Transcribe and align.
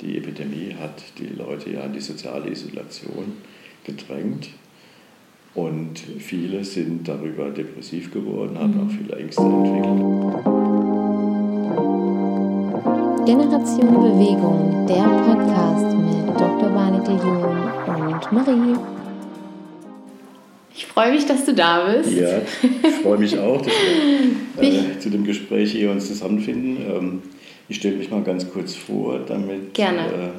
die 0.00 0.16
Epidemie 0.16 0.74
hat 0.78 1.02
die 1.18 1.26
Leute 1.26 1.70
ja 1.70 1.82
in 1.82 1.92
die 1.92 2.00
soziale 2.00 2.50
Isolation 2.50 3.32
gedrängt. 3.84 4.50
Und 5.54 5.98
viele 5.98 6.64
sind 6.64 7.08
darüber 7.08 7.50
depressiv 7.50 8.12
geworden, 8.12 8.58
haben 8.58 8.74
mhm. 8.74 8.86
auch 8.86 8.90
viele 8.90 9.16
Ängste 9.16 9.42
entwickelt. 9.42 9.84
Generation 13.26 13.94
Bewegung, 13.94 14.86
der 14.86 15.02
Podcast 15.02 15.96
mit 15.96 16.40
Dr. 16.40 16.74
Vanite 16.74 17.10
Jung 17.12 18.12
und 18.12 18.32
Marie. 18.32 18.78
Ich 20.74 20.86
freue 20.86 21.12
mich, 21.12 21.26
dass 21.26 21.44
du 21.44 21.54
da 21.54 21.86
bist. 21.86 22.12
Ja, 22.12 22.38
ich 22.62 22.94
freue 23.02 23.18
mich 23.18 23.36
auch, 23.36 23.60
dass 23.60 23.72
wir 24.60 24.68
äh, 24.96 24.98
zu 25.00 25.10
dem 25.10 25.24
Gespräch 25.24 25.72
hier 25.72 25.90
uns 25.90 26.06
zusammenfinden. 26.06 26.76
Ähm, 26.88 27.22
ich 27.68 27.76
stelle 27.76 27.96
mich 27.96 28.10
mal 28.10 28.22
ganz 28.22 28.50
kurz 28.50 28.74
vor, 28.74 29.20
damit 29.20 29.74
Gerne. 29.74 30.32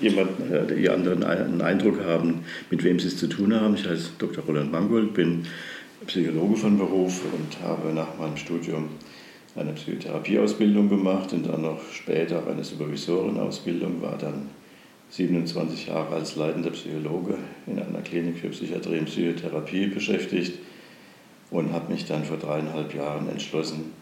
Äh, 0.00 0.04
jemand, 0.04 0.30
äh, 0.50 0.74
die 0.74 0.88
anderen 0.88 1.24
einen 1.24 1.60
Eindruck 1.60 2.00
haben, 2.04 2.44
mit 2.70 2.82
wem 2.84 2.98
sie 2.98 3.08
es 3.08 3.16
zu 3.16 3.28
tun 3.28 3.54
haben. 3.54 3.74
Ich 3.74 3.86
heiße 3.86 4.10
Dr. 4.18 4.44
Roland 4.44 4.72
Mangold, 4.72 5.14
bin 5.14 5.46
Psychologe 6.06 6.56
von 6.56 6.78
Beruf 6.78 7.22
und 7.24 7.66
habe 7.66 7.92
nach 7.92 8.18
meinem 8.18 8.36
Studium 8.36 8.88
eine 9.54 9.72
Psychotherapieausbildung 9.72 10.88
gemacht 10.88 11.32
und 11.32 11.46
dann 11.46 11.62
noch 11.62 11.80
später 11.90 12.46
eine 12.46 12.62
Supervisorenausbildung, 12.62 14.02
war 14.02 14.18
dann 14.18 14.50
27 15.10 15.86
Jahre 15.86 16.16
als 16.16 16.36
leitender 16.36 16.70
Psychologe 16.70 17.38
in 17.66 17.78
einer 17.78 18.02
Klinik 18.02 18.38
für 18.38 18.48
Psychiatrie 18.48 18.98
und 18.98 19.06
Psychotherapie 19.06 19.86
beschäftigt 19.86 20.58
und 21.50 21.72
habe 21.72 21.92
mich 21.92 22.04
dann 22.04 22.24
vor 22.24 22.36
dreieinhalb 22.36 22.94
Jahren 22.94 23.28
entschlossen, 23.28 23.92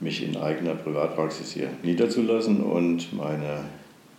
mich 0.00 0.22
in 0.22 0.36
eigener 0.36 0.74
Privatpraxis 0.74 1.52
hier 1.52 1.68
niederzulassen 1.82 2.60
und 2.60 3.12
meine 3.12 3.64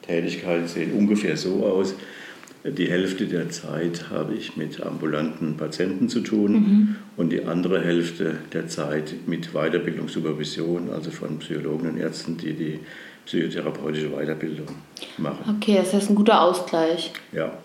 Tätigkeiten 0.01 0.67
sehen 0.67 0.93
ungefähr 0.93 1.37
so 1.37 1.65
aus. 1.65 1.95
Die 2.63 2.89
Hälfte 2.89 3.27
der 3.27 3.49
Zeit 3.49 4.09
habe 4.09 4.33
ich 4.33 4.57
mit 4.57 4.81
ambulanten 4.81 5.55
Patienten 5.55 6.09
zu 6.09 6.19
tun 6.19 6.51
mhm. 6.51 6.95
und 7.15 7.31
die 7.31 7.45
andere 7.45 7.81
Hälfte 7.81 8.39
der 8.51 8.67
Zeit 8.67 9.13
mit 9.25 9.53
Weiterbildungssupervision, 9.53 10.89
also 10.89 11.11
von 11.11 11.39
Psychologen 11.39 11.91
und 11.91 11.97
Ärzten, 11.97 12.37
die 12.37 12.53
die 12.53 12.79
psychotherapeutische 13.25 14.09
Weiterbildung 14.09 14.67
machen. 15.17 15.57
Okay, 15.57 15.75
das 15.77 15.93
ist 15.93 16.09
ein 16.09 16.15
guter 16.15 16.41
Ausgleich. 16.41 17.13
Ja. 17.31 17.57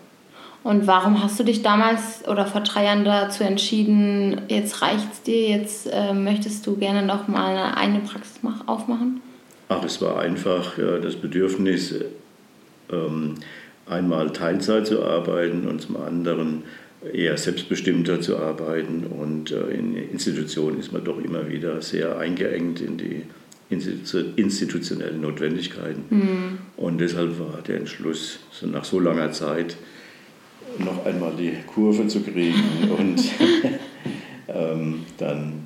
Und 0.63 0.87
warum 0.87 1.21
hast 1.21 1.37
du 1.39 1.43
dich 1.43 1.61
damals 1.61 2.25
oder 2.27 2.45
vor 2.45 2.61
drei 2.61 2.85
Jahren 2.85 3.03
dazu 3.03 3.43
entschieden, 3.43 4.43
jetzt 4.47 4.81
reicht 4.81 5.11
es 5.11 5.21
dir, 5.21 5.49
jetzt 5.49 5.87
äh, 5.91 6.13
möchtest 6.13 6.65
du 6.65 6.77
gerne 6.77 7.05
noch 7.05 7.27
mal 7.27 7.49
eine 7.49 7.75
eigene 7.75 7.99
Praxis 7.99 8.39
aufmachen? 8.65 9.21
Ach, 9.67 9.83
es 9.83 10.01
war 10.01 10.19
einfach 10.19 10.77
äh, 10.77 11.01
das 11.01 11.15
Bedürfnis, 11.15 11.95
ähm, 12.89 13.35
einmal 13.85 14.31
Teilzeit 14.31 14.87
zu 14.87 15.03
arbeiten 15.03 15.67
und 15.67 15.81
zum 15.81 15.97
anderen 15.97 16.63
eher 17.11 17.37
selbstbestimmter 17.37 18.21
zu 18.21 18.37
arbeiten. 18.37 19.05
Und 19.05 19.51
äh, 19.51 19.71
in 19.71 19.97
Institutionen 19.97 20.79
ist 20.79 20.93
man 20.93 21.03
doch 21.03 21.21
immer 21.21 21.49
wieder 21.49 21.81
sehr 21.81 22.17
eingeengt 22.17 22.79
in 22.79 22.97
die 22.97 23.23
institutionellen 23.69 25.19
Notwendigkeiten. 25.19 26.03
Mhm. 26.09 26.57
Und 26.77 26.99
deshalb 26.99 27.39
war 27.39 27.61
der 27.67 27.77
Entschluss, 27.77 28.39
so 28.51 28.67
nach 28.67 28.85
so 28.85 28.99
langer 28.99 29.31
Zeit 29.31 29.77
noch 30.79 31.05
einmal 31.05 31.33
die 31.37 31.53
Kurve 31.67 32.07
zu 32.07 32.21
kriegen 32.21 32.63
und 32.97 33.21
ähm, 34.47 35.05
dann 35.17 35.63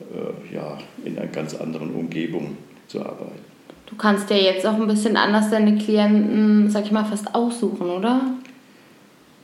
äh, 0.00 0.54
ja, 0.54 0.78
in 1.04 1.18
einer 1.18 1.28
ganz 1.28 1.54
anderen 1.54 1.90
Umgebung 1.94 2.56
zu 2.86 3.00
arbeiten. 3.00 3.52
Du 3.86 3.96
kannst 3.96 4.30
ja 4.30 4.36
jetzt 4.36 4.66
auch 4.66 4.80
ein 4.80 4.86
bisschen 4.86 5.16
anders 5.16 5.50
deine 5.50 5.76
Klienten, 5.76 6.70
sag 6.70 6.86
ich 6.86 6.92
mal, 6.92 7.04
fast 7.04 7.34
aussuchen, 7.34 7.90
oder? 7.90 8.22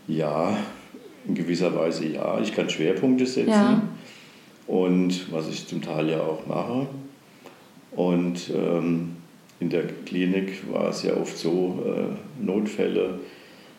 Ja, 0.06 0.56
in 1.27 1.34
gewisser 1.34 1.75
Weise 1.75 2.06
ja. 2.06 2.41
Ich 2.41 2.55
kann 2.55 2.70
Schwerpunkte 2.70 3.27
setzen 3.27 3.51
ja. 3.51 3.83
und 4.67 5.30
was 5.30 5.48
ich 5.48 5.67
zum 5.67 5.83
Teil 5.83 6.08
ja 6.08 6.20
auch 6.20 6.46
mache. 6.46 6.86
Und 7.92 8.51
ähm, 8.55 9.17
in 9.61 9.70
der 9.70 9.85
Klinik 10.07 10.63
war 10.73 10.89
es 10.89 11.02
ja 11.02 11.14
oft 11.14 11.36
so, 11.36 11.85
äh, 11.85 12.45
Notfälle 12.45 13.19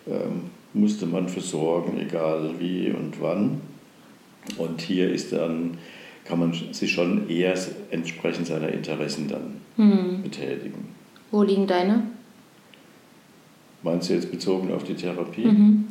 ähm, 0.08 0.52
musste 0.74 1.06
man 1.06 1.28
versorgen, 1.30 2.00
egal 2.00 2.56
wie 2.60 2.92
und 2.92 3.22
wann. 3.22 3.62
Und 4.58 4.82
hier 4.82 5.10
ist 5.12 5.32
dann, 5.32 5.78
kann 6.26 6.40
man 6.40 6.54
sich 6.54 6.92
schon 6.92 7.30
eher 7.30 7.56
entsprechend 7.92 8.48
seiner 8.48 8.70
Interessen 8.70 9.28
dann 9.28 9.62
hm. 9.76 10.24
betätigen. 10.24 10.90
Wo 11.32 11.44
liegen 11.44 11.68
deine? 11.68 12.04
Meinst 13.82 14.10
du 14.10 14.14
jetzt 14.14 14.32
bezogen 14.32 14.72
auf 14.74 14.84
die 14.84 14.96
Therapie? 14.96 15.46
Mhm. 15.46 15.88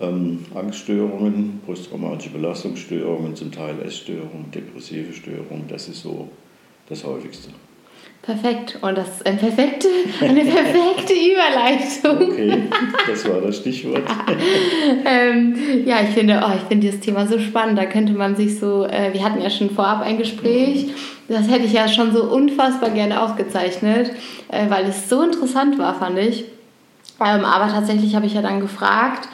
Ähm, 0.00 0.46
Angststörungen, 0.54 1.60
posttraumatische 1.66 2.30
Belastungsstörungen, 2.30 3.36
zum 3.36 3.52
Teil 3.52 3.80
Essstörungen, 3.82 4.50
depressive 4.50 5.12
Störungen, 5.12 5.64
das 5.68 5.88
ist 5.88 6.02
so 6.02 6.30
das 6.88 7.04
häufigste. 7.04 7.50
Perfekt. 8.22 8.78
Und 8.82 8.98
das 8.98 9.08
ist 9.08 9.26
eine 9.26 9.38
perfekte, 9.38 9.88
eine 10.20 10.44
perfekte 10.44 11.14
Überleitung. 11.14 12.30
Okay, 12.30 12.62
das 13.08 13.26
war 13.26 13.40
das 13.40 13.56
Stichwort. 13.56 14.02
ähm, 15.06 15.56
ja, 15.86 16.02
ich 16.02 16.10
finde, 16.10 16.42
oh, 16.44 16.52
ich 16.54 16.62
finde 16.68 16.86
dieses 16.86 17.00
Thema 17.00 17.26
so 17.26 17.38
spannend. 17.38 17.78
Da 17.78 17.86
könnte 17.86 18.12
man 18.12 18.36
sich 18.36 18.58
so, 18.58 18.84
äh, 18.84 19.14
wir 19.14 19.24
hatten 19.24 19.40
ja 19.40 19.48
schon 19.48 19.70
vorab 19.70 20.02
ein 20.02 20.18
Gespräch. 20.18 20.88
Das 21.28 21.48
hätte 21.48 21.64
ich 21.64 21.72
ja 21.72 21.88
schon 21.88 22.12
so 22.12 22.24
unfassbar 22.24 22.90
gerne 22.90 23.22
aufgezeichnet, 23.22 24.10
äh, 24.48 24.68
weil 24.68 24.84
es 24.84 25.08
so 25.08 25.22
interessant 25.22 25.78
war, 25.78 25.94
fand 25.94 26.18
ich. 26.18 26.44
Ähm, 27.20 27.44
aber 27.44 27.72
tatsächlich 27.72 28.14
habe 28.14 28.26
ich 28.26 28.34
ja 28.34 28.42
dann 28.42 28.60
gefragt, 28.60 29.28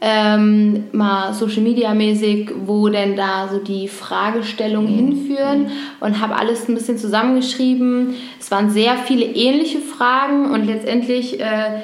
ähm, 0.00 0.84
mal 0.92 1.34
Social 1.34 1.62
Media 1.62 1.92
mäßig, 1.92 2.50
wo 2.64 2.88
denn 2.88 3.16
da 3.16 3.48
so 3.48 3.58
die 3.58 3.86
Fragestellungen 3.86 4.92
mhm. 4.92 4.96
hinführen 4.96 5.66
und 6.00 6.20
habe 6.20 6.36
alles 6.36 6.68
ein 6.68 6.74
bisschen 6.74 6.96
zusammengeschrieben. 6.96 8.14
Es 8.38 8.50
waren 8.50 8.70
sehr 8.70 8.96
viele 8.96 9.26
ähnliche 9.26 9.78
Fragen 9.78 10.52
und 10.52 10.64
letztendlich 10.64 11.38
äh, 11.38 11.82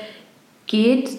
geht 0.67 1.11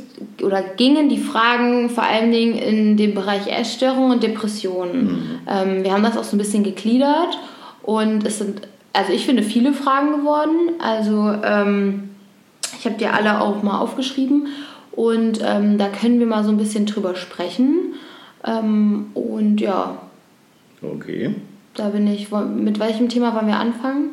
oder 0.41 0.63
gingen 0.63 1.09
die 1.09 1.19
Fragen 1.19 1.91
vor 1.91 2.03
allen 2.03 2.31
Dingen 2.31 2.55
in 2.55 2.97
den 2.97 3.13
Bereich 3.13 3.45
Essstörungen 3.47 4.13
und 4.13 4.23
Depressionen. 4.23 5.03
Mhm. 5.03 5.39
Ähm, 5.47 5.83
wir 5.83 5.91
haben 5.91 6.03
das 6.03 6.17
auch 6.17 6.23
so 6.23 6.35
ein 6.35 6.39
bisschen 6.39 6.63
gegliedert 6.63 7.37
und 7.83 8.25
es 8.25 8.39
sind, 8.39 8.61
also 8.93 9.13
ich 9.13 9.27
finde, 9.27 9.43
viele 9.43 9.73
Fragen 9.73 10.17
geworden. 10.17 10.71
Also 10.79 11.31
ähm, 11.43 12.09
ich 12.79 12.85
habe 12.85 12.95
die 12.97 13.05
alle 13.05 13.39
auch 13.39 13.61
mal 13.61 13.79
aufgeschrieben 13.79 14.47
und 14.97 15.41
ähm, 15.43 15.77
da 15.77 15.89
können 15.89 16.17
wir 16.17 16.25
mal 16.25 16.43
so 16.43 16.49
ein 16.49 16.57
bisschen 16.57 16.87
drüber 16.87 17.15
sprechen. 17.15 17.93
Ähm, 18.43 19.11
und 19.13 19.61
ja. 19.61 20.01
Okay. 20.81 21.35
Da 21.75 21.89
bin 21.89 22.07
ich. 22.07 22.31
Mit 22.31 22.79
welchem 22.79 23.07
Thema 23.07 23.35
wollen 23.35 23.45
wir 23.45 23.57
anfangen? 23.57 24.09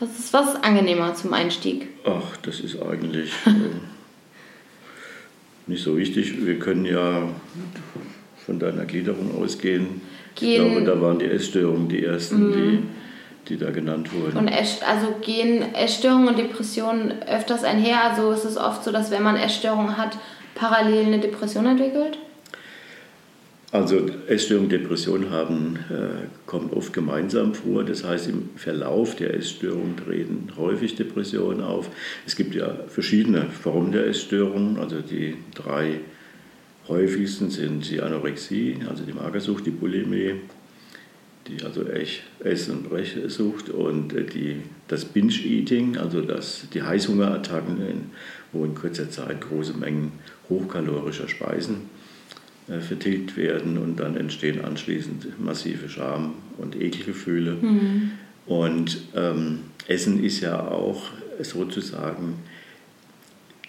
Was 0.00 0.18
ist, 0.18 0.32
was 0.32 0.54
ist 0.54 0.64
angenehmer 0.64 1.14
zum 1.14 1.32
Einstieg? 1.32 1.86
Ach, 2.04 2.36
das 2.38 2.58
ist 2.58 2.82
eigentlich 2.82 3.30
äh, 3.46 3.50
nicht 5.68 5.84
so 5.84 5.96
wichtig. 5.96 6.44
Wir 6.44 6.58
können 6.58 6.84
ja 6.84 7.28
von 8.44 8.58
deiner 8.58 8.86
Gliederung 8.86 9.40
ausgehen. 9.40 10.00
Gehen. 10.34 10.66
Ich 10.66 10.72
glaube, 10.72 10.84
da 10.84 11.00
waren 11.00 11.20
die 11.20 11.26
Essstörungen 11.26 11.88
die 11.88 12.04
ersten, 12.04 12.48
mhm. 12.48 12.52
die 12.52 12.78
die 13.48 13.56
da 13.56 13.70
genannt 13.70 14.12
wurden. 14.12 14.36
Und 14.36 14.48
also 14.48 15.14
gehen 15.20 15.74
Essstörungen 15.74 16.28
und 16.28 16.38
Depressionen 16.38 17.22
öfters 17.22 17.64
einher? 17.64 18.04
Also 18.04 18.30
ist 18.32 18.44
es 18.44 18.56
oft 18.56 18.84
so, 18.84 18.92
dass 18.92 19.10
wenn 19.10 19.22
man 19.22 19.36
Essstörungen 19.36 19.96
hat, 19.96 20.18
parallel 20.54 21.06
eine 21.06 21.18
Depression 21.18 21.66
entwickelt? 21.66 22.18
Also 23.74 24.06
Essstörungen 24.28 24.70
und 24.70 24.72
Depression 24.72 25.30
haben, 25.30 25.76
äh, 25.90 26.28
kommen 26.46 26.70
oft 26.70 26.92
gemeinsam 26.92 27.54
vor. 27.54 27.82
Das 27.82 28.04
heißt, 28.04 28.28
im 28.28 28.50
Verlauf 28.54 29.16
der 29.16 29.34
Essstörung 29.34 29.96
treten 29.96 30.48
häufig 30.56 30.94
Depressionen 30.94 31.60
auf. 31.60 31.90
Es 32.24 32.36
gibt 32.36 32.54
ja 32.54 32.72
verschiedene 32.86 33.46
Formen 33.50 33.90
der 33.90 34.06
Essstörungen. 34.06 34.78
Also 34.78 35.00
die 35.00 35.36
drei 35.56 35.98
häufigsten 36.86 37.50
sind 37.50 37.90
die 37.90 38.00
Anorexie, 38.00 38.78
also 38.88 39.02
die 39.02 39.12
Magersucht, 39.12 39.66
die 39.66 39.70
Bulimie, 39.70 40.36
die 41.46 41.62
also 41.64 41.86
echt 41.88 42.22
Ess- 42.42 42.68
und 42.68 42.88
Brechsucht 42.88 43.68
und 43.70 44.12
äh, 44.12 44.24
die, 44.24 44.56
das 44.88 45.04
Binge-Eating, 45.04 45.96
also 45.96 46.20
das, 46.20 46.66
die 46.72 46.82
Heißhungerattacken, 46.82 48.10
wo 48.52 48.64
in 48.64 48.74
kurzer 48.74 49.10
Zeit 49.10 49.40
große 49.40 49.74
Mengen 49.74 50.12
hochkalorischer 50.48 51.28
Speisen 51.28 51.90
äh, 52.68 52.80
vertilgt 52.80 53.36
werden 53.36 53.78
und 53.78 54.00
dann 54.00 54.16
entstehen 54.16 54.64
anschließend 54.64 55.40
massive 55.40 55.88
Scham- 55.88 56.34
und 56.58 56.80
Ekelgefühle. 56.80 57.52
Mhm. 57.60 58.10
Und 58.46 59.02
ähm, 59.14 59.60
Essen 59.86 60.22
ist 60.22 60.40
ja 60.40 60.68
auch 60.68 61.10
sozusagen 61.40 62.34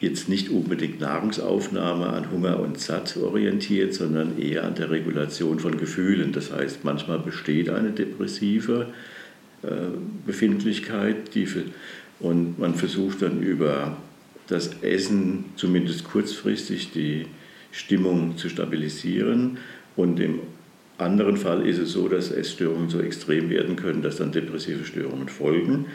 jetzt 0.05 0.29
nicht 0.29 0.49
unbedingt 0.49 0.99
Nahrungsaufnahme 0.99 2.07
an 2.07 2.31
Hunger 2.31 2.59
und 2.59 2.79
Satt 2.79 3.17
orientiert, 3.17 3.93
sondern 3.93 4.39
eher 4.39 4.63
an 4.63 4.75
der 4.75 4.91
Regulation 4.91 5.59
von 5.59 5.77
Gefühlen. 5.77 6.31
Das 6.31 6.53
heißt, 6.53 6.83
manchmal 6.83 7.19
besteht 7.19 7.69
eine 7.69 7.91
depressive 7.91 8.87
äh, 9.63 9.67
Befindlichkeit, 10.25 11.33
die 11.33 11.47
Und 12.19 12.59
man 12.59 12.75
versucht 12.75 13.21
dann 13.21 13.41
über 13.41 13.97
das 14.47 14.81
Essen 14.81 15.45
zumindest 15.55 16.03
kurzfristig 16.05 16.91
die 16.91 17.25
Stimmung 17.71 18.37
zu 18.37 18.47
stabilisieren. 18.47 19.57
Und 19.95 20.19
im 20.19 20.39
anderen 20.97 21.35
Fall 21.35 21.67
ist 21.67 21.79
es 21.79 21.91
so, 21.91 22.07
dass 22.07 22.31
Essstörungen 22.31 22.89
so 22.89 22.99
extrem 23.01 23.49
werden 23.49 23.75
können, 23.75 24.01
dass 24.01 24.17
dann 24.17 24.31
depressive 24.31 24.85
Störungen 24.85 25.29
folgen. 25.29 25.85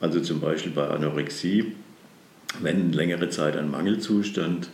Also 0.00 0.20
zum 0.20 0.40
Beispiel 0.40 0.72
bei 0.72 0.86
Anorexie, 0.86 1.72
wenn 2.60 2.92
längere 2.92 3.28
Zeit 3.28 3.56
ein 3.56 3.70
Mangelzustand 3.70 4.68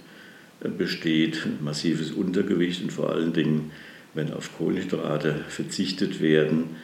besteht, 0.60 1.46
massives 1.60 2.12
Untergewicht 2.12 2.82
und 2.82 2.92
vor 2.92 3.10
allen 3.10 3.32
Dingen, 3.32 3.70
wenn 4.14 4.32
auf 4.32 4.56
Kohlenhydrate 4.58 5.44
verzichtet 5.48 6.20
werden, 6.20 6.76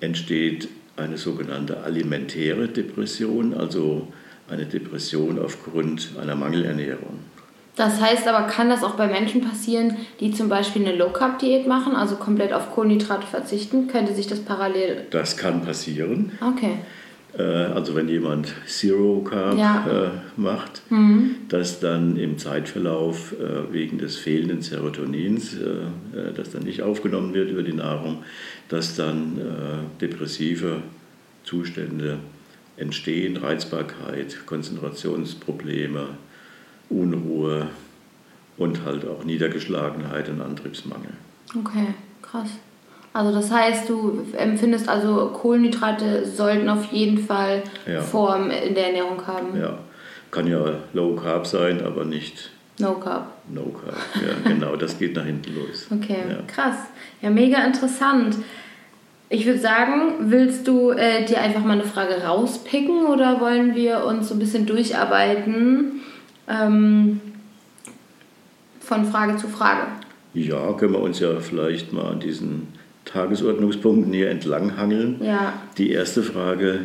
entsteht 0.00 0.68
eine 0.96 1.16
sogenannte 1.16 1.82
alimentäre 1.82 2.68
Depression, 2.68 3.54
also 3.54 4.08
eine 4.48 4.66
Depression 4.66 5.38
aufgrund 5.38 6.10
einer 6.20 6.34
Mangelernährung. 6.34 7.18
Das 7.76 8.00
heißt 8.00 8.28
aber, 8.28 8.46
kann 8.46 8.68
das 8.68 8.84
auch 8.84 8.94
bei 8.94 9.08
Menschen 9.08 9.40
passieren, 9.40 9.96
die 10.20 10.32
zum 10.32 10.48
Beispiel 10.48 10.86
eine 10.86 10.96
Low-Carb-Diät 10.96 11.66
machen, 11.66 11.96
also 11.96 12.14
komplett 12.16 12.52
auf 12.52 12.70
Kohlenhydrate 12.72 13.26
verzichten? 13.26 13.88
Könnte 13.88 14.14
sich 14.14 14.28
das 14.28 14.40
parallel. 14.40 15.06
Das 15.10 15.36
kann 15.36 15.64
passieren. 15.64 16.32
Okay. 16.40 16.78
Äh, 17.36 17.42
also, 17.42 17.94
wenn 17.94 18.08
jemand 18.08 18.52
Zero 18.66 19.20
Carb 19.22 19.58
ja. 19.58 19.86
Äh, 19.86 20.40
macht, 20.40 20.82
mhm. 20.90 21.36
dass 21.48 21.80
dann 21.80 22.16
im 22.16 22.38
Zeitverlauf 22.38 23.32
äh, 23.32 23.72
wegen 23.72 23.98
des 23.98 24.16
fehlenden 24.16 24.62
Serotonins, 24.62 25.56
das 26.36 26.50
dann 26.50 26.62
nicht 26.62 26.82
aufgenommen 26.82 27.34
wird 27.34 27.50
über 27.50 27.62
die 27.62 27.72
Nahrung, 27.72 28.22
dass 28.68 28.96
dann 28.96 29.38
depressive 30.00 30.82
Zustände 31.44 32.18
entstehen, 32.76 33.36
Reizbarkeit, 33.36 34.46
Konzentrationsprobleme, 34.46 36.08
Unruhe 36.88 37.68
und 38.56 38.84
halt 38.84 39.06
auch 39.06 39.24
Niedergeschlagenheit 39.24 40.28
und 40.28 40.40
Antriebsmangel. 40.40 41.12
Okay, 41.56 41.94
krass. 42.22 42.50
Also 43.14 43.32
das 43.32 43.48
heißt, 43.50 43.88
du 43.88 44.26
empfindest 44.36 44.88
also 44.88 45.30
Kohlenhydrate 45.32 46.26
sollten 46.26 46.68
auf 46.68 46.86
jeden 46.86 47.18
Fall 47.18 47.62
ja. 47.86 48.00
Form 48.00 48.50
in 48.50 48.74
der 48.74 48.88
Ernährung 48.88 49.24
haben. 49.24 49.56
Ja, 49.56 49.78
kann 50.32 50.48
ja 50.48 50.80
Low 50.92 51.14
Carb 51.14 51.46
sein, 51.46 51.80
aber 51.86 52.04
nicht 52.04 52.50
No 52.80 52.94
Carb. 52.94 53.28
No 53.48 53.66
Carb, 53.66 53.96
ja 54.16 54.50
genau, 54.50 54.74
das 54.74 54.98
geht 54.98 55.14
nach 55.14 55.24
hinten 55.24 55.54
los. 55.54 55.86
Okay, 55.92 56.24
ja. 56.28 56.38
krass. 56.48 56.74
Ja, 57.22 57.30
mega 57.30 57.64
interessant. 57.64 58.36
Ich 59.28 59.46
würde 59.46 59.60
sagen, 59.60 60.14
willst 60.30 60.66
du 60.66 60.90
äh, 60.90 61.24
dir 61.24 61.40
einfach 61.40 61.62
mal 61.62 61.74
eine 61.74 61.84
Frage 61.84 62.24
rauspicken 62.24 63.06
oder 63.06 63.40
wollen 63.40 63.76
wir 63.76 64.04
uns 64.04 64.28
so 64.28 64.34
ein 64.34 64.40
bisschen 64.40 64.66
durcharbeiten 64.66 66.00
ähm, 66.48 67.20
von 68.80 69.04
Frage 69.04 69.36
zu 69.36 69.46
Frage? 69.46 69.86
Ja, 70.34 70.72
können 70.72 70.94
wir 70.94 71.00
uns 71.00 71.20
ja 71.20 71.38
vielleicht 71.38 71.92
mal 71.92 72.10
an 72.10 72.18
diesen 72.18 72.74
Tagesordnungspunkten 73.14 74.12
hier 74.12 74.28
entlanghangeln. 74.28 75.16
Ja. 75.22 75.54
Die 75.78 75.90
erste 75.90 76.22
Frage 76.22 76.80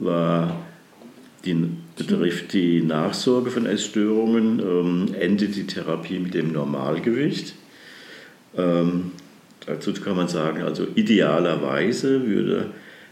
war, 0.00 0.56
die 1.44 1.68
betrifft 1.96 2.52
die 2.52 2.82
Nachsorge 2.82 3.50
von 3.50 3.66
Essstörungen. 3.66 4.58
Ähm, 4.58 5.14
endet 5.18 5.54
die 5.54 5.66
Therapie 5.66 6.18
mit 6.18 6.34
dem 6.34 6.52
Normalgewicht? 6.52 7.54
Ähm, 8.56 9.12
Dazu 9.66 9.92
kann 9.92 10.16
man 10.16 10.28
sagen, 10.28 10.62
also 10.62 10.86
idealerweise 10.94 12.24
würde 12.26 12.70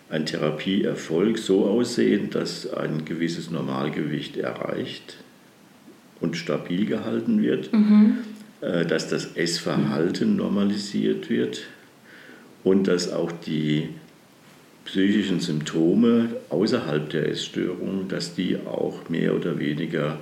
ein 0.09 0.25
Therapieerfolg 0.25 1.39
so 1.39 1.67
aussehen, 1.67 2.31
dass 2.31 2.73
ein 2.73 3.05
gewisses 3.05 3.51
Normalgewicht 3.51 4.37
erreicht 4.37 5.17
und 6.21 6.37
stabil 6.37 6.87
gehalten 6.87 7.43
wird, 7.43 7.73
mhm. 7.73 8.19
Äh, 8.61 8.87
dass 8.87 9.09
das 9.09 9.35
Essverhalten 9.35 10.37
normalisiert 10.37 11.29
wird 11.29 11.65
und 12.65 12.89
dass 12.89 13.13
auch 13.13 13.31
die 13.31 13.91
psychischen 14.85 15.41
Symptome 15.41 16.31
außerhalb 16.51 17.09
der 17.11 17.29
Essstörung, 17.29 18.09
dass 18.09 18.35
die 18.35 18.59
auch 18.67 19.09
mehr 19.09 19.35
oder 19.35 19.59
weniger 19.59 20.19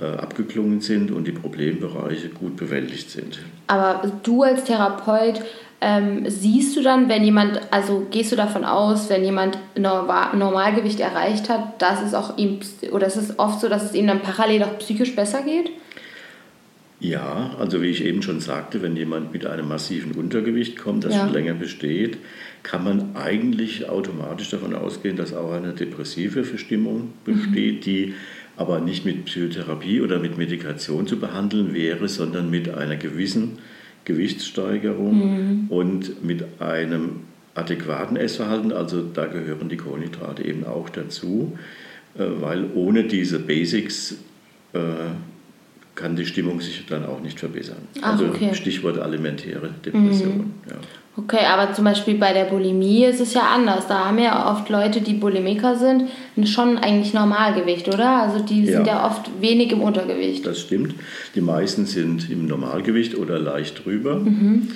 äh, 0.00 0.04
abgeklungen 0.04 0.80
sind 0.80 1.10
und 1.10 1.26
die 1.26 1.32
Problembereiche 1.32 2.28
gut 2.28 2.56
bewältigt 2.56 3.10
sind. 3.10 3.40
Aber 3.66 4.12
du 4.22 4.42
als 4.42 4.64
Therapeut, 4.64 5.42
ähm, 5.80 6.28
siehst 6.28 6.76
du 6.76 6.82
dann, 6.82 7.08
wenn 7.08 7.24
jemand, 7.24 7.60
also 7.70 8.06
gehst 8.10 8.32
du 8.32 8.36
davon 8.36 8.64
aus, 8.64 9.08
wenn 9.10 9.24
jemand 9.24 9.58
Normalgewicht 9.76 10.98
erreicht 10.98 11.48
hat, 11.48 11.80
dass 11.80 12.02
es 12.02 12.14
auch 12.14 12.36
ihm, 12.36 12.58
oder 12.90 13.06
es 13.06 13.16
ist 13.16 13.38
oft 13.38 13.60
so, 13.60 13.68
dass 13.68 13.84
es 13.84 13.94
ihm 13.94 14.08
dann 14.08 14.20
parallel 14.20 14.64
auch 14.64 14.78
psychisch 14.78 15.14
besser 15.14 15.42
geht? 15.42 15.70
Ja, 17.00 17.54
also 17.58 17.80
wie 17.80 17.86
ich 17.86 18.04
eben 18.04 18.22
schon 18.22 18.40
sagte, 18.40 18.82
wenn 18.82 18.96
jemand 18.96 19.32
mit 19.32 19.46
einem 19.46 19.68
massiven 19.68 20.12
Untergewicht 20.12 20.76
kommt, 20.76 21.04
das 21.04 21.14
ja. 21.14 21.20
schon 21.24 21.32
länger 21.32 21.54
besteht, 21.54 22.18
kann 22.64 22.82
man 22.82 23.14
eigentlich 23.14 23.88
automatisch 23.88 24.50
davon 24.50 24.74
ausgehen, 24.74 25.16
dass 25.16 25.32
auch 25.32 25.52
eine 25.52 25.74
depressive 25.74 26.42
Verstimmung 26.42 27.12
besteht, 27.24 27.76
mhm. 27.76 27.80
die 27.80 28.14
aber 28.56 28.80
nicht 28.80 29.04
mit 29.04 29.26
Psychotherapie 29.26 30.00
oder 30.00 30.18
mit 30.18 30.36
Medikation 30.36 31.06
zu 31.06 31.20
behandeln 31.20 31.72
wäre, 31.72 32.08
sondern 32.08 32.50
mit 32.50 32.68
einer 32.68 32.96
gewissen 32.96 33.58
Gewichtssteigerung 34.04 35.14
mhm. 35.14 35.66
und 35.68 36.24
mit 36.24 36.60
einem 36.60 37.20
adäquaten 37.54 38.16
Essverhalten. 38.16 38.72
Also 38.72 39.02
da 39.02 39.26
gehören 39.26 39.68
die 39.68 39.76
Kohlenhydrate 39.76 40.44
eben 40.44 40.64
auch 40.64 40.88
dazu, 40.88 41.56
äh, 42.16 42.24
weil 42.40 42.64
ohne 42.74 43.04
diese 43.04 43.38
Basics 43.38 44.16
äh, 44.72 44.78
kann 45.98 46.14
die 46.14 46.26
Stimmung 46.26 46.60
sich 46.60 46.86
dann 46.86 47.04
auch 47.04 47.20
nicht 47.20 47.40
verbessern. 47.40 47.78
Ach, 48.00 48.12
also 48.12 48.26
okay. 48.26 48.54
Stichwort 48.54 48.98
alimentäre 48.98 49.70
Depression. 49.84 50.36
Mhm. 50.36 50.50
Ja. 50.68 50.76
Okay, 51.16 51.44
aber 51.44 51.74
zum 51.74 51.84
Beispiel 51.84 52.14
bei 52.14 52.32
der 52.32 52.44
Bulimie 52.44 53.04
ist 53.04 53.20
es 53.20 53.34
ja 53.34 53.42
anders. 53.52 53.88
Da 53.88 54.04
haben 54.06 54.20
ja 54.20 54.52
oft 54.52 54.68
Leute, 54.68 55.00
die 55.00 55.14
Bulimiker 55.14 55.74
sind, 55.74 56.04
schon 56.46 56.78
eigentlich 56.78 57.12
Normalgewicht, 57.12 57.88
oder? 57.88 58.22
Also 58.22 58.38
die 58.44 58.64
ja. 58.64 58.76
sind 58.76 58.86
ja 58.86 59.04
oft 59.04 59.28
wenig 59.40 59.72
im 59.72 59.80
Untergewicht. 59.80 60.46
Das 60.46 60.60
stimmt. 60.60 60.94
Die 61.34 61.40
meisten 61.40 61.86
sind 61.86 62.30
im 62.30 62.46
Normalgewicht 62.46 63.16
oder 63.16 63.40
leicht 63.40 63.84
drüber. 63.84 64.20
Mhm. 64.20 64.68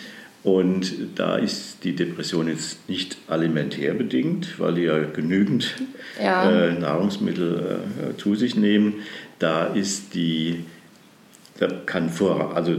Und 0.42 0.92
da 1.14 1.36
ist 1.36 1.84
die 1.84 1.94
Depression 1.94 2.48
jetzt 2.48 2.88
nicht 2.88 3.16
alimentär 3.28 3.94
bedingt, 3.94 4.58
weil 4.58 4.74
die 4.74 4.82
ja 4.82 4.98
genügend 4.98 5.74
ja. 6.20 6.50
Äh, 6.50 6.72
Nahrungsmittel 6.72 7.78
äh, 8.10 8.16
zu 8.16 8.34
sich 8.34 8.56
nehmen. 8.56 8.94
Da 9.38 9.66
ist 9.66 10.14
die, 10.14 10.64
da 11.62 11.68
kann 11.86 12.08
vor, 12.08 12.56
also 12.56 12.74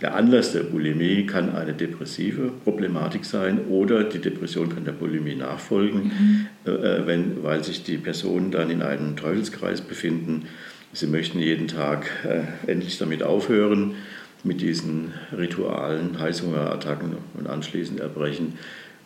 der 0.00 0.14
Anlass 0.14 0.52
der 0.52 0.62
Bulimie 0.62 1.26
kann 1.26 1.56
eine 1.56 1.72
depressive 1.72 2.52
Problematik 2.62 3.24
sein 3.24 3.66
oder 3.68 4.04
die 4.04 4.20
Depression 4.20 4.72
kann 4.72 4.84
der 4.84 4.92
Bulimie 4.92 5.34
nachfolgen, 5.34 6.04
mhm. 6.04 6.46
äh, 6.70 7.06
wenn, 7.06 7.42
weil 7.42 7.64
sich 7.64 7.82
die 7.82 7.98
Personen 7.98 8.52
dann 8.52 8.70
in 8.70 8.80
einem 8.80 9.16
Teufelskreis 9.16 9.80
befinden. 9.80 10.46
Sie 10.92 11.08
möchten 11.08 11.40
jeden 11.40 11.66
Tag 11.66 12.06
äh, 12.24 12.70
endlich 12.70 12.96
damit 12.98 13.24
aufhören, 13.24 13.96
mit 14.44 14.60
diesen 14.60 15.12
Ritualen, 15.36 16.20
Heißhungerattacken 16.20 17.16
und 17.34 17.48
anschließend 17.48 17.98
Erbrechen. 17.98 18.52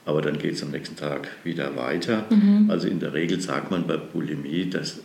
Aber 0.05 0.21
dann 0.21 0.37
geht 0.37 0.55
es 0.55 0.63
am 0.63 0.73
nächsten 0.73 0.97
Tag 0.97 1.29
wieder 1.43 1.75
weiter. 1.75 2.27
Mhm. 2.29 2.71
Also 2.71 2.87
in 2.87 3.01
der 3.01 3.15
Regel 3.15 3.41
sagt 3.41 3.71
man 3.71 3.87
bei 3.87 3.97
Bulimie, 3.97 4.69
dass 4.69 5.01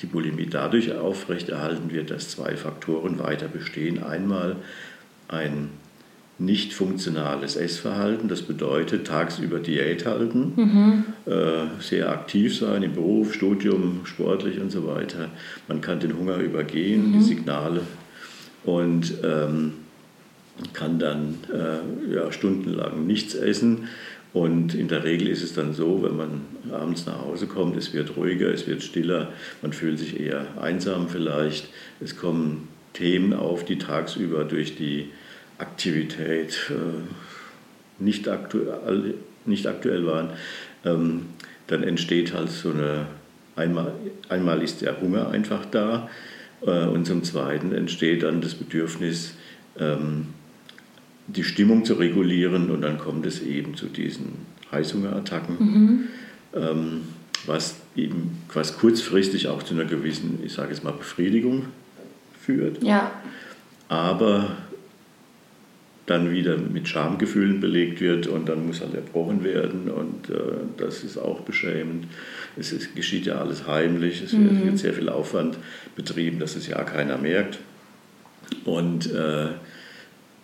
die 0.00 0.06
Bulimie 0.06 0.46
dadurch 0.46 0.92
aufrechterhalten 0.92 1.90
wird, 1.90 2.10
dass 2.10 2.30
zwei 2.30 2.56
Faktoren 2.56 3.18
weiter 3.18 3.48
bestehen. 3.48 4.02
Einmal 4.02 4.56
ein 5.28 5.70
nicht 6.38 6.72
funktionales 6.72 7.56
Essverhalten, 7.56 8.28
das 8.28 8.42
bedeutet 8.42 9.08
tagsüber 9.08 9.58
Diät 9.58 10.06
halten, 10.06 10.52
mhm. 10.54 11.04
äh, 11.26 11.66
sehr 11.80 12.10
aktiv 12.10 12.56
sein 12.56 12.84
im 12.84 12.92
Beruf, 12.92 13.34
Studium, 13.34 14.02
sportlich 14.04 14.60
und 14.60 14.70
so 14.70 14.86
weiter. 14.86 15.30
Man 15.66 15.80
kann 15.80 15.98
den 15.98 16.16
Hunger 16.16 16.36
übergehen, 16.36 17.08
mhm. 17.08 17.12
die 17.14 17.24
Signale 17.24 17.80
und 18.64 19.14
ähm, 19.24 19.72
kann 20.72 21.00
dann 21.00 21.34
äh, 21.52 22.14
ja, 22.14 22.30
stundenlang 22.30 23.06
nichts 23.06 23.34
essen 23.34 23.88
und 24.32 24.74
in 24.74 24.88
der 24.88 25.04
Regel 25.04 25.28
ist 25.28 25.42
es 25.42 25.54
dann 25.54 25.72
so, 25.72 26.02
wenn 26.02 26.16
man 26.16 26.40
abends 26.70 27.06
nach 27.06 27.20
Hause 27.20 27.46
kommt, 27.46 27.76
es 27.76 27.94
wird 27.94 28.16
ruhiger, 28.16 28.52
es 28.52 28.66
wird 28.66 28.82
stiller, 28.82 29.32
man 29.62 29.72
fühlt 29.72 29.98
sich 29.98 30.20
eher 30.20 30.46
einsam 30.60 31.08
vielleicht. 31.08 31.68
Es 32.00 32.16
kommen 32.16 32.68
Themen 32.92 33.32
auf, 33.32 33.64
die 33.64 33.78
tagsüber 33.78 34.44
durch 34.44 34.76
die 34.76 35.10
Aktivität 35.56 36.70
äh, 36.70 38.02
nicht, 38.02 38.28
aktuell, 38.28 39.14
nicht 39.46 39.66
aktuell 39.66 40.06
waren. 40.06 40.30
Ähm, 40.84 41.26
dann 41.66 41.82
entsteht 41.82 42.34
halt 42.34 42.50
so 42.50 42.70
eine, 42.70 43.06
einmal, 43.56 43.92
einmal 44.28 44.62
ist 44.62 44.82
der 44.82 45.00
Hunger 45.00 45.30
einfach 45.30 45.64
da 45.66 46.08
äh, 46.62 46.84
und 46.86 47.06
zum 47.06 47.24
Zweiten 47.24 47.72
entsteht 47.72 48.22
dann 48.22 48.40
das 48.40 48.54
Bedürfnis, 48.54 49.34
ähm, 49.78 50.28
die 51.28 51.44
Stimmung 51.44 51.84
zu 51.84 51.94
regulieren 51.94 52.70
und 52.70 52.82
dann 52.82 52.98
kommt 52.98 53.26
es 53.26 53.42
eben 53.42 53.76
zu 53.76 53.86
diesen 53.86 54.46
Heißhungerattacken, 54.72 55.56
mhm. 55.58 56.00
ähm, 56.54 57.00
was 57.46 57.76
eben 57.96 58.38
quasi 58.48 58.74
kurzfristig 58.74 59.48
auch 59.48 59.62
zu 59.62 59.74
einer 59.74 59.84
gewissen, 59.84 60.40
ich 60.44 60.52
sage 60.52 60.70
jetzt 60.70 60.82
mal, 60.84 60.92
Befriedigung 60.92 61.66
führt. 62.40 62.82
Ja. 62.82 63.12
Aber 63.88 64.56
dann 66.06 66.30
wieder 66.30 66.56
mit 66.56 66.88
Schamgefühlen 66.88 67.60
belegt 67.60 68.00
wird 68.00 68.26
und 68.26 68.48
dann 68.48 68.66
muss 68.66 68.80
halt 68.80 68.94
erbrochen 68.94 69.44
werden 69.44 69.90
und 69.90 70.30
äh, 70.30 70.36
das 70.78 71.04
ist 71.04 71.18
auch 71.18 71.40
beschämend. 71.40 72.06
Es 72.56 72.72
ist, 72.72 72.96
geschieht 72.96 73.26
ja 73.26 73.34
alles 73.34 73.66
heimlich, 73.66 74.22
es 74.22 74.32
mhm. 74.32 74.64
wird 74.64 74.78
sehr 74.78 74.94
viel 74.94 75.10
Aufwand 75.10 75.58
betrieben, 75.96 76.38
dass 76.38 76.56
es 76.56 76.66
ja 76.66 76.82
keiner 76.82 77.18
merkt. 77.18 77.58
Und 78.64 79.12
äh, 79.12 79.48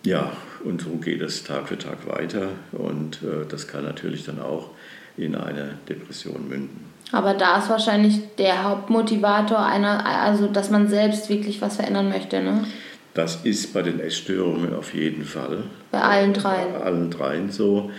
ja, 0.03 0.31
und 0.65 0.81
so 0.81 0.89
geht 0.97 1.21
es 1.21 1.43
Tag 1.43 1.69
für 1.69 1.77
Tag 1.77 2.07
weiter 2.07 2.49
und 2.71 3.21
äh, 3.23 3.45
das 3.47 3.67
kann 3.67 3.83
natürlich 3.83 4.25
dann 4.25 4.41
auch 4.41 4.71
in 5.17 5.35
eine 5.35 5.77
Depression 5.87 6.49
münden. 6.49 6.85
Aber 7.11 7.33
da 7.33 7.59
ist 7.59 7.69
wahrscheinlich 7.69 8.21
der 8.37 8.63
Hauptmotivator 8.63 9.63
einer, 9.63 10.05
also 10.05 10.47
dass 10.47 10.69
man 10.71 10.87
selbst 10.87 11.29
wirklich 11.29 11.61
was 11.61 11.75
verändern 11.77 12.09
möchte, 12.09 12.41
ne? 12.41 12.65
Das 13.13 13.45
ist 13.45 13.73
bei 13.73 13.81
den 13.81 14.01
Essstörungen 14.01 14.75
auf 14.75 14.93
jeden 14.93 15.23
Fall. 15.23 15.63
Bei 15.91 16.01
allen 16.01 16.33
dreien. 16.33 16.73
Bei 16.73 16.81
allen 16.81 17.09
dreien 17.09 17.49
so. 17.49 17.91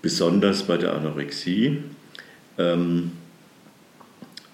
Besonders 0.00 0.62
bei 0.62 0.78
der 0.78 0.94
Anorexie. 0.94 1.82
Ähm, 2.56 3.12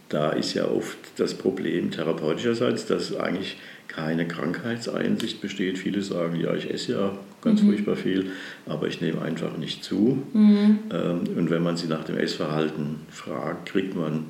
da 0.09 0.31
ist 0.31 0.55
ja 0.55 0.64
oft 0.67 0.99
das 1.17 1.35
Problem 1.35 1.93
therapeutischerseits, 1.93 2.87
dass 2.87 3.17
eigentlich 3.17 3.57
keine 3.87 4.26
Krankheitseinsicht 4.26 5.40
besteht. 5.40 5.79
Viele 5.79 6.02
sagen, 6.02 6.40
ja, 6.40 6.55
ich 6.55 6.69
esse 6.69 6.93
ja 6.93 7.12
ganz 7.42 7.62
mhm. 7.62 7.68
furchtbar 7.68 7.97
viel, 7.97 8.32
aber 8.66 8.88
ich 8.88 9.00
nehme 9.00 9.23
einfach 9.23 9.56
nicht 9.56 9.82
zu. 9.85 10.23
Mhm. 10.32 10.78
Ähm, 10.92 11.20
und 11.37 11.50
wenn 11.50 11.62
man 11.62 11.76
sie 11.76 11.87
nach 11.87 12.04
dem 12.04 12.18
Essverhalten 12.18 12.97
fragt, 13.11 13.70
kriegt 13.70 13.94
man, 13.94 14.26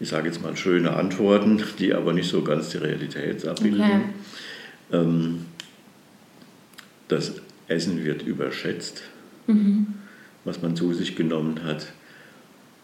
ich 0.00 0.08
sage 0.08 0.28
jetzt 0.28 0.42
mal, 0.42 0.56
schöne 0.56 0.94
Antworten, 0.94 1.62
die 1.78 1.94
aber 1.94 2.12
nicht 2.12 2.28
so 2.28 2.42
ganz 2.42 2.70
die 2.70 2.78
Realität 2.78 3.46
abbilden. 3.46 3.80
Okay. 3.82 4.00
Ähm, 4.92 5.46
das 7.08 7.34
Essen 7.68 8.04
wird 8.04 8.22
überschätzt, 8.22 9.02
mhm. 9.46 9.86
was 10.44 10.62
man 10.62 10.76
zu 10.76 10.92
sich 10.92 11.16
genommen 11.16 11.64
hat. 11.64 11.92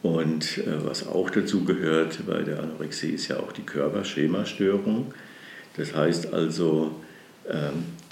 Und 0.02 0.58
äh, 0.58 0.84
was 0.84 1.06
auch 1.06 1.30
dazu 1.30 1.64
gehört 1.64 2.26
bei 2.26 2.42
der 2.42 2.62
Anorexie 2.62 3.12
ist 3.12 3.28
ja 3.28 3.38
auch 3.38 3.52
die 3.52 3.62
Körperschemastörung. 3.62 5.14
Das 5.76 5.94
heißt 5.94 6.32
also, 6.32 6.94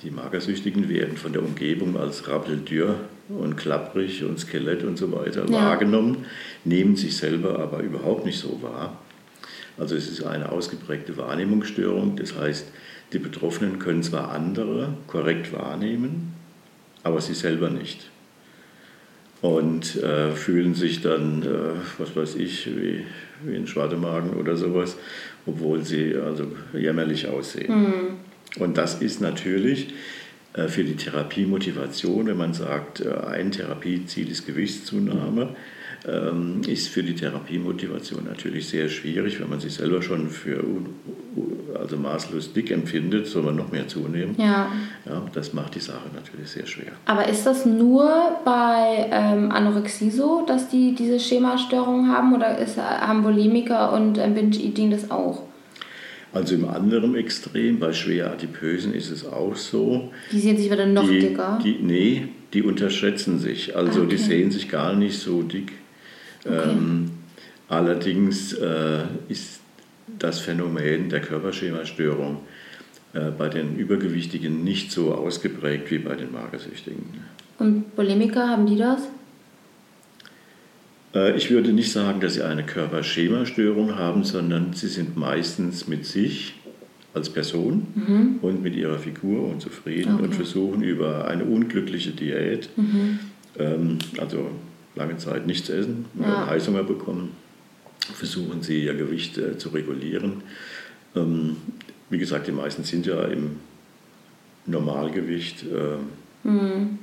die 0.03 0.11
Magersüchtigen 0.11 0.89
werden 0.89 1.17
von 1.17 1.33
der 1.33 1.43
Umgebung 1.43 1.97
als 1.97 2.29
rappeldürr 2.29 2.97
und 3.29 3.57
klapprig 3.57 4.25
und 4.25 4.39
Skelett 4.39 4.85
und 4.85 4.99
so 4.99 5.13
weiter 5.13 5.47
ja. 5.47 5.53
wahrgenommen, 5.53 6.27
nehmen 6.65 6.97
sich 6.97 7.17
selber 7.17 7.59
aber 7.59 7.81
überhaupt 7.81 8.27
nicht 8.27 8.39
so 8.39 8.61
wahr. 8.63 8.99
Also 9.79 9.97
es 9.97 10.09
ist 10.09 10.23
eine 10.23 10.53
ausgeprägte 10.53 11.17
Wahrnehmungsstörung. 11.17 12.17
Das 12.17 12.37
heißt, 12.37 12.67
die 13.13 13.19
Betroffenen 13.19 13.79
können 13.79 14.03
zwar 14.03 14.31
andere 14.31 14.95
korrekt 15.07 15.53
wahrnehmen, 15.53 16.35
aber 17.03 17.21
sie 17.21 17.35
selber 17.35 17.71
nicht. 17.71 18.11
Und 19.41 19.97
äh, 20.03 20.33
fühlen 20.33 20.75
sich 20.75 21.01
dann, 21.01 21.43
äh, 21.43 21.81
was 21.99 22.15
weiß 22.15 22.37
ich, 22.37 22.67
wie, 22.67 23.05
wie 23.45 23.57
ein 23.57 23.67
Schwartemagen 23.67 24.35
oder 24.35 24.57
sowas, 24.57 24.97
obwohl 25.47 25.85
sie 25.85 26.15
also 26.15 26.47
jämmerlich 26.73 27.27
aussehen. 27.27 27.83
Mhm. 27.83 28.05
Und 28.59 28.77
das 28.77 29.01
ist 29.01 29.21
natürlich 29.21 29.95
äh, 30.55 30.69
für 30.69 30.85
die 30.85 30.97
Therapiemotivation, 30.97 32.27
wenn 32.27 32.37
man 32.37 32.55
sagt, 32.55 33.01
äh, 33.01 33.13
ein 33.27 33.51
Therapieziel 33.53 34.31
ist 34.31 34.47
Gewichtszunahme, 34.47 35.57
ähm, 36.07 36.61
ist 36.67 36.89
für 36.89 37.03
die 37.03 37.15
Therapiemotivation 37.15 38.25
natürlich 38.25 38.69
sehr 38.69 38.89
schwierig, 38.89 39.41
wenn 39.41 39.49
man 39.49 39.61
sich 39.61 39.75
selber 39.75 40.03
schon 40.03 40.29
für 40.31 40.63
also 41.79 41.97
maßlos 41.97 42.53
dick 42.53 42.71
empfindet, 42.71 43.27
soll 43.27 43.43
man 43.43 43.57
noch 43.57 43.73
mehr 43.73 43.89
zunehmen. 43.89 44.35
Ja. 44.37 44.71
ja 45.07 45.23
das 45.33 45.53
macht 45.53 45.75
die 45.75 45.81
Sache 45.81 46.09
natürlich 46.15 46.51
sehr 46.51 46.67
schwer. 46.67 46.93
Aber 47.07 47.29
ist 47.29 47.47
das 47.47 47.65
nur 47.65 48.11
bei 48.45 49.09
ähm, 49.11 49.51
Anorexie 49.51 50.11
so, 50.11 50.45
dass 50.47 50.69
die 50.69 50.95
diese 50.95 51.19
Schemastörungen 51.19 52.11
haben 52.11 52.35
oder 52.35 52.59
ist, 52.59 52.77
haben 52.77 53.23
Bulimiker 53.23 53.93
und 53.93 54.19
ähm, 54.19 54.35
Binge-Eating 54.35 54.91
das 54.91 55.11
auch? 55.11 55.43
Also 56.33 56.55
im 56.55 56.67
anderen 56.67 57.15
Extrem, 57.15 57.79
bei 57.79 57.93
schwer 57.93 58.33
Adipösen 58.33 58.95
ist 58.95 59.11
es 59.11 59.27
auch 59.27 59.55
so. 59.55 60.11
Die 60.31 60.41
sehen 60.41 60.57
sich 60.57 60.71
wieder 60.71 60.87
noch 60.87 61.07
die, 61.07 61.21
dicker? 61.21 61.59
Die, 61.63 61.79
nee, 61.83 62.29
die 62.55 62.63
unterschätzen 62.63 63.39
sich. 63.39 63.77
Also 63.77 64.01
okay. 64.01 64.11
die 64.11 64.17
sehen 64.17 64.51
sich 64.51 64.71
gar 64.71 64.95
nicht 64.95 65.19
so 65.19 65.43
dick 65.43 65.73
Okay. 66.45 66.71
Ähm, 66.71 67.11
allerdings 67.69 68.53
äh, 68.55 69.05
ist 69.29 69.61
das 70.19 70.41
Phänomen 70.41 71.09
der 71.09 71.21
Körperschemastörung 71.21 72.41
äh, 73.13 73.31
bei 73.31 73.49
den 73.49 73.77
Übergewichtigen 73.77 74.65
nicht 74.65 74.91
so 74.91 75.15
ausgeprägt 75.15 75.91
wie 75.91 75.99
bei 75.99 76.15
den 76.15 76.33
Magersüchtigen. 76.33 77.05
Und 77.59 77.95
Polemiker, 77.95 78.49
haben 78.49 78.67
die 78.67 78.77
das? 78.77 79.03
Äh, 81.15 81.37
ich 81.37 81.51
würde 81.51 81.73
nicht 81.73 81.93
sagen, 81.93 82.21
dass 82.21 82.35
sie 82.35 82.43
eine 82.43 82.65
Körperschemastörung 82.65 83.97
haben, 83.97 84.25
sondern 84.25 84.73
sie 84.73 84.89
sind 84.89 85.17
meistens 85.17 85.89
mit 85.89 86.07
sich 86.07 86.55
als 87.15 87.31
Person 87.31 87.87
mhm. 87.95 88.39
und 88.41 88.63
mit 88.63 88.75
ihrer 88.75 88.99
Figur 88.99 89.49
unzufrieden 89.49 90.15
okay. 90.15 90.25
und 90.25 90.35
versuchen 90.35 90.83
über 90.83 91.29
eine 91.29 91.45
unglückliche 91.45 92.13
Diät, 92.13 92.71
mhm. 92.77 93.19
ähm, 93.59 93.99
also 94.19 94.51
lange 94.95 95.17
Zeit 95.19 95.47
nichts 95.47 95.69
essen, 95.69 96.07
ja. 96.19 96.47
Heißhunger 96.47 96.85
bekommen, 96.85 97.31
versuchen 98.15 98.63
sie 98.63 98.85
ihr 98.85 98.95
Gewicht 98.95 99.37
äh, 99.39 99.59
zu 99.59 99.71
regulieren. 99.71 100.43
Ähm, 101.15 101.57
wie 102.09 102.19
gesagt, 102.19 102.47
die 102.47 102.53
meisten 102.53 102.85
sind 102.85 103.07
ja 103.07 103.23
im 103.25 103.57
Normalgewicht 104.65 105.65
äh, 105.65 106.49
mhm. 106.49 106.99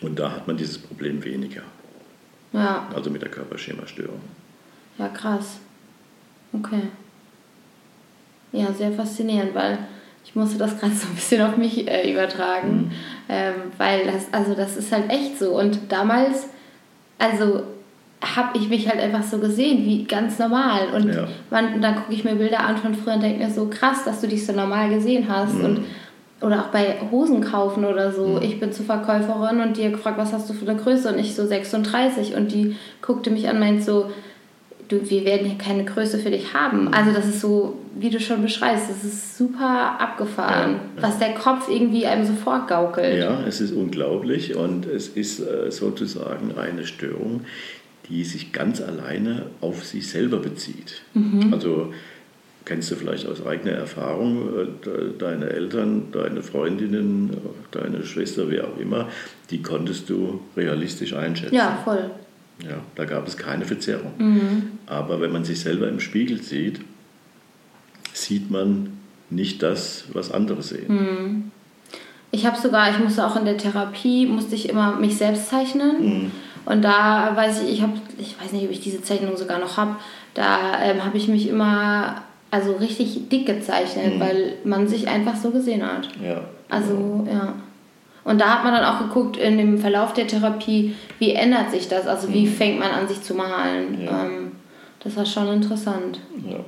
und 0.00 0.18
da 0.18 0.32
hat 0.32 0.48
man 0.48 0.56
dieses 0.56 0.78
Problem 0.78 1.24
weniger. 1.24 1.62
Ja. 2.56 2.88
Also 2.94 3.10
mit 3.10 3.22
der 3.22 3.30
Körperschemastörung. 3.30 4.20
Ja, 4.98 5.08
krass. 5.08 5.58
Okay. 6.52 6.82
Ja, 8.52 8.72
sehr 8.72 8.92
faszinierend, 8.92 9.54
weil 9.54 9.78
ich 10.24 10.34
musste 10.34 10.58
das 10.58 10.78
gerade 10.80 10.94
so 10.94 11.06
ein 11.06 11.14
bisschen 11.14 11.42
auf 11.42 11.56
mich 11.56 11.86
äh, 11.88 12.10
übertragen, 12.10 12.76
mhm. 12.76 12.90
ähm, 13.28 13.54
weil 13.76 14.06
das, 14.06 14.32
also 14.32 14.54
das 14.54 14.76
ist 14.76 14.90
halt 14.90 15.10
echt 15.10 15.38
so. 15.38 15.58
Und 15.58 15.92
damals 15.92 16.48
also 17.18 17.62
habe 18.22 18.58
ich 18.58 18.68
mich 18.68 18.88
halt 18.88 19.00
einfach 19.00 19.22
so 19.22 19.38
gesehen, 19.38 19.84
wie 19.84 20.04
ganz 20.04 20.38
normal. 20.38 20.88
Und 20.94 21.14
ja. 21.14 21.28
man, 21.50 21.80
dann 21.80 21.96
gucke 21.96 22.12
ich 22.12 22.24
mir 22.24 22.34
Bilder 22.34 22.60
an 22.60 22.76
von 22.76 22.94
früher 22.94 23.14
und 23.14 23.22
denke 23.22 23.44
mir 23.44 23.50
so 23.50 23.68
krass, 23.68 24.04
dass 24.04 24.20
du 24.20 24.28
dich 24.28 24.44
so 24.46 24.52
normal 24.52 24.90
gesehen 24.90 25.26
hast. 25.28 25.54
Mhm. 25.54 25.64
Und, 25.64 25.84
oder 26.46 26.60
auch 26.62 26.68
bei 26.68 26.96
Hosen 27.10 27.40
kaufen 27.40 27.84
oder 27.84 28.12
so. 28.12 28.26
Mhm. 28.26 28.42
Ich 28.42 28.60
bin 28.60 28.72
zur 28.72 28.86
Verkäuferin 28.86 29.60
und 29.60 29.76
die 29.76 29.84
hat 29.84 29.92
gefragt, 29.92 30.16
was 30.16 30.32
hast 30.32 30.48
du 30.48 30.54
für 30.54 30.68
eine 30.68 30.80
Größe? 30.80 31.12
Und 31.12 31.18
ich 31.18 31.34
so 31.34 31.44
36. 31.44 32.36
Und 32.36 32.52
die 32.52 32.76
guckte 33.02 33.30
mich 33.30 33.48
an 33.48 33.56
und 33.56 33.60
meint 33.60 33.84
so, 33.84 34.10
du, 34.88 35.10
wir 35.10 35.24
werden 35.24 35.46
hier 35.46 35.58
keine 35.58 35.84
Größe 35.84 36.18
für 36.18 36.30
dich 36.30 36.54
haben. 36.54 36.86
Mhm. 36.86 36.94
Also 36.94 37.12
das 37.12 37.26
ist 37.26 37.40
so, 37.40 37.78
wie 37.98 38.10
du 38.10 38.20
schon 38.20 38.42
beschreibst, 38.42 38.88
das 38.88 39.02
ist 39.02 39.36
super 39.36 40.00
abgefahren, 40.00 40.72
ja, 40.72 41.02
ja. 41.02 41.02
was 41.02 41.18
der 41.18 41.34
Kopf 41.34 41.68
irgendwie 41.68 42.06
einem 42.06 42.24
so 42.24 42.32
vorgaukelt. 42.32 43.18
Ja, 43.18 43.42
es 43.46 43.60
ist 43.60 43.72
unglaublich 43.72 44.54
und 44.54 44.86
es 44.86 45.08
ist 45.08 45.40
äh, 45.40 45.72
sozusagen 45.72 46.56
eine 46.56 46.86
Störung, 46.86 47.40
die 48.08 48.22
sich 48.22 48.52
ganz 48.52 48.80
alleine 48.80 49.46
auf 49.60 49.84
sich 49.84 50.08
selber 50.08 50.36
bezieht. 50.36 51.02
Mhm. 51.14 51.52
Also 51.52 51.92
kennst 52.66 52.90
du 52.90 52.96
vielleicht 52.96 53.26
aus 53.26 53.46
eigener 53.46 53.72
Erfahrung, 53.72 54.48
äh, 54.58 54.66
deine 55.18 55.48
Eltern, 55.48 56.08
deine 56.12 56.42
Freundinnen, 56.42 57.34
deine 57.70 58.04
Schwester, 58.04 58.50
wer 58.50 58.64
auch 58.64 58.76
immer, 58.78 59.08
die 59.50 59.62
konntest 59.62 60.10
du 60.10 60.40
realistisch 60.56 61.14
einschätzen. 61.14 61.54
Ja, 61.54 61.78
voll. 61.82 62.10
Ja, 62.62 62.78
da 62.94 63.04
gab 63.04 63.26
es 63.26 63.36
keine 63.36 63.64
Verzerrung. 63.64 64.12
Mhm. 64.18 64.62
Aber 64.86 65.20
wenn 65.20 65.32
man 65.32 65.44
sich 65.44 65.60
selber 65.60 65.88
im 65.88 66.00
Spiegel 66.00 66.42
sieht, 66.42 66.80
sieht 68.12 68.50
man 68.50 68.98
nicht 69.30 69.62
das, 69.62 70.04
was 70.12 70.30
andere 70.30 70.62
sehen. 70.62 70.86
Mhm. 70.88 71.50
Ich 72.32 72.46
habe 72.46 72.58
sogar, 72.58 72.90
ich 72.90 72.98
musste 72.98 73.26
auch 73.26 73.36
in 73.36 73.44
der 73.44 73.58
Therapie, 73.58 74.26
musste 74.26 74.54
ich 74.54 74.68
immer 74.68 74.96
mich 74.96 75.16
selbst 75.16 75.48
zeichnen. 75.48 76.04
Mhm. 76.04 76.30
Und 76.64 76.82
da 76.82 77.36
weiß 77.36 77.62
ich, 77.62 77.74
ich 77.74 77.82
habe, 77.82 77.92
ich 78.18 78.34
weiß 78.40 78.52
nicht, 78.52 78.64
ob 78.64 78.70
ich 78.72 78.80
diese 78.80 79.02
Zeichnung 79.02 79.36
sogar 79.36 79.60
noch 79.60 79.76
habe, 79.76 79.96
da 80.34 80.82
ähm, 80.82 81.04
habe 81.04 81.16
ich 81.16 81.28
mich 81.28 81.48
immer 81.48 82.22
also 82.56 82.72
richtig 82.72 83.28
dick 83.28 83.44
gezeichnet, 83.44 84.14
mhm. 84.14 84.20
weil 84.20 84.52
man 84.64 84.88
sich 84.88 85.08
einfach 85.08 85.36
so 85.36 85.50
gesehen 85.50 85.84
hat. 85.84 86.08
Ja. 86.24 86.40
Also, 86.70 87.26
ja. 87.30 87.54
Und 88.24 88.40
da 88.40 88.54
hat 88.54 88.64
man 88.64 88.72
dann 88.72 88.84
auch 88.84 88.98
geguckt 88.98 89.36
in 89.36 89.58
dem 89.58 89.78
Verlauf 89.78 90.14
der 90.14 90.26
Therapie, 90.26 90.96
wie 91.18 91.32
ändert 91.32 91.70
sich 91.70 91.86
das? 91.88 92.06
Also 92.06 92.32
wie 92.32 92.46
mhm. 92.46 92.52
fängt 92.52 92.78
man 92.78 92.90
an, 92.90 93.06
sich 93.06 93.22
zu 93.22 93.34
malen? 93.34 94.02
Ja. 94.04 94.24
Ähm, 94.24 94.52
das 95.04 95.16
war 95.16 95.26
schon 95.26 95.48
interessant. 95.52 96.18
Ja. 96.48 96.58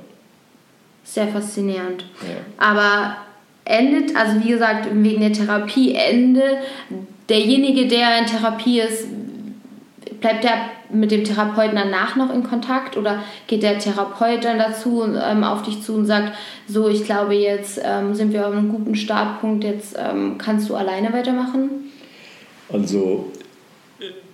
Sehr 1.03 1.27
faszinierend. 1.27 2.05
Ja. 2.21 2.65
Aber 2.65 3.17
endet, 3.65 4.15
also 4.15 4.43
wie 4.43 4.49
gesagt, 4.49 4.87
wegen 4.91 5.21
der 5.21 5.33
Therapie, 5.33 5.95
Ende, 5.95 6.59
derjenige, 7.27 7.87
der 7.87 8.19
in 8.19 8.25
Therapie 8.25 8.79
ist, 8.79 9.07
bleibt 10.19 10.43
der 10.43 10.53
mit 10.91 11.11
dem 11.11 11.23
Therapeuten 11.23 11.75
danach 11.75 12.15
noch 12.15 12.33
in 12.33 12.43
Kontakt 12.43 12.97
oder 12.97 13.23
geht 13.47 13.63
der 13.63 13.79
Therapeut 13.79 14.43
dann 14.43 14.57
dazu 14.57 15.03
ähm, 15.03 15.43
auf 15.43 15.63
dich 15.63 15.81
zu 15.81 15.93
und 15.93 16.05
sagt, 16.05 16.33
so, 16.67 16.89
ich 16.89 17.03
glaube, 17.03 17.35
jetzt 17.35 17.79
ähm, 17.83 18.15
sind 18.15 18.33
wir 18.33 18.47
auf 18.47 18.53
einem 18.53 18.69
guten 18.69 18.95
Startpunkt, 18.95 19.63
jetzt 19.63 19.95
ähm, 19.97 20.37
kannst 20.37 20.69
du 20.69 20.75
alleine 20.75 21.13
weitermachen? 21.13 21.69
Also, 22.71 23.31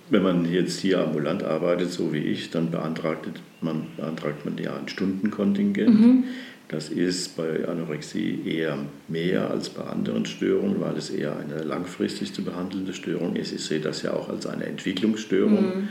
wenn 0.08 0.22
man 0.22 0.50
jetzt 0.50 0.80
hier 0.80 1.00
ambulant 1.00 1.42
arbeitet, 1.42 1.90
so 1.90 2.12
wie 2.12 2.18
ich, 2.18 2.50
dann 2.50 2.70
beantragt 2.70 3.26
man, 3.60 3.86
beantragt 3.96 4.44
man 4.44 4.56
ja 4.58 4.76
ein 4.76 4.88
Stundenkontingent. 4.88 6.00
Mhm. 6.00 6.24
Das 6.68 6.88
ist 6.88 7.36
bei 7.36 7.66
Anorexie 7.68 8.40
eher 8.44 8.76
mehr 9.06 9.50
als 9.50 9.68
bei 9.68 9.84
anderen 9.84 10.26
Störungen, 10.26 10.80
weil 10.80 10.96
es 10.96 11.10
eher 11.10 11.36
eine 11.38 11.62
langfristig 11.62 12.34
zu 12.34 12.42
behandelnde 12.42 12.92
Störung 12.92 13.36
ist. 13.36 13.52
Ich 13.52 13.64
sehe 13.64 13.78
das 13.78 14.02
ja 14.02 14.12
auch 14.12 14.28
als 14.28 14.46
eine 14.46 14.64
Entwicklungsstörung. 14.64 15.64
Mhm. 15.64 15.88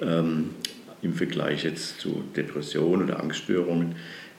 Ähm, 0.00 0.50
Im 1.02 1.12
Vergleich 1.12 1.64
jetzt 1.64 2.00
zu 2.00 2.22
Depressionen 2.34 3.04
oder 3.04 3.20
Angststörungen, 3.20 3.96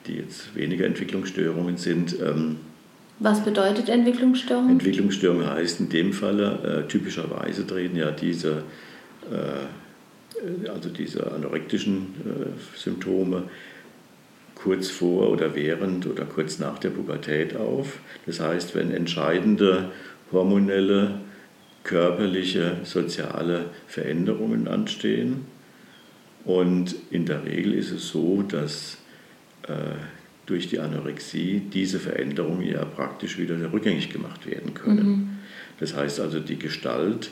die 0.07 0.13
jetzt 0.15 0.55
weniger 0.55 0.85
Entwicklungsstörungen 0.85 1.77
sind. 1.77 2.15
Ähm, 2.19 2.57
Was 3.19 3.43
bedeutet 3.43 3.89
Entwicklungsstörung? 3.89 4.71
Entwicklungsstörung 4.71 5.45
heißt 5.45 5.81
in 5.81 5.89
dem 5.89 6.13
Falle, 6.13 6.83
äh, 6.85 6.87
typischerweise 6.87 7.67
treten 7.67 7.95
ja 7.95 8.09
diese, 8.09 8.63
äh, 9.31 10.67
also 10.67 10.89
diese 10.89 11.31
anorektischen 11.31 12.07
äh, 12.25 12.77
Symptome 12.77 13.43
kurz 14.61 14.89
vor 14.89 15.29
oder 15.29 15.55
während 15.55 16.05
oder 16.05 16.25
kurz 16.25 16.59
nach 16.59 16.79
der 16.79 16.89
Pubertät 16.89 17.55
auf. 17.55 17.99
Das 18.25 18.39
heißt, 18.39 18.75
wenn 18.75 18.91
entscheidende 18.91 19.91
hormonelle, 20.31 21.21
körperliche, 21.83 22.77
soziale 22.83 23.65
Veränderungen 23.87 24.67
anstehen. 24.67 25.45
Und 26.43 26.95
in 27.09 27.25
der 27.25 27.45
Regel 27.45 27.73
ist 27.73 27.91
es 27.91 28.09
so, 28.09 28.41
dass 28.41 28.97
äh, 29.63 29.73
durch 30.45 30.67
die 30.67 30.79
Anorexie 30.79 31.61
diese 31.73 31.99
Veränderungen 31.99 32.63
ja 32.63 32.83
praktisch 32.83 33.37
wieder 33.37 33.55
rückgängig 33.71 34.09
gemacht 34.09 34.45
werden 34.45 34.73
können. 34.73 35.07
Mhm. 35.07 35.29
Das 35.79 35.95
heißt 35.95 36.19
also, 36.19 36.39
die 36.39 36.59
Gestalt 36.59 37.31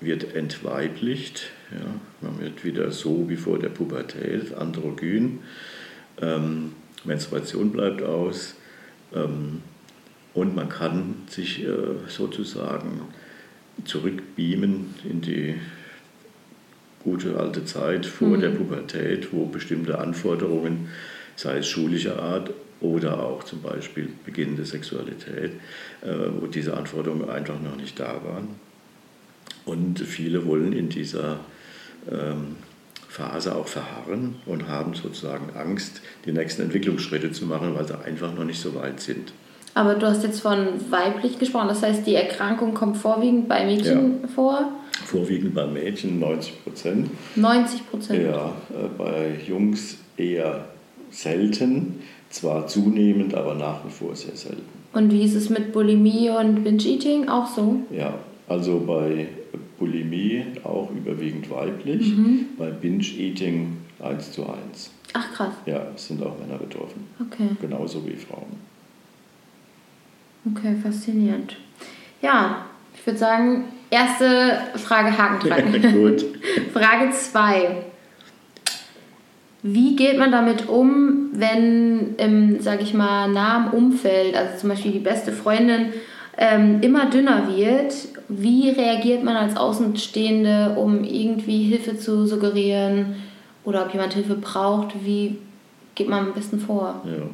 wird 0.00 0.36
entweiblicht, 0.36 1.50
ja, 1.72 1.86
man 2.20 2.40
wird 2.40 2.64
wieder 2.64 2.92
so 2.92 3.28
wie 3.28 3.36
vor 3.36 3.58
der 3.58 3.70
Pubertät, 3.70 4.54
androgyn 4.54 5.40
ähm, 6.20 6.72
Menstruation 7.04 7.70
bleibt 7.70 8.02
aus 8.02 8.54
ähm, 9.14 9.62
und 10.34 10.54
man 10.54 10.68
kann 10.68 11.14
sich 11.28 11.64
äh, 11.64 11.68
sozusagen 12.06 13.02
zurückbeamen 13.84 14.94
in 15.08 15.20
die 15.20 15.54
gute 17.02 17.38
alte 17.38 17.64
Zeit 17.64 18.06
vor 18.06 18.28
mhm. 18.28 18.40
der 18.40 18.50
Pubertät, 18.50 19.32
wo 19.32 19.46
bestimmte 19.46 19.98
Anforderungen, 19.98 20.88
sei 21.36 21.58
es 21.58 21.68
schulischer 21.68 22.20
Art 22.20 22.50
oder 22.80 23.22
auch 23.22 23.44
zum 23.44 23.62
Beispiel 23.62 24.08
Beginn 24.24 24.56
der 24.56 24.64
Sexualität, 24.64 25.52
äh, 26.02 26.14
wo 26.38 26.46
diese 26.46 26.76
Anforderungen 26.76 27.28
einfach 27.28 27.60
noch 27.60 27.76
nicht 27.76 27.98
da 27.98 28.20
waren. 28.24 28.48
Und 29.64 30.00
viele 30.00 30.46
wollen 30.46 30.72
in 30.72 30.88
dieser 30.88 31.40
ähm, 32.10 32.56
Phase 33.08 33.56
auch 33.56 33.66
verharren 33.66 34.36
und 34.46 34.68
haben 34.68 34.94
sozusagen 34.94 35.56
Angst, 35.56 36.02
die 36.26 36.32
nächsten 36.32 36.62
Entwicklungsschritte 36.62 37.32
zu 37.32 37.46
machen, 37.46 37.74
weil 37.74 37.86
sie 37.86 37.98
einfach 37.98 38.34
noch 38.34 38.44
nicht 38.44 38.60
so 38.60 38.74
weit 38.74 39.00
sind. 39.00 39.32
Aber 39.74 39.94
du 39.94 40.06
hast 40.06 40.22
jetzt 40.24 40.40
von 40.40 40.68
weiblich 40.90 41.38
gesprochen, 41.38 41.68
das 41.68 41.82
heißt, 41.82 42.06
die 42.06 42.14
Erkrankung 42.14 42.74
kommt 42.74 42.96
vorwiegend 42.96 43.48
bei 43.48 43.64
Mädchen 43.64 44.18
ja. 44.22 44.28
vor? 44.28 44.72
Vorwiegend 45.04 45.54
bei 45.54 45.66
Mädchen 45.66 46.18
90 46.18 46.64
Prozent. 46.64 47.10
90 47.36 47.90
Prozent? 47.90 48.24
Ja, 48.24 48.52
äh, 48.70 48.88
bei 48.96 49.36
Jungs 49.46 49.98
eher 50.16 50.66
selten, 51.10 52.00
zwar 52.28 52.66
zunehmend, 52.66 53.34
aber 53.34 53.54
nach 53.54 53.84
wie 53.86 53.90
vor 53.90 54.14
sehr 54.14 54.36
selten. 54.36 54.62
Und 54.92 55.12
wie 55.12 55.22
ist 55.22 55.34
es 55.34 55.48
mit 55.48 55.72
Bulimie 55.72 56.30
und 56.30 56.64
Binge-Eating? 56.64 57.28
Auch 57.28 57.46
so? 57.46 57.82
Ja, 57.90 58.14
also 58.48 58.82
bei 58.86 59.28
Bulimie 59.78 60.44
auch 60.64 60.90
überwiegend 60.90 61.50
weiblich, 61.50 62.16
mhm. 62.16 62.46
bei 62.58 62.70
Binge-Eating 62.70 63.76
1 64.00 64.32
zu 64.32 64.42
1. 64.48 64.90
Ach 65.14 65.32
krass. 65.32 65.54
Ja, 65.66 65.86
es 65.94 66.08
sind 66.08 66.22
auch 66.22 66.38
Männer 66.38 66.58
betroffen. 66.58 67.06
Okay. 67.20 67.48
Genauso 67.60 68.06
wie 68.06 68.16
Frauen. 68.16 68.56
Okay, 70.52 70.74
faszinierend. 70.82 71.56
Ja, 72.22 72.66
ich 72.94 73.06
würde 73.06 73.18
sagen, 73.18 73.64
erste 73.90 74.58
Frage 74.76 75.16
Haken 75.16 75.48
dran. 75.48 75.92
Gut. 75.92 76.24
Frage 76.72 77.10
2. 77.12 77.84
Wie 79.62 79.96
geht 79.96 80.18
man 80.18 80.30
damit 80.30 80.68
um, 80.68 81.30
wenn 81.32 82.16
im, 82.16 82.60
sage 82.60 82.82
ich 82.82 82.94
mal, 82.94 83.28
nahem 83.28 83.72
Umfeld, 83.72 84.36
also 84.36 84.58
zum 84.58 84.68
Beispiel 84.68 84.92
die 84.92 84.98
beste 85.00 85.32
Freundin, 85.32 85.92
ähm, 86.36 86.78
immer 86.80 87.10
dünner 87.10 87.48
wird 87.48 87.94
wie 88.28 88.70
reagiert 88.70 89.24
man 89.24 89.36
als 89.36 89.56
Außenstehende, 89.56 90.76
um 90.76 91.02
irgendwie 91.04 91.64
Hilfe 91.64 91.96
zu 91.96 92.26
suggerieren 92.26 93.16
oder 93.64 93.84
ob 93.86 93.92
jemand 93.92 94.14
Hilfe 94.14 94.34
braucht? 94.34 94.94
Wie 95.04 95.38
geht 95.94 96.08
man 96.08 96.26
am 96.26 96.34
besten 96.34 96.60
vor? 96.60 97.02
Ja. 97.06 97.28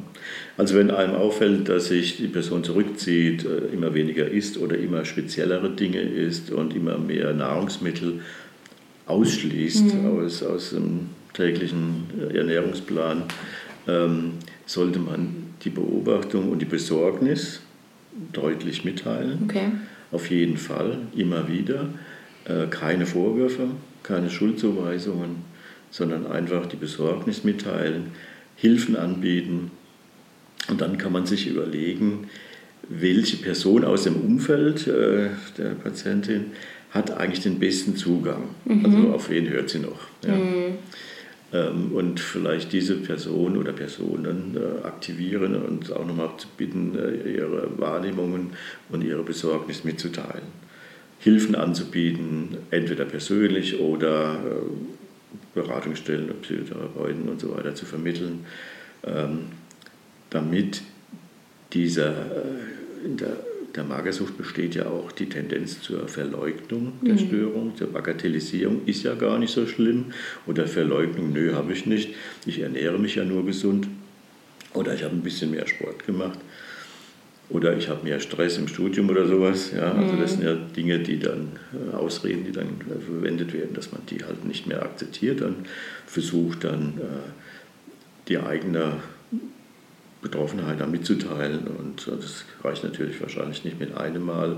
Also 0.57 0.75
wenn 0.75 0.89
einem 0.89 1.15
auffällt, 1.15 1.69
dass 1.69 1.87
sich 1.87 2.17
die 2.17 2.27
Person 2.27 2.63
zurückzieht, 2.63 3.45
äh, 3.45 3.73
immer 3.73 3.93
weniger 3.93 4.27
isst 4.27 4.57
oder 4.57 4.77
immer 4.77 5.05
speziellere 5.05 5.69
Dinge 5.69 5.99
isst 5.99 6.49
und 6.51 6.75
immer 6.75 6.97
mehr 6.97 7.33
Nahrungsmittel 7.33 8.21
ausschließt 9.05 9.95
mhm. 9.95 10.19
aus, 10.19 10.41
aus 10.43 10.71
dem 10.71 11.09
täglichen 11.33 12.05
äh, 12.19 12.37
Ernährungsplan, 12.37 13.23
ähm, 13.87 14.31
sollte 14.65 14.99
man 14.99 15.35
die 15.63 15.69
Beobachtung 15.69 16.49
und 16.49 16.59
die 16.59 16.65
Besorgnis 16.65 17.59
deutlich 18.31 18.85
mitteilen. 18.85 19.39
Okay. 19.43 19.71
Auf 20.15 20.29
jeden 20.29 20.55
Fall, 20.55 20.99
immer 21.13 21.49
wieder. 21.49 21.89
Äh, 22.45 22.67
keine 22.67 23.05
Vorwürfe, 23.05 23.67
keine 24.01 24.29
Schuldzuweisungen, 24.29 25.43
sondern 25.91 26.25
einfach 26.25 26.67
die 26.67 26.77
Besorgnis 26.77 27.43
mitteilen, 27.43 28.11
Hilfen 28.55 28.95
anbieten. 28.95 29.71
Und 30.69 30.79
dann 30.79 30.97
kann 30.97 31.11
man 31.11 31.25
sich 31.25 31.47
überlegen, 31.47 32.29
welche 32.87 33.35
Person 33.35 33.83
aus 33.83 34.03
dem 34.03 34.15
Umfeld 34.15 34.87
äh, 34.87 35.31
der 35.57 35.71
Patientin 35.83 36.51
hat 36.91 37.11
eigentlich 37.11 37.41
den 37.41 37.59
besten 37.59 37.97
Zugang. 37.97 38.43
Mhm. 38.63 38.85
Also 38.85 38.97
auf 39.13 39.29
wen 39.29 39.49
hört 39.49 39.69
sie 39.69 39.79
noch. 39.79 40.07
Ja. 40.25 40.33
Mhm. 40.33 40.77
Ähm, 41.55 41.91
und 41.93 42.19
vielleicht 42.19 42.73
diese 42.73 42.95
Person 42.95 43.55
oder 43.57 43.71
Personen 43.71 44.57
äh, 44.57 44.85
aktivieren 44.85 45.55
und 45.55 45.91
auch 45.93 46.05
nochmal 46.05 46.31
zu 46.37 46.47
bitten, 46.57 46.97
äh, 46.97 47.35
ihre 47.35 47.69
Wahrnehmungen 47.77 48.51
und 48.89 49.03
ihre 49.03 49.23
Besorgnis 49.23 49.83
mitzuteilen. 49.83 50.65
Hilfen 51.19 51.55
anzubieten, 51.55 52.57
entweder 52.71 53.05
persönlich 53.05 53.79
oder 53.79 54.33
äh, 54.33 55.53
Beratungsstellen, 55.53 56.29
Psychotherapeuten 56.41 57.29
und 57.29 57.39
so 57.39 57.55
weiter 57.55 57.73
zu 57.73 57.85
vermitteln, 57.85 58.45
ähm, 59.05 59.45
damit 60.29 60.81
dieser 61.71 62.13
in 63.03 63.17
der 63.17 63.37
der 63.75 63.83
Magersucht 63.83 64.37
besteht 64.37 64.75
ja 64.75 64.85
auch 64.85 65.11
die 65.11 65.27
Tendenz 65.27 65.81
zur 65.81 66.07
Verleugnung 66.07 66.93
der 67.01 67.13
mhm. 67.13 67.19
Störung, 67.19 67.75
zur 67.75 67.87
Bagatellisierung, 67.87 68.81
ist 68.85 69.03
ja 69.03 69.15
gar 69.15 69.37
nicht 69.37 69.53
so 69.53 69.67
schlimm. 69.67 70.05
Oder 70.45 70.67
Verleugnung, 70.67 71.33
nö, 71.33 71.53
habe 71.53 71.73
ich 71.73 71.85
nicht, 71.85 72.13
ich 72.45 72.59
ernähre 72.59 72.97
mich 72.97 73.15
ja 73.15 73.25
nur 73.25 73.45
gesund. 73.45 73.87
Oder 74.73 74.93
ich 74.93 75.03
habe 75.03 75.15
ein 75.15 75.21
bisschen 75.21 75.51
mehr 75.51 75.67
Sport 75.67 76.05
gemacht. 76.05 76.39
Oder 77.49 77.77
ich 77.77 77.89
habe 77.89 78.03
mehr 78.03 78.19
Stress 78.19 78.57
im 78.57 78.67
Studium 78.67 79.09
oder 79.09 79.27
sowas. 79.27 79.71
Ja, 79.75 79.93
also 79.93 80.15
das 80.15 80.31
sind 80.31 80.43
ja 80.43 80.55
Dinge, 80.55 80.99
die 80.99 81.19
dann, 81.19 81.59
äh, 81.73 81.95
Ausreden, 81.95 82.43
die 82.43 82.51
dann 82.51 82.67
äh, 82.67 82.99
verwendet 82.99 83.53
werden, 83.53 83.73
dass 83.73 83.91
man 83.91 84.01
die 84.09 84.23
halt 84.23 84.45
nicht 84.45 84.65
mehr 84.65 84.81
akzeptiert 84.81 85.41
und 85.41 85.67
versucht 86.07 86.63
dann 86.63 86.93
äh, 86.97 87.29
die 88.27 88.39
eigene 88.39 88.93
Betroffenheit 90.25 90.81
da 90.81 90.87
mitzuteilen. 90.87 91.67
Und 91.67 92.07
das 92.07 92.45
reicht 92.63 92.83
natürlich 92.83 93.21
wahrscheinlich 93.21 93.63
nicht 93.63 93.79
mit 93.79 93.95
einem 93.95 94.23
Mal. 94.23 94.57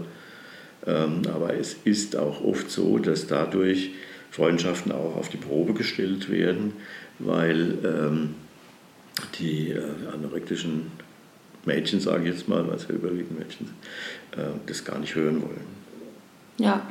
Ähm, 0.85 1.23
aber 1.33 1.53
es 1.53 1.75
ist 1.83 2.15
auch 2.15 2.41
oft 2.41 2.71
so, 2.71 2.97
dass 2.97 3.27
dadurch 3.27 3.91
Freundschaften 4.31 4.93
auch 4.93 5.17
auf 5.17 5.27
die 5.27 5.37
Probe 5.37 5.73
gestellt 5.73 6.29
werden, 6.31 6.73
weil 7.19 7.77
ähm, 7.83 8.35
die 9.39 9.71
äh, 9.71 9.81
anorektischen 10.13 10.91
Mädchen, 11.65 11.99
sage 11.99 12.23
ich 12.23 12.35
jetzt 12.35 12.47
mal, 12.47 12.65
weil 12.67 12.75
es 12.75 12.87
ja 12.87 12.95
überwiegend 12.95 13.37
Mädchen 13.37 13.67
sind, 13.67 14.41
äh, 14.41 14.49
das 14.67 14.85
gar 14.85 14.99
nicht 14.99 15.15
hören 15.15 15.41
wollen. 15.41 15.77
Ja, 16.59 16.87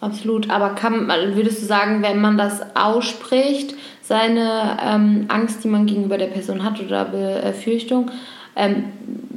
absolut. 0.00 0.50
Aber 0.50 0.74
kann, 0.74 1.08
würdest 1.34 1.62
du 1.62 1.66
sagen, 1.66 2.02
wenn 2.02 2.20
man 2.20 2.38
das 2.38 2.60
ausspricht, 2.74 3.74
seine 4.02 4.76
ähm, 4.84 5.26
Angst, 5.28 5.62
die 5.62 5.68
man 5.68 5.86
gegenüber 5.86 6.18
der 6.18 6.26
Person 6.26 6.64
hat 6.64 6.80
oder 6.80 7.04
Befürchtung, 7.04 8.10
ähm, 8.56 8.84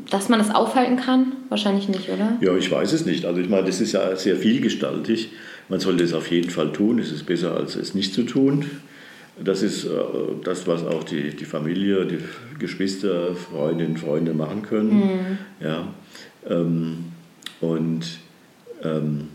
dass 0.10 0.30
man 0.30 0.40
das 0.40 0.54
aufhalten 0.54 0.98
kann? 0.98 1.34
Wahrscheinlich 1.50 1.90
nicht, 1.90 2.10
oder? 2.10 2.38
Ja, 2.42 2.56
ich 2.56 2.72
weiß 2.72 2.92
es 2.94 3.06
nicht. 3.06 3.26
Also 3.26 3.40
ich 3.40 3.50
meine, 3.50 3.68
das 3.68 3.82
ist 3.82 3.92
ja 3.92 4.16
sehr 4.16 4.36
vielgestaltig. 4.36 5.30
Man 5.70 5.80
sollte 5.80 6.04
es 6.04 6.14
auf 6.14 6.30
jeden 6.32 6.50
Fall 6.50 6.72
tun, 6.72 7.00
es 7.00 7.12
ist 7.12 7.26
besser 7.26 7.56
als 7.56 7.76
es 7.76 7.94
nicht 7.94 8.14
zu 8.14 8.24
tun. 8.24 8.66
Das 9.44 9.64
ist 9.64 9.86
äh, 9.86 9.90
das, 10.44 10.68
was 10.68 10.86
auch 10.86 11.04
die, 11.04 11.36
die 11.36 11.46
Familie, 11.46 12.06
die 12.06 12.20
Geschwister, 12.60 13.36
Freundinnen, 13.36 13.98
Freunde 13.98 14.34
machen 14.34 14.62
können. 14.64 14.96
Mhm. 14.96 15.38
Ja. 15.60 15.88
Ähm, 16.50 17.06
und 17.62 18.02
ähm, 18.84 19.30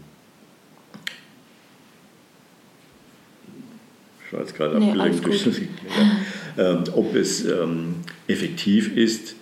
ich 4.29 4.33
war 4.35 4.41
jetzt 4.41 4.55
gerade 4.55 4.79
nee, 4.79 4.91
abgelenkt 4.91 5.27
durch 5.27 5.45
das. 5.45 5.59
Ja. 5.59 6.73
Ähm, 6.73 6.85
ob 6.95 7.15
es 7.15 7.47
ähm, 7.47 7.95
effektiv 8.27 8.95
ist, 8.95 9.37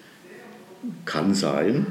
kann 1.04 1.34
sein. 1.34 1.86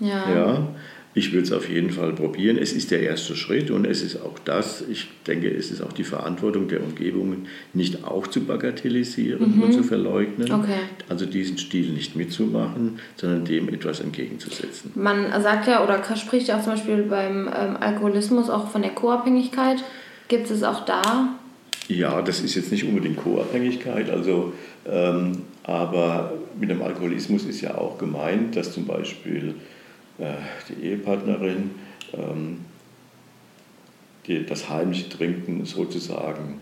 Ja. 0.00 0.34
ja. 0.34 0.68
Ich 1.12 1.32
würde 1.32 1.44
es 1.44 1.52
auf 1.52 1.68
jeden 1.68 1.90
Fall 1.90 2.12
probieren. 2.12 2.56
Es 2.56 2.72
ist 2.72 2.90
der 2.90 3.02
erste 3.02 3.36
Schritt 3.36 3.70
und 3.70 3.84
es 3.84 4.02
ist 4.02 4.16
auch 4.16 4.38
das, 4.44 4.82
ich 4.88 5.08
denke, 5.26 5.48
es 5.48 5.70
ist 5.70 5.82
auch 5.82 5.92
die 5.92 6.04
Verantwortung 6.04 6.66
der 6.68 6.82
Umgebung, 6.82 7.46
nicht 7.72 8.04
auch 8.04 8.26
zu 8.26 8.40
bagatellisieren 8.44 9.56
mhm. 9.56 9.62
und 9.62 9.72
zu 9.72 9.82
verleugnen. 9.82 10.50
Okay. 10.50 10.78
Also 11.08 11.26
diesen 11.26 11.58
Stil 11.58 11.90
nicht 11.90 12.16
mitzumachen, 12.16 13.00
sondern 13.16 13.44
dem 13.44 13.68
etwas 13.68 14.00
entgegenzusetzen. 14.00 14.92
Man 14.94 15.30
sagt 15.42 15.68
ja 15.68 15.84
oder 15.84 16.02
spricht 16.16 16.48
ja 16.48 16.58
auch 16.58 16.62
zum 16.62 16.74
Beispiel 16.74 17.02
beim 17.02 17.48
ähm, 17.48 17.76
Alkoholismus 17.78 18.48
auch 18.48 18.68
von 18.70 18.82
der 18.82 18.92
Co-Abhängigkeit. 18.92 19.84
Gibt 20.28 20.48
es 20.48 20.62
auch 20.62 20.84
da? 20.84 21.39
Ja, 21.88 22.22
das 22.22 22.40
ist 22.40 22.54
jetzt 22.54 22.70
nicht 22.70 22.84
unbedingt 22.84 23.16
Co-Abhängigkeit, 23.16 24.10
also, 24.10 24.52
ähm, 24.88 25.42
aber 25.64 26.32
mit 26.58 26.70
dem 26.70 26.82
Alkoholismus 26.82 27.44
ist 27.44 27.60
ja 27.60 27.76
auch 27.76 27.98
gemeint, 27.98 28.54
dass 28.56 28.72
zum 28.72 28.86
Beispiel 28.86 29.54
äh, 30.18 30.34
die 30.68 30.86
Ehepartnerin 30.86 31.70
ähm, 32.14 32.58
die, 34.26 34.46
das 34.46 34.68
heimliche 34.68 35.08
Trinken 35.08 35.64
sozusagen 35.64 36.60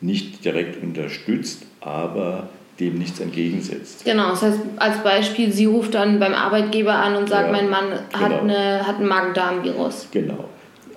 nicht 0.00 0.44
direkt 0.44 0.82
unterstützt, 0.82 1.66
aber 1.80 2.48
dem 2.80 2.98
nichts 2.98 3.20
entgegensetzt. 3.20 4.04
Genau, 4.04 4.30
das 4.30 4.42
heißt 4.42 4.58
als 4.76 5.02
Beispiel, 5.02 5.52
sie 5.52 5.66
ruft 5.66 5.94
dann 5.94 6.18
beim 6.18 6.32
Arbeitgeber 6.32 6.94
an 6.94 7.16
und 7.16 7.28
sagt, 7.28 7.46
ja, 7.46 7.52
mein 7.52 7.68
Mann 7.68 7.90
genau. 7.90 8.24
hat, 8.24 8.40
eine, 8.40 8.86
hat 8.86 8.98
ein 8.98 9.06
Magen-Darm-Virus. 9.06 10.08
Genau, 10.10 10.48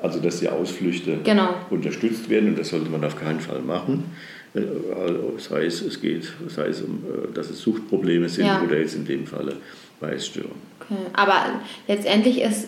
also 0.03 0.19
dass 0.19 0.41
die 0.41 0.49
Ausflüchte 0.49 1.19
genau. 1.23 1.55
unterstützt 1.69 2.29
werden 2.29 2.49
und 2.49 2.59
das 2.59 2.69
sollte 2.69 2.89
man 2.89 3.03
auf 3.03 3.19
keinen 3.19 3.39
Fall 3.39 3.61
machen. 3.61 4.03
Äh, 4.53 4.61
sei 5.37 5.65
es, 5.65 5.81
es 5.81 6.01
geht, 6.01 6.31
sei 6.47 6.67
es 6.67 6.81
um, 6.81 7.03
äh, 7.05 7.33
dass 7.33 7.49
es 7.49 7.61
Suchtprobleme 7.61 8.27
sind 8.27 8.45
ja. 8.45 8.61
oder 8.61 8.77
jetzt 8.77 8.95
in 8.95 9.05
dem 9.05 9.25
Falle 9.25 9.55
bei 9.99 10.11
Essstörungen. 10.11 10.61
Okay. 10.81 10.99
Aber 11.13 11.61
letztendlich 11.87 12.41
ist, 12.41 12.67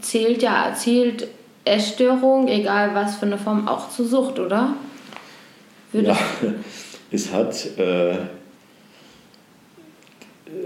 zählt 0.00 0.40
ja 0.42 0.72
zählt 0.74 1.26
Essstörung, 1.64 2.46
egal 2.46 2.94
was 2.94 3.16
für 3.16 3.26
eine 3.26 3.38
Form, 3.38 3.66
auch 3.66 3.90
zur 3.90 4.06
Sucht, 4.06 4.38
oder? 4.38 4.74
Würde 5.90 6.08
ja, 6.08 6.18
es 7.10 7.32
hat. 7.32 7.76
Äh, 7.76 8.16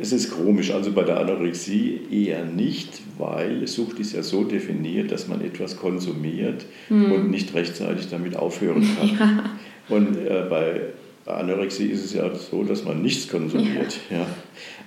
es 0.00 0.12
ist 0.12 0.30
komisch, 0.30 0.72
also 0.72 0.92
bei 0.92 1.02
der 1.02 1.20
Anorexie 1.20 2.00
eher 2.10 2.44
nicht, 2.44 3.00
weil 3.18 3.66
Sucht 3.66 3.98
ist 3.98 4.12
ja 4.12 4.22
so 4.22 4.44
definiert, 4.44 5.10
dass 5.10 5.28
man 5.28 5.40
etwas 5.40 5.76
konsumiert 5.76 6.66
hm. 6.88 7.12
und 7.12 7.30
nicht 7.30 7.54
rechtzeitig 7.54 8.08
damit 8.08 8.36
aufhören 8.36 8.86
kann. 8.98 9.10
Ja. 9.88 9.96
Und 9.96 10.16
äh, 10.16 10.44
bei 10.50 10.80
Anorexie 11.26 11.86
ist 11.86 12.04
es 12.04 12.12
ja 12.12 12.34
so, 12.34 12.64
dass 12.64 12.84
man 12.84 13.02
nichts 13.02 13.28
konsumiert. 13.28 14.00
Ja. 14.10 14.18
ja. 14.18 14.26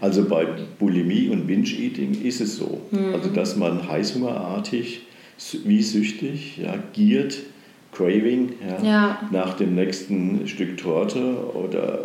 Also 0.01 0.25
bei 0.25 0.45
Bulimie 0.77 1.29
und 1.29 1.47
Binge-Eating 1.47 2.21
ist 2.21 2.41
es 2.41 2.57
so, 2.57 2.81
mhm. 2.91 3.13
also 3.13 3.29
dass 3.29 3.55
man 3.55 3.87
heißhungerartig, 3.87 5.03
wie 5.63 5.81
süchtig, 5.81 6.57
ja, 6.57 6.75
giert, 6.91 7.37
Craving 7.93 8.53
ja. 8.83 9.19
nach 9.31 9.55
dem 9.55 9.75
nächsten 9.75 10.47
Stück 10.47 10.77
Torte 10.77 11.53
oder 11.53 11.99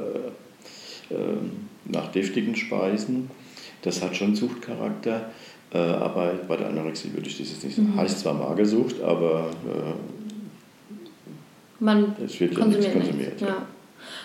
äh, 1.11 1.15
nach 1.87 2.11
deftigen 2.13 2.57
Speisen. 2.57 3.31
Das 3.83 4.03
hat 4.03 4.17
schon 4.17 4.35
Suchtcharakter. 4.35 5.31
Äh, 5.73 5.79
aber 5.79 6.33
bei 6.47 6.57
der 6.57 6.69
Anorexie 6.69 7.13
würde 7.13 7.29
ich 7.29 7.39
das 7.39 7.51
jetzt 7.51 7.65
nicht 7.65 7.77
sagen. 7.77 7.93
Mhm. 7.93 7.97
Heißt 7.97 8.21
zwar 8.21 8.35
Magersucht, 8.35 9.03
aber 9.03 9.51
äh, 9.67 9.95
man 11.81 12.15
es 12.25 12.39
wird 12.41 12.57
ja 12.57 12.65
nichts 12.65 12.93
konsumiert. 12.93 13.41
Ja. 13.41 13.67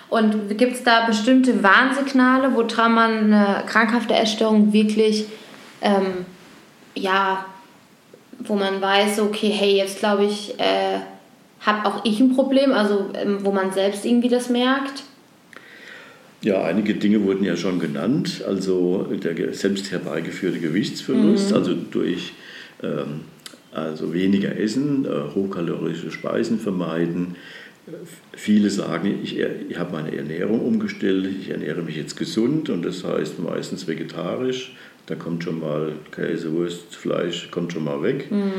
Und 0.10 0.58
gibt 0.58 0.74
es 0.74 0.84
da 0.84 1.06
bestimmte 1.06 1.64
Warnsignale, 1.64 2.54
woran 2.56 2.94
man 2.94 3.34
eine 3.34 3.64
krankhafte 3.66 4.14
Essstörung 4.14 4.74
wirklich, 4.74 5.26
ähm, 5.82 6.26
ja, 6.96 7.46
wo 8.40 8.56
man 8.56 8.82
weiß, 8.82 9.20
okay, 9.20 9.50
hey, 9.50 9.78
jetzt 9.78 10.00
glaube 10.00 10.26
ich, 10.26 10.60
äh, 10.60 11.00
habe 11.62 11.88
auch 11.88 12.06
ich 12.06 12.20
ein 12.20 12.36
Problem, 12.36 12.72
also 12.72 13.10
ähm, 13.14 13.40
wo 13.44 13.52
man 13.52 13.72
selbst 13.72 14.06
irgendwie 14.06 14.30
das 14.30 14.50
merkt? 14.50 15.04
Ja, 16.42 16.64
einige 16.64 16.96
Dinge 16.96 17.24
wurden 17.24 17.44
ja 17.44 17.58
schon 17.58 17.80
genannt. 17.80 18.44
Also 18.48 19.08
der 19.12 19.54
selbst 19.54 19.92
herbeigeführte 19.92 20.60
Gewichtsverlust, 20.60 21.52
mhm. 21.52 21.56
also 21.56 21.74
durch 21.74 22.34
ähm, 22.82 23.22
also 23.72 24.14
weniger 24.14 24.58
Essen, 24.58 25.06
äh, 25.06 25.36
hochkalorische 25.36 26.12
Speisen 26.12 26.60
vermeiden, 26.60 27.36
Viele 28.34 28.70
sagen, 28.70 29.20
ich, 29.24 29.40
ich 29.40 29.78
habe 29.78 29.92
meine 29.94 30.16
Ernährung 30.16 30.62
umgestellt, 30.62 31.28
ich 31.42 31.50
ernähre 31.50 31.82
mich 31.82 31.96
jetzt 31.96 32.16
gesund 32.18 32.70
und 32.70 32.86
das 32.86 33.04
heißt 33.04 33.40
meistens 33.40 33.88
vegetarisch. 33.88 34.76
Da 35.08 35.16
kommt 35.16 35.44
schon 35.44 35.60
mal 35.60 35.94
Käse, 36.12 36.54
Wurst, 36.54 36.96
Fleisch, 36.96 37.50
kommt 37.52 37.74
schon 37.74 37.84
mal 37.84 38.04
weg. 38.04 38.32
Mhm. 38.32 38.52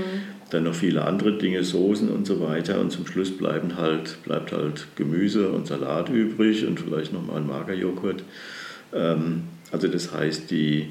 Dann 0.50 0.64
noch 0.64 0.74
viele 0.74 1.04
andere 1.04 1.38
Dinge, 1.38 1.62
Soßen 1.62 2.08
und 2.08 2.26
so 2.26 2.40
weiter. 2.40 2.80
Und 2.80 2.90
zum 2.90 3.06
Schluss 3.06 3.36
bleiben 3.36 3.76
halt, 3.76 4.22
bleibt 4.24 4.52
halt 4.52 4.86
Gemüse 4.96 5.50
und 5.50 5.66
Salat 5.66 6.08
übrig 6.08 6.66
und 6.66 6.80
vielleicht 6.80 7.12
noch 7.12 7.24
mal 7.24 7.36
ein 7.36 7.46
Magerjoghurt. 7.46 8.24
Ähm, 8.92 9.42
also 9.72 9.88
das 9.88 10.12
heißt, 10.12 10.50
die 10.50 10.88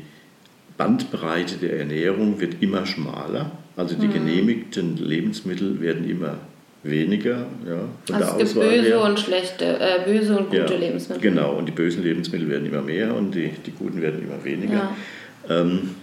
Bandbreite 0.77 1.57
der 1.57 1.77
Ernährung 1.77 2.39
wird 2.39 2.61
immer 2.61 2.85
schmaler. 2.85 3.51
Also 3.75 3.95
die 3.95 4.07
mhm. 4.07 4.13
genehmigten 4.13 4.97
Lebensmittel 4.97 5.81
werden 5.81 6.09
immer 6.09 6.37
weniger. 6.83 7.47
Ja, 7.67 7.89
von 8.05 8.15
also 8.15 8.37
der 8.37 8.45
es 8.45 8.53
gibt 8.53 8.65
böse 8.65 8.87
her. 8.87 9.01
und 9.01 9.19
schlechte, 9.19 9.65
äh, 9.65 10.05
böse 10.05 10.37
und 10.37 10.49
gute 10.49 10.73
ja, 10.73 10.79
Lebensmittel. 10.79 11.21
Genau, 11.21 11.55
und 11.55 11.65
die 11.65 11.71
bösen 11.71 12.03
Lebensmittel 12.03 12.49
werden 12.49 12.65
immer 12.65 12.81
mehr 12.81 13.13
und 13.13 13.35
die, 13.35 13.51
die 13.65 13.71
guten 13.71 14.01
werden 14.01 14.23
immer 14.23 14.43
weniger. 14.43 14.91
Ja. 15.49 15.61
Ähm, 15.61 15.95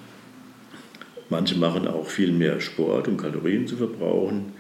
manche 1.29 1.57
machen 1.57 1.87
auch 1.89 2.07
viel 2.07 2.33
mehr 2.33 2.61
Sport, 2.61 3.09
um 3.09 3.17
Kalorien 3.17 3.67
zu 3.67 3.77
verbrauchen. 3.77 4.53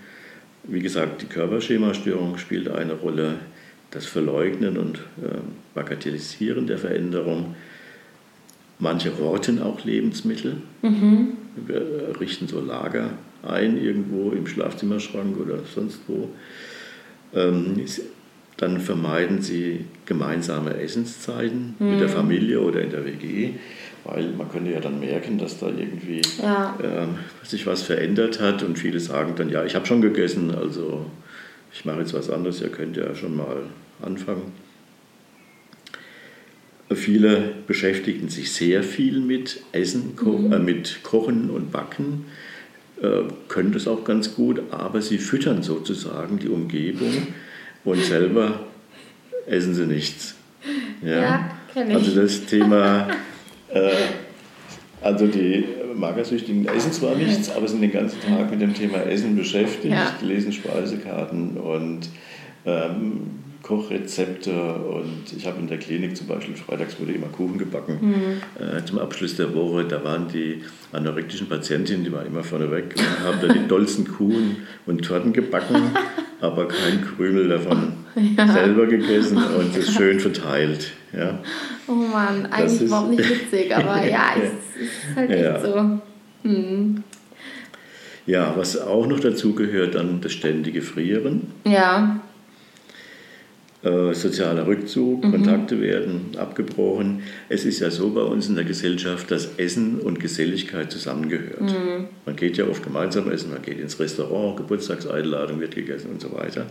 Wie 0.64 0.80
gesagt, 0.80 1.22
die 1.22 1.26
Körperschemastörung 1.26 2.38
spielt 2.38 2.68
eine 2.68 2.94
Rolle. 2.94 3.36
Das 3.92 4.04
Verleugnen 4.04 4.76
und 4.76 4.98
äh, 5.22 5.38
Bagatellisieren 5.72 6.66
der 6.66 6.76
Veränderung. 6.76 7.54
Manche 8.78 9.16
horten 9.16 9.62
auch 9.62 9.84
Lebensmittel, 9.84 10.56
mhm. 10.82 11.28
Wir 11.56 12.20
richten 12.20 12.46
so 12.46 12.60
Lager 12.60 13.10
ein, 13.42 13.82
irgendwo 13.82 14.30
im 14.30 14.46
Schlafzimmerschrank 14.46 15.38
oder 15.38 15.60
sonst 15.74 16.00
wo. 16.06 16.28
Ähm, 17.32 17.84
dann 18.56 18.80
vermeiden 18.80 19.42
sie 19.42 19.84
gemeinsame 20.06 20.78
Essenszeiten 20.78 21.74
mhm. 21.78 21.90
mit 21.90 22.00
der 22.00 22.08
mhm. 22.08 22.12
Familie 22.12 22.60
oder 22.60 22.82
in 22.82 22.90
der 22.90 23.04
WG, 23.04 23.52
weil 24.06 24.28
man 24.32 24.50
könnte 24.50 24.70
ja 24.70 24.80
dann 24.80 25.00
merken, 25.00 25.38
dass 25.38 25.58
da 25.58 25.66
irgendwie 25.66 26.22
ja. 26.40 26.78
äh, 26.80 27.46
sich 27.46 27.66
was 27.66 27.82
verändert 27.82 28.40
hat 28.40 28.62
und 28.62 28.78
viele 28.78 29.00
sagen 29.00 29.34
dann, 29.36 29.48
ja, 29.48 29.64
ich 29.64 29.74
habe 29.74 29.86
schon 29.86 30.00
gegessen, 30.00 30.54
also 30.54 31.06
ich 31.72 31.84
mache 31.84 32.00
jetzt 32.00 32.14
was 32.14 32.30
anderes, 32.30 32.60
ihr 32.60 32.68
könnt 32.68 32.96
ja 32.96 33.14
schon 33.14 33.36
mal 33.36 33.64
anfangen. 34.02 34.52
Viele 36.94 37.52
beschäftigen 37.66 38.28
sich 38.28 38.52
sehr 38.52 38.84
viel 38.84 39.20
mit 39.20 39.60
Essen, 39.72 40.14
mhm. 40.20 40.52
äh, 40.52 40.58
mit 40.58 41.02
Kochen 41.02 41.50
und 41.50 41.72
Backen 41.72 42.26
äh, 43.02 43.24
können 43.48 43.72
das 43.72 43.88
auch 43.88 44.04
ganz 44.04 44.34
gut, 44.34 44.62
aber 44.70 45.02
sie 45.02 45.18
füttern 45.18 45.62
sozusagen 45.62 46.38
die 46.38 46.48
Umgebung 46.48 47.26
und 47.84 48.02
selber 48.02 48.60
essen 49.46 49.74
sie 49.74 49.86
nichts. 49.86 50.34
Ja, 51.02 51.50
ja. 51.74 51.84
Also 51.90 52.18
das 52.20 52.46
Thema, 52.46 53.08
äh, 53.72 53.90
also 55.02 55.26
die 55.26 55.64
Magersüchtigen 55.94 56.66
essen 56.66 56.92
zwar 56.92 57.14
nichts, 57.14 57.50
aber 57.54 57.68
sind 57.68 57.80
den 57.80 57.92
ganzen 57.92 58.20
Tag 58.20 58.50
mit 58.50 58.60
dem 58.60 58.74
Thema 58.74 58.98
Essen 58.98 59.36
beschäftigt, 59.36 59.94
ja. 59.94 60.12
lesen 60.22 60.52
Speisekarten 60.52 61.56
und 61.56 62.08
ähm, 62.64 63.20
Kochrezepte 63.66 64.52
und 64.52 65.32
ich 65.36 65.44
habe 65.44 65.58
in 65.58 65.66
der 65.66 65.78
Klinik 65.78 66.16
zum 66.16 66.28
Beispiel 66.28 66.54
freitags 66.54 67.00
wurde 67.00 67.12
immer 67.12 67.26
Kuchen 67.26 67.58
gebacken. 67.58 67.98
Mhm. 68.00 68.64
Äh, 68.64 68.84
zum 68.84 69.00
Abschluss 69.00 69.36
der 69.36 69.52
Woche, 69.54 69.84
da 69.84 70.04
waren 70.04 70.28
die 70.28 70.62
anorektischen 70.92 71.48
Patientinnen, 71.48 72.04
die 72.04 72.12
waren 72.12 72.26
immer 72.26 72.44
vorne 72.44 72.70
weg 72.70 72.94
und 72.96 73.26
haben 73.26 73.38
da 73.40 73.52
die 73.52 73.66
tollsten 73.68 74.06
Kuchen 74.06 74.58
und 74.86 75.04
Torten 75.04 75.32
gebacken, 75.32 75.82
aber 76.40 76.68
kein 76.68 77.02
Krümel 77.02 77.48
davon 77.48 77.92
ja. 78.36 78.46
selber 78.46 78.86
gegessen 78.86 79.38
und 79.38 79.76
es 79.76 79.92
schön 79.92 80.20
verteilt. 80.20 80.92
Ja. 81.16 81.38
Oh 81.88 81.92
Mann, 81.92 82.46
eigentlich 82.46 82.82
überhaupt 82.82 83.10
nicht 83.10 83.30
witzig, 83.52 83.74
aber 83.74 84.04
ja, 84.04 84.34
es 84.36 84.82
ist 84.82 85.16
halt 85.16 85.30
echt 85.30 85.42
ja. 85.42 85.60
so. 85.60 86.00
Mhm. 86.48 87.02
Ja, 88.26 88.54
was 88.56 88.80
auch 88.80 89.06
noch 89.06 89.20
dazu 89.20 89.54
gehört, 89.54 89.94
dann 89.94 90.20
das 90.20 90.32
ständige 90.32 90.82
Frieren. 90.82 91.52
Ja. 91.64 92.20
Äh, 93.82 94.14
sozialer 94.14 94.66
Rückzug, 94.66 95.24
mhm. 95.24 95.30
Kontakte 95.30 95.80
werden 95.80 96.32
abgebrochen. 96.36 97.22
Es 97.48 97.64
ist 97.64 97.78
ja 97.78 97.90
so 97.90 98.10
bei 98.10 98.22
uns 98.22 98.48
in 98.48 98.56
der 98.56 98.64
Gesellschaft, 98.64 99.30
dass 99.30 99.58
Essen 99.58 100.00
und 100.00 100.18
Geselligkeit 100.18 100.90
zusammengehört. 100.90 101.60
Mhm. 101.60 102.06
Man 102.24 102.34
geht 102.34 102.56
ja 102.56 102.66
oft 102.66 102.82
gemeinsam 102.82 103.30
essen, 103.30 103.52
man 103.52 103.62
geht 103.62 103.78
ins 103.78 104.00
Restaurant, 104.00 104.56
Geburtstagseinladung 104.56 105.60
wird 105.60 105.76
gegessen 105.76 106.10
und 106.10 106.20
so 106.20 106.32
weiter. 106.32 106.66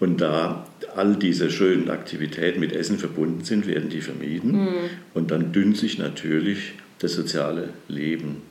Und 0.00 0.20
da 0.20 0.66
all 0.96 1.16
diese 1.16 1.50
schönen 1.50 1.90
Aktivitäten 1.90 2.58
mit 2.58 2.72
Essen 2.72 2.98
verbunden 2.98 3.44
sind, 3.44 3.66
werden 3.66 3.90
die 3.90 4.00
vermieden. 4.00 4.52
Mhm. 4.52 4.74
Und 5.14 5.30
dann 5.30 5.52
dünnt 5.52 5.76
sich 5.76 5.98
natürlich 5.98 6.72
das 6.98 7.12
soziale 7.12 7.68
Leben 7.88 8.42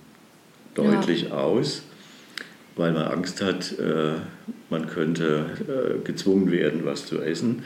deutlich 0.75 1.23
ja. 1.23 1.31
aus 1.31 1.83
weil 2.79 2.93
man 2.93 3.03
Angst 3.03 3.41
hat, 3.41 3.77
äh, 3.77 4.13
man 4.69 4.87
könnte 4.87 5.45
äh, 5.67 6.05
gezwungen 6.05 6.49
werden, 6.49 6.85
was 6.85 7.05
zu 7.05 7.21
essen. 7.21 7.63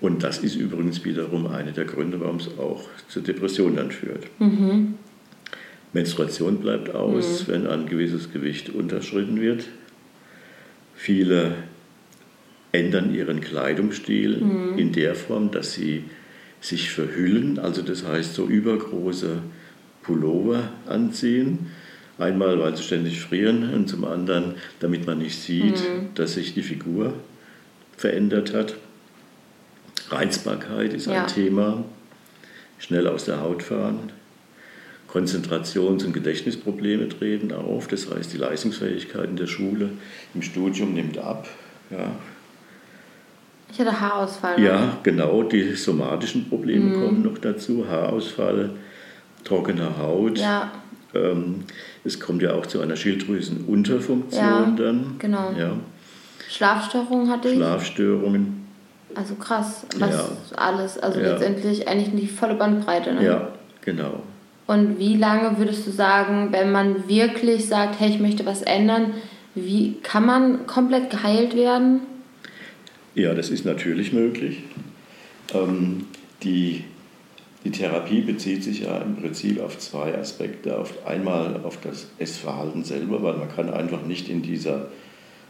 Und 0.00 0.22
das 0.22 0.38
ist 0.38 0.56
übrigens 0.56 1.04
wiederum 1.04 1.46
einer 1.46 1.72
der 1.72 1.84
Gründe, 1.84 2.18
warum 2.20 2.36
es 2.36 2.48
auch 2.58 2.82
zur 3.08 3.22
Depression 3.22 3.76
dann 3.76 3.90
führt. 3.90 4.24
Mhm. 4.40 4.94
Menstruation 5.92 6.58
bleibt 6.58 6.92
aus, 6.94 7.46
mhm. 7.46 7.52
wenn 7.52 7.66
ein 7.66 7.86
gewisses 7.86 8.32
Gewicht 8.32 8.70
unterschritten 8.70 9.40
wird. 9.40 9.66
Viele 10.94 11.54
ändern 12.74 13.14
ihren 13.14 13.40
Kleidungsstil 13.40 14.38
mhm. 14.38 14.78
in 14.78 14.92
der 14.92 15.14
Form, 15.14 15.50
dass 15.50 15.72
sie 15.72 16.04
sich 16.60 16.90
verhüllen, 16.90 17.58
also 17.58 17.82
das 17.82 18.06
heißt 18.06 18.34
so 18.34 18.46
übergroße 18.46 19.38
Pullover 20.02 20.70
anziehen 20.86 21.70
Einmal, 22.16 22.60
weil 22.60 22.76
sie 22.76 22.82
ständig 22.82 23.20
frieren 23.20 23.74
und 23.74 23.88
zum 23.88 24.04
anderen, 24.04 24.54
damit 24.78 25.06
man 25.06 25.18
nicht 25.18 25.36
sieht, 25.40 25.80
mhm. 25.80 26.14
dass 26.14 26.34
sich 26.34 26.54
die 26.54 26.62
Figur 26.62 27.14
verändert 27.96 28.54
hat. 28.54 28.76
Reizbarkeit 30.10 30.94
ist 30.94 31.06
ja. 31.06 31.22
ein 31.22 31.28
Thema. 31.28 31.84
Schnell 32.78 33.08
aus 33.08 33.24
der 33.24 33.40
Haut 33.40 33.62
fahren. 33.62 34.12
Konzentrations- 35.08 36.04
und 36.04 36.12
Gedächtnisprobleme 36.12 37.08
treten 37.08 37.52
auf. 37.52 37.88
Das 37.88 38.08
heißt, 38.10 38.32
die 38.32 38.38
Leistungsfähigkeit 38.38 39.30
in 39.30 39.36
der 39.36 39.46
Schule, 39.46 39.90
im 40.34 40.42
Studium 40.42 40.94
nimmt 40.94 41.18
ab. 41.18 41.48
Ja. 41.90 42.16
Ich 43.72 43.80
hatte 43.80 44.00
Haarausfall. 44.00 44.58
Ne? 44.58 44.66
Ja, 44.66 44.98
genau. 45.02 45.42
Die 45.42 45.74
somatischen 45.74 46.48
Probleme 46.48 46.96
mhm. 46.96 47.04
kommen 47.04 47.22
noch 47.22 47.38
dazu. 47.38 47.84
Haarausfall, 47.88 48.70
trockene 49.42 49.98
Haut. 49.98 50.38
Ja. 50.38 50.70
Ähm, 51.14 51.64
es 52.04 52.20
kommt 52.20 52.42
ja 52.42 52.54
auch 52.54 52.66
zu 52.66 52.80
einer 52.80 52.96
Schilddrüsenunterfunktion 52.96 54.42
ja, 54.42 54.74
dann. 54.76 55.16
Genau. 55.18 55.52
Ja. 55.58 55.72
Schlafstörungen 56.48 57.30
hatte 57.30 57.48
ich. 57.48 57.56
Schlafstörungen. 57.56 58.64
Also 59.14 59.34
krass, 59.36 59.86
was 59.98 60.10
ja. 60.10 60.56
alles, 60.56 60.98
also 60.98 61.20
ja. 61.20 61.32
letztendlich 61.32 61.86
eigentlich 61.86 62.20
die 62.20 62.26
volle 62.26 62.54
Bandbreite. 62.54 63.12
Ne? 63.14 63.24
Ja, 63.24 63.48
genau. 63.80 64.22
Und 64.66 64.98
wie 64.98 65.16
lange 65.16 65.58
würdest 65.58 65.86
du 65.86 65.90
sagen, 65.90 66.48
wenn 66.50 66.72
man 66.72 67.08
wirklich 67.08 67.68
sagt, 67.68 68.00
hey, 68.00 68.08
ich 68.08 68.20
möchte 68.20 68.46
was 68.46 68.62
ändern, 68.62 69.12
wie 69.54 69.98
kann 70.02 70.26
man 70.26 70.66
komplett 70.66 71.10
geheilt 71.10 71.54
werden? 71.54 72.00
Ja, 73.14 73.34
das 73.34 73.50
ist 73.50 73.64
natürlich 73.64 74.12
möglich. 74.12 74.58
Ähm, 75.52 76.06
die 76.42 76.84
die 77.64 77.70
Therapie 77.70 78.20
bezieht 78.20 78.62
sich 78.62 78.80
ja 78.80 78.98
im 78.98 79.16
Prinzip 79.16 79.58
auf 79.60 79.78
zwei 79.78 80.16
Aspekte. 80.16 80.78
Auf 80.78 81.06
einmal 81.06 81.60
auf 81.64 81.80
das 81.80 82.08
Essverhalten 82.18 82.84
selber, 82.84 83.22
weil 83.22 83.38
man 83.38 83.48
kann 83.48 83.70
einfach 83.70 84.04
nicht 84.04 84.28
in 84.28 84.42
dieser 84.42 84.88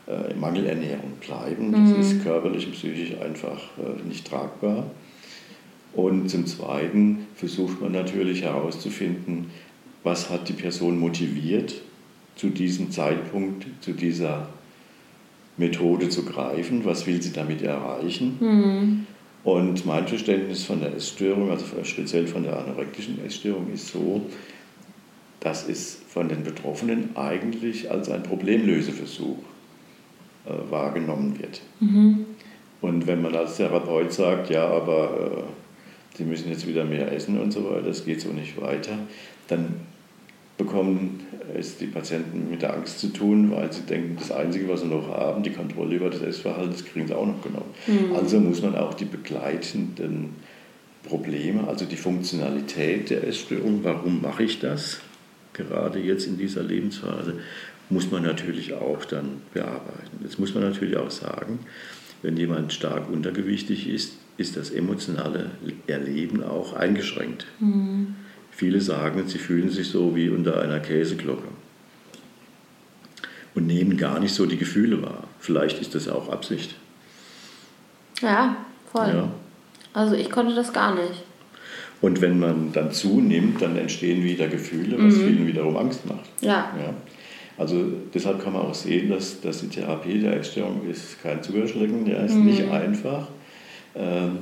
äh, 0.06 0.32
Mangelernährung 0.34 1.14
bleiben. 1.20 1.72
Das 1.72 1.80
mhm. 1.80 2.00
ist 2.00 2.22
körperlich 2.22 2.66
und 2.66 2.72
psychisch 2.72 3.18
einfach 3.20 3.60
äh, 3.78 4.06
nicht 4.06 4.26
tragbar. 4.28 4.86
Und 5.92 6.28
zum 6.28 6.46
Zweiten 6.46 7.26
versucht 7.34 7.80
man 7.80 7.92
natürlich 7.92 8.42
herauszufinden, 8.42 9.50
was 10.04 10.30
hat 10.30 10.48
die 10.48 10.52
Person 10.52 10.98
motiviert, 10.98 11.74
zu 12.36 12.48
diesem 12.50 12.90
Zeitpunkt, 12.90 13.66
zu 13.80 13.92
dieser 13.92 14.48
Methode 15.56 16.08
zu 16.08 16.24
greifen, 16.24 16.84
was 16.84 17.06
will 17.06 17.22
sie 17.22 17.32
damit 17.32 17.62
erreichen. 17.62 18.36
Mhm. 18.40 19.06
Und 19.44 19.84
mein 19.86 20.08
Verständnis 20.08 20.64
von 20.64 20.80
der 20.80 20.94
Essstörung, 20.94 21.50
also 21.50 21.66
speziell 21.84 22.26
von 22.26 22.44
der 22.44 22.58
anorektischen 22.58 23.24
Essstörung, 23.24 23.72
ist 23.72 23.88
so, 23.88 24.22
dass 25.40 25.68
es 25.68 26.00
von 26.08 26.28
den 26.28 26.42
Betroffenen 26.42 27.10
eigentlich 27.14 27.90
als 27.90 28.08
ein 28.08 28.22
Problemlöseversuch 28.22 29.38
äh, 30.46 30.70
wahrgenommen 30.70 31.38
wird. 31.38 31.60
Mhm. 31.80 32.24
Und 32.80 33.06
wenn 33.06 33.22
man 33.22 33.34
als 33.34 33.56
Therapeut 33.56 34.12
sagt, 34.12 34.50
ja, 34.50 34.66
aber 34.66 35.44
äh, 35.46 35.52
Sie 36.16 36.24
müssen 36.24 36.48
jetzt 36.48 36.66
wieder 36.66 36.84
mehr 36.84 37.10
essen 37.12 37.40
und 37.40 37.52
so 37.52 37.68
weiter, 37.68 37.82
das 37.82 38.04
geht 38.04 38.20
so 38.20 38.28
nicht 38.30 38.60
weiter, 38.60 38.98
dann 39.48 39.74
bekommen 40.56 41.20
es 41.56 41.78
die 41.78 41.86
Patienten 41.86 42.50
mit 42.50 42.62
der 42.62 42.74
Angst 42.74 43.00
zu 43.00 43.08
tun, 43.08 43.50
weil 43.50 43.72
sie 43.72 43.82
denken, 43.82 44.16
das 44.18 44.30
Einzige, 44.30 44.68
was 44.68 44.80
sie 44.80 44.86
noch 44.86 45.08
haben, 45.08 45.42
die 45.42 45.50
Kontrolle 45.50 45.96
über 45.96 46.10
das 46.10 46.22
Essverhalten, 46.22 46.72
das 46.72 46.84
kriegen 46.84 47.06
sie 47.06 47.16
auch 47.16 47.26
noch 47.26 47.42
genommen. 47.42 47.70
Mhm. 47.86 48.14
Also 48.14 48.38
muss 48.38 48.62
man 48.62 48.74
auch 48.76 48.94
die 48.94 49.04
begleitenden 49.04 50.36
Probleme, 51.02 51.66
also 51.68 51.84
die 51.84 51.96
Funktionalität 51.96 53.10
der 53.10 53.26
Essstörung, 53.26 53.80
warum 53.82 54.22
mache 54.22 54.44
ich 54.44 54.58
das, 54.60 55.00
gerade 55.52 55.98
jetzt 55.98 56.26
in 56.26 56.38
dieser 56.38 56.62
Lebensphase, 56.62 57.34
muss 57.90 58.10
man 58.10 58.22
natürlich 58.22 58.72
auch 58.72 59.04
dann 59.04 59.42
bearbeiten. 59.52 60.18
Jetzt 60.22 60.38
muss 60.38 60.54
man 60.54 60.64
natürlich 60.64 60.96
auch 60.96 61.10
sagen, 61.10 61.60
wenn 62.22 62.36
jemand 62.36 62.72
stark 62.72 63.10
untergewichtig 63.10 63.88
ist, 63.88 64.14
ist 64.36 64.56
das 64.56 64.70
emotionale 64.70 65.50
Erleben 65.86 66.42
auch 66.42 66.72
eingeschränkt. 66.72 67.46
Mhm. 67.60 68.14
Viele 68.56 68.80
sagen, 68.80 69.26
sie 69.26 69.38
fühlen 69.38 69.68
sich 69.68 69.88
so 69.88 70.14
wie 70.14 70.28
unter 70.28 70.60
einer 70.60 70.78
Käseglocke 70.78 71.48
und 73.54 73.66
nehmen 73.66 73.96
gar 73.96 74.20
nicht 74.20 74.34
so 74.34 74.46
die 74.46 74.56
Gefühle 74.56 75.02
wahr. 75.02 75.24
Vielleicht 75.40 75.80
ist 75.80 75.94
das 75.94 76.08
auch 76.08 76.28
Absicht. 76.28 76.74
Ja, 78.20 78.56
voll. 78.92 79.08
Ja. 79.08 79.28
Also 79.92 80.14
ich 80.14 80.30
konnte 80.30 80.54
das 80.54 80.72
gar 80.72 80.94
nicht. 80.94 81.22
Und 82.00 82.20
wenn 82.20 82.38
man 82.38 82.72
dann 82.72 82.92
zunimmt, 82.92 83.62
dann 83.62 83.76
entstehen 83.76 84.22
wieder 84.22 84.46
Gefühle, 84.48 84.98
was 84.98 85.14
mhm. 85.14 85.26
vielen 85.26 85.46
wiederum 85.46 85.76
Angst 85.76 86.06
macht. 86.06 86.28
Ja. 86.40 86.70
ja. 86.78 86.94
Also 87.56 87.84
deshalb 88.12 88.42
kann 88.42 88.52
man 88.52 88.62
auch 88.62 88.74
sehen, 88.74 89.10
dass, 89.10 89.40
dass 89.40 89.60
die 89.60 89.68
Therapie 89.68 90.20
der 90.20 90.36
Essstörung 90.36 90.88
ist 90.90 91.22
kein 91.22 91.42
Zuckerschlecken, 91.42 92.04
der 92.04 92.24
ist 92.24 92.34
mhm. 92.34 92.46
nicht 92.46 92.68
einfach. 92.68 93.28
Ähm, 93.94 94.38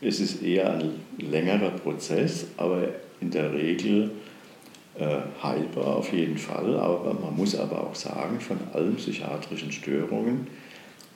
es 0.00 0.18
ist 0.18 0.42
eher 0.42 0.72
ein 0.74 0.90
längerer 1.18 1.70
Prozess, 1.70 2.46
aber 2.56 2.88
in 3.22 3.30
der 3.30 3.52
Regel 3.52 4.10
äh, 4.98 5.18
heilbar 5.42 5.96
auf 5.96 6.12
jeden 6.12 6.36
Fall. 6.36 6.76
Aber 6.76 7.14
man 7.14 7.34
muss 7.36 7.56
aber 7.56 7.82
auch 7.82 7.94
sagen, 7.94 8.40
von 8.40 8.58
allen 8.74 8.96
psychiatrischen 8.96 9.72
Störungen 9.72 10.46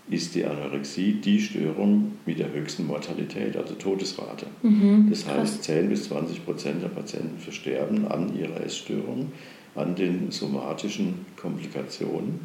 ist 0.09 0.35
die 0.37 0.45
Anorexie 0.45 1.15
die 1.15 1.41
Störung 1.41 2.13
mit 2.25 2.39
der 2.39 2.53
höchsten 2.53 2.87
Mortalität, 2.87 3.57
also 3.57 3.75
Todesrate. 3.75 4.47
Mhm, 4.63 5.09
das 5.11 5.27
heißt, 5.27 5.65
10 5.65 5.89
bis 5.89 6.05
20 6.05 6.45
Prozent 6.45 6.83
der 6.83 6.89
Patienten 6.89 7.39
versterben 7.41 8.07
an 8.07 8.35
ihrer 8.39 8.61
Essstörung, 8.61 9.33
an 9.75 9.97
den 9.97 10.31
somatischen 10.31 11.27
Komplikationen, 11.37 12.39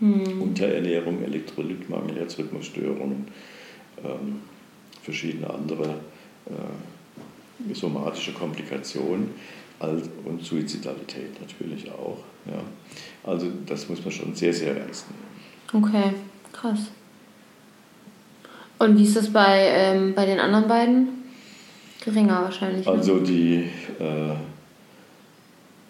mhm. 0.00 0.42
Unterernährung, 0.42 1.22
Elektrolytmangel, 1.22 2.16
Herzrhythmusstörungen, 2.16 3.28
ähm, 4.04 4.40
verschiedene 5.02 5.48
andere 5.48 5.88
äh, 6.46 6.52
somatische 7.74 8.32
Komplikationen 8.32 9.30
und 10.24 10.44
Suizidalität 10.44 11.40
natürlich 11.40 11.90
auch. 11.90 12.18
Ja. 12.46 12.60
Also 13.24 13.46
das 13.66 13.88
muss 13.88 14.02
man 14.04 14.12
schon 14.12 14.34
sehr, 14.34 14.52
sehr 14.52 14.76
ernst 14.76 15.06
nehmen. 15.10 15.84
Okay, 15.84 16.12
krass. 16.52 16.90
Und 18.78 18.98
wie 18.98 19.04
ist 19.04 19.16
das 19.16 19.32
bei, 19.32 19.60
ähm, 19.74 20.14
bei 20.14 20.26
den 20.26 20.40
anderen 20.40 20.68
beiden? 20.68 21.08
Geringer 22.04 22.42
wahrscheinlich. 22.42 22.84
Ne? 22.84 22.92
Also 22.92 23.20
die 23.20 23.70
äh, 23.98 24.34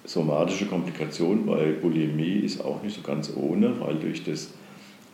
somatische 0.04 0.66
Komplikation 0.66 1.46
bei 1.46 1.72
Bulimie 1.72 2.40
ist 2.40 2.60
auch 2.60 2.82
nicht 2.82 2.94
so 2.94 3.02
ganz 3.02 3.32
ohne, 3.34 3.80
weil 3.80 3.94
durch 3.96 4.24
das 4.24 4.50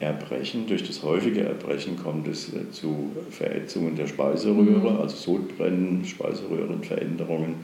Erbrechen, 0.00 0.66
durch 0.66 0.84
das 0.86 1.02
häufige 1.02 1.42
Erbrechen 1.42 1.96
kommt 1.96 2.28
es 2.28 2.52
äh, 2.52 2.70
zu 2.70 3.10
Verätzungen 3.30 3.96
der 3.96 4.06
Speiseröhre, 4.06 4.92
mhm. 4.92 5.00
also 5.00 5.16
Sodbrennen, 5.16 6.04
Speiseröhrenveränderungen. 6.04 7.56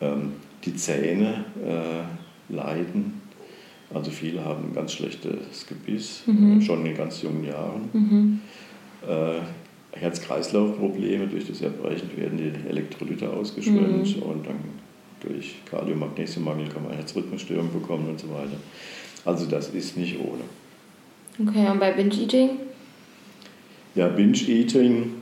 Ähm, 0.00 0.32
die 0.64 0.74
Zähne 0.74 1.44
äh, 1.64 2.52
leiden, 2.52 3.20
also 3.92 4.10
viele 4.10 4.44
haben 4.44 4.70
ein 4.70 4.74
ganz 4.74 4.92
schlechtes 4.92 5.66
Gebiss, 5.66 6.22
mhm. 6.26 6.60
schon 6.60 6.84
in 6.84 6.96
ganz 6.96 7.22
jungen 7.22 7.44
Jahren. 7.44 7.88
Mhm. 7.92 8.40
Äh, 9.06 9.40
Herz-Kreislauf-Probleme, 9.98 11.26
durch 11.26 11.46
das 11.46 11.60
Erbrechen 11.60 12.10
werden 12.16 12.38
die 12.38 12.68
Elektrolyte 12.68 13.30
ausgeschwemmt 13.30 14.16
mhm. 14.16 14.22
und 14.22 14.46
dann 14.46 14.58
durch 15.20 15.56
Kalium-Magnesiummangel 15.70 16.68
kann 16.68 16.84
man 16.84 16.92
Herzrhythmusstörungen 16.92 17.72
bekommen 17.72 18.08
und 18.08 18.20
so 18.20 18.28
weiter. 18.30 18.56
Also 19.24 19.46
das 19.46 19.70
ist 19.70 19.96
nicht 19.96 20.18
ohne. 20.18 20.42
Okay, 21.40 21.70
und 21.70 21.78
bei 21.78 21.92
Binge-Eating? 21.92 22.50
Ja, 23.94 24.08
Binge-Eating, 24.08 25.12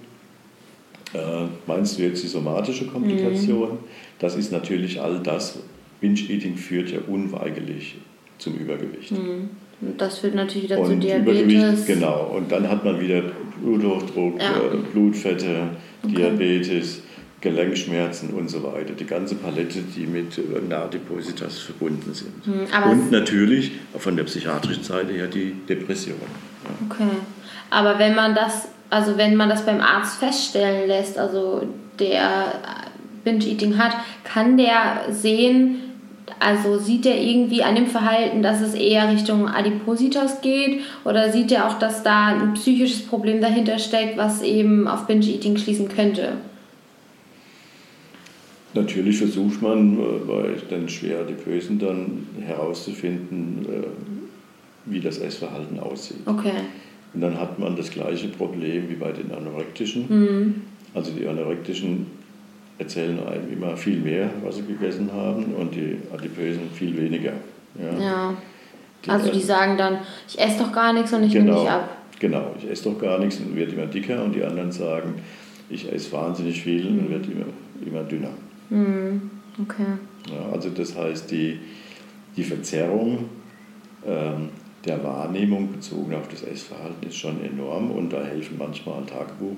äh, 1.15 1.19
meinst 1.67 1.99
du 1.99 2.03
jetzt 2.03 2.23
die 2.23 2.29
somatische 2.29 2.87
Komplikation? 2.87 3.73
Mhm. 3.73 3.79
Das 4.19 4.37
ist 4.37 4.53
natürlich 4.53 5.01
all 5.01 5.21
das, 5.23 5.59
Binge-Eating 6.01 6.57
führt 6.57 6.91
ja 6.91 6.99
unweigerlich 7.07 7.97
zum 8.39 8.55
Übergewicht. 8.55 9.13
Mhm. 9.13 9.51
Und 9.81 10.01
das 10.01 10.19
führt 10.19 10.35
natürlich 10.35 10.65
wieder 10.65 10.83
zu 10.83 10.97
Diabetes. 10.97 11.87
Genau, 11.87 12.33
und 12.37 12.51
dann 12.51 12.69
hat 12.69 12.85
man 12.85 12.99
wieder 13.01 13.23
Bluthochdruck, 13.61 14.41
ja. 14.41 14.57
äh, 14.57 14.77
Blutfette, 14.93 15.69
okay. 16.03 16.15
Diabetes, 16.15 17.03
Gelenkschmerzen 17.41 18.31
und 18.31 18.49
so 18.49 18.63
weiter. 18.63 18.95
Die 18.99 19.07
ganze 19.07 19.35
Palette, 19.35 19.81
die 19.95 20.07
mit 20.07 20.39
Adipositas 20.73 21.59
verbunden 21.59 22.13
sind. 22.15 22.47
Mhm, 22.47 22.91
und 22.91 23.13
natürlich 23.13 23.73
von 23.99 24.17
der 24.17 24.25
psychiatrischen 24.25 24.83
Seite 24.83 25.13
her 25.13 25.27
die 25.27 25.53
Depression. 25.69 26.17
Ja. 26.65 26.87
Okay, 26.89 27.17
aber 27.71 27.99
wenn 27.99 28.15
man 28.15 28.35
das, 28.35 28.69
also 28.91 29.17
wenn 29.19 29.37
man 29.37 29.49
das 29.49 29.67
beim 29.67 29.81
Arzt 29.81 30.19
feststellen 30.19 30.89
lässt, 30.89 31.19
also 31.19 31.67
der 31.99 32.53
Binge-Eating 33.25 33.77
hat, 33.77 33.97
kann 34.25 34.57
der 34.57 35.07
sehen, 35.11 35.83
also 36.41 36.79
sieht 36.79 37.07
er 37.07 37.21
irgendwie 37.21 37.63
an 37.63 37.75
dem 37.75 37.87
Verhalten, 37.87 38.43
dass 38.43 38.61
es 38.61 38.75
eher 38.75 39.11
Richtung 39.11 39.49
Adipositas 39.49 40.41
geht 40.41 40.81
oder 41.05 41.33
sieht 41.33 41.53
er 41.53 41.69
auch, 41.69 41.79
dass 41.79 42.03
da 42.03 42.27
ein 42.27 42.55
psychisches 42.55 43.07
Problem 43.07 43.41
dahinter 43.41 43.79
steckt, 43.79 44.17
was 44.17 44.43
eben 44.43 44.89
auf 44.89 45.07
Binge-Eating 45.07 45.57
schließen 45.57 45.89
könnte? 45.89 46.33
Natürlich 48.77 49.19
versucht 49.19 49.63
man 49.63 49.99
äh, 49.99 50.03
bei 50.27 50.55
den 50.71 50.89
schwer 50.89 51.21
Adipösen 51.21 51.79
dann 51.79 52.27
herauszufinden, 52.47 53.67
äh, 53.69 53.87
wie 54.85 55.01
das 55.01 55.19
Essverhalten 55.19 55.81
aussieht. 55.81 56.19
Okay. 56.27 56.53
Und 57.15 57.21
dann 57.23 57.41
hat 57.41 57.59
man 57.59 57.75
das 57.77 57.91
gleiche 57.91 58.29
Problem 58.29 58.89
wie 58.89 58.95
bei 58.95 59.11
den 59.13 59.33
Anorektischen. 59.33 60.05
Mhm. 60.09 60.63
Also 60.95 61.13
die 61.13 61.27
Anorektischen 61.27 62.07
erzählen 62.79 63.19
einem 63.27 63.51
immer 63.51 63.77
viel 63.77 63.99
mehr, 63.99 64.31
was 64.45 64.57
sie 64.57 64.63
gegessen 64.63 65.11
haben 65.13 65.55
und 65.55 65.75
die 65.75 65.97
Adipösen 66.13 66.71
viel 66.75 66.97
weniger. 66.97 67.33
Ja. 67.81 67.99
ja. 67.99 68.35
Die 69.05 69.11
also 69.11 69.33
die 69.33 69.41
sagen 69.41 69.79
dann, 69.79 69.99
ich 70.29 70.39
esse 70.39 70.59
doch 70.59 70.73
gar 70.73 70.93
nichts 70.93 71.13
und 71.13 71.25
ich 71.25 71.33
genau, 71.33 71.53
nehme 71.53 71.65
mich 71.65 71.71
ab. 71.71 71.97
Genau, 72.19 72.55
ich 72.59 72.69
esse 72.71 72.91
doch 72.91 72.99
gar 72.99 73.19
nichts 73.19 73.39
und 73.41 73.57
werde 73.57 73.73
immer 73.73 73.87
dicker 73.87 74.23
und 74.23 74.35
die 74.35 74.43
anderen 74.43 74.73
sagen, 74.73 75.15
ich 75.71 75.91
esse 75.91 76.13
wahnsinnig 76.13 76.63
viel 76.63 76.91
mhm. 76.91 76.99
und 76.99 77.11
werde 77.11 77.33
immer, 77.33 77.47
immer 77.87 78.03
dünner. 78.05 78.31
Mhm. 78.71 79.31
Okay. 79.63 79.85
Ja, 80.31 80.53
also 80.53 80.71
das 80.71 80.97
heißt, 80.97 81.31
die, 81.31 81.59
die 82.37 82.45
Verzerrung 82.45 83.27
ähm, 84.07 84.51
der 84.85 85.03
Wahrnehmung 85.03 85.73
bezogen 85.73 86.15
auf 86.15 86.29
das 86.29 86.43
Essverhalten 86.43 87.09
ist 87.09 87.17
schon 87.17 87.43
enorm 87.45 87.91
und 87.91 88.13
da 88.13 88.23
helfen 88.23 88.57
manchmal 88.59 89.05
Tagebuch 89.05 89.57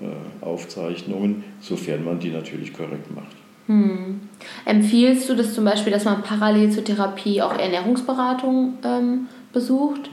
äh, 0.00 0.44
Aufzeichnungen, 0.44 1.44
sofern 1.60 2.04
man 2.04 2.18
die 2.20 2.30
natürlich 2.30 2.72
korrekt 2.72 3.14
macht. 3.14 3.36
Hm. 3.66 4.20
Empfiehlst 4.64 5.28
du 5.28 5.34
das 5.34 5.54
zum 5.54 5.64
Beispiel, 5.64 5.92
dass 5.92 6.04
man 6.04 6.22
parallel 6.22 6.70
zur 6.70 6.84
Therapie 6.84 7.42
auch 7.42 7.58
Ernährungsberatung 7.58 8.78
ähm, 8.82 9.26
besucht? 9.52 10.08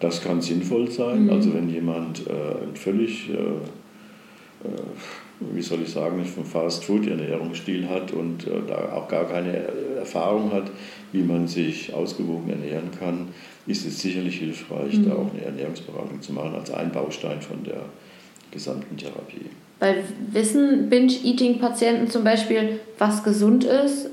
Das 0.00 0.22
kann 0.22 0.40
sinnvoll 0.40 0.90
sein. 0.90 1.24
Mhm. 1.24 1.30
Also 1.30 1.54
wenn 1.54 1.68
jemand 1.68 2.26
äh, 2.26 2.30
ein 2.64 2.74
völlig, 2.74 3.30
äh, 3.30 3.34
äh, 3.34 4.70
wie 5.40 5.62
soll 5.62 5.82
ich 5.82 5.90
sagen, 5.90 6.24
vom 6.24 6.44
Fast-Food-Ernährungsstil 6.44 7.88
hat 7.88 8.12
und 8.12 8.46
äh, 8.46 8.50
da 8.66 8.92
auch 8.92 9.08
gar 9.08 9.24
keine 9.24 9.56
Erfahrung 9.98 10.52
hat, 10.52 10.70
wie 11.12 11.22
man 11.22 11.46
sich 11.46 11.92
ausgewogen 11.94 12.50
ernähren 12.50 12.90
kann, 12.98 13.28
ist 13.66 13.86
es 13.86 14.00
sicherlich 14.00 14.38
hilfreich, 14.38 14.94
mhm. 14.94 15.08
da 15.08 15.14
auch 15.14 15.30
eine 15.32 15.44
Ernährungsberatung 15.44 16.20
zu 16.20 16.32
machen 16.32 16.54
als 16.54 16.70
ein 16.70 16.90
Baustein 16.90 17.40
von 17.40 17.62
der 17.62 17.82
gesamten 18.50 18.96
Therapie. 18.96 19.46
Weil 19.80 20.02
wissen 20.32 20.88
Binge-Eating-Patienten 20.88 22.08
zum 22.10 22.24
Beispiel, 22.24 22.80
was 22.98 23.22
gesund 23.22 23.64
ist? 23.64 24.10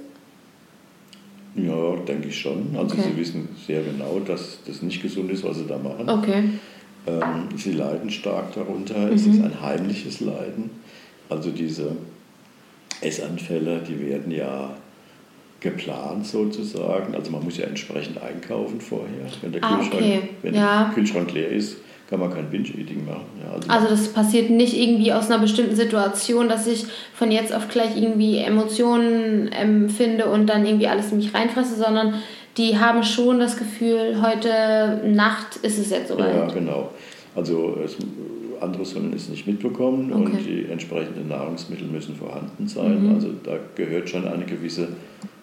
Ja, 1.56 1.96
denke 2.08 2.28
ich 2.28 2.40
schon. 2.40 2.76
Also 2.78 2.96
okay. 2.96 3.10
sie 3.10 3.18
wissen 3.18 3.50
sehr 3.66 3.82
genau, 3.82 4.20
dass 4.20 4.60
das 4.68 4.82
nicht 4.82 5.02
gesund 5.02 5.32
ist, 5.32 5.44
was 5.44 5.58
sie 5.58 5.66
da 5.66 5.78
machen. 5.78 6.08
Okay. 6.08 6.44
Ähm, 7.08 7.58
sie 7.58 7.72
leiden 7.72 8.10
stark 8.10 8.54
darunter. 8.54 8.98
Mhm. 8.98 9.14
Es 9.14 9.26
ist 9.26 9.42
ein 9.42 9.62
heimliches 9.62 10.20
Leiden. 10.20 10.70
Also 11.30 11.52
diese 11.52 11.96
Essanfälle, 13.02 13.82
die 13.88 14.00
werden 14.00 14.32
ja 14.32 14.76
geplant 15.60 16.26
sozusagen. 16.26 17.16
Also 17.16 17.32
man 17.32 17.44
muss 17.44 17.58
ja 17.58 17.66
entsprechend 17.66 18.22
einkaufen 18.22 18.80
vorher. 18.80 19.26
Wenn 19.42 19.52
der, 19.52 19.64
ah, 19.64 19.78
Kühlschrank, 19.78 20.02
okay. 20.02 20.30
wenn 20.42 20.54
ja. 20.54 20.84
der 20.86 20.94
Kühlschrank 20.94 21.34
leer 21.34 21.50
ist, 21.50 21.78
kann 22.08 22.20
man 22.20 22.32
kein 22.32 22.50
Binge-Eating 22.52 23.04
machen. 23.04 23.26
Ja, 23.44 23.54
also, 23.54 23.70
also, 23.70 23.88
das 23.88 24.08
passiert 24.10 24.52
nicht 24.52 24.78
irgendwie 24.78 25.12
aus 25.12 25.32
einer 25.32 25.40
bestimmten 25.40 25.76
Situation, 25.76 26.48
dass 26.48 26.68
ich 26.68 26.86
von 27.16 27.32
jetzt 27.32 27.54
auf 27.54 27.68
gleich 27.68 27.98
irgendwie 27.98 28.38
Emotionen 28.38 29.52
empfinde 29.52 30.28
und 30.28 30.46
dann 30.48 30.66
irgendwie 30.66 30.88
alles 30.88 31.12
in 31.12 31.18
mich 31.18 31.34
reinfresse, 31.34 31.76
sondern 31.76 32.22
die 32.58 32.78
haben 32.78 33.04
schon 33.04 33.40
das 33.40 33.58
Gefühl, 33.58 34.22
heute 34.22 35.02
Nacht 35.04 35.58
ist 35.58 35.80
es 35.80 35.90
jetzt 35.90 36.10
soweit. 36.10 36.36
Ja, 36.36 36.46
genau. 36.46 36.92
Also 37.36 37.78
es, 37.84 37.98
andere 38.62 38.86
sollen 38.86 39.13
es 39.13 39.30
nicht 39.30 39.48
mitbekommen 39.48 40.12
okay. 40.12 40.24
und 40.24 40.46
die 40.46 40.65
entsprechenden 40.65 41.28
Nahrungsmittel 41.28 41.88
müssen 41.88 42.15
vorhanden 42.15 42.68
sein. 42.68 43.08
Mhm. 43.08 43.15
Also 43.15 43.30
da 43.44 43.58
gehört 43.76 44.10
schon 44.10 44.28
eine 44.28 44.46
gewisse 44.46 44.89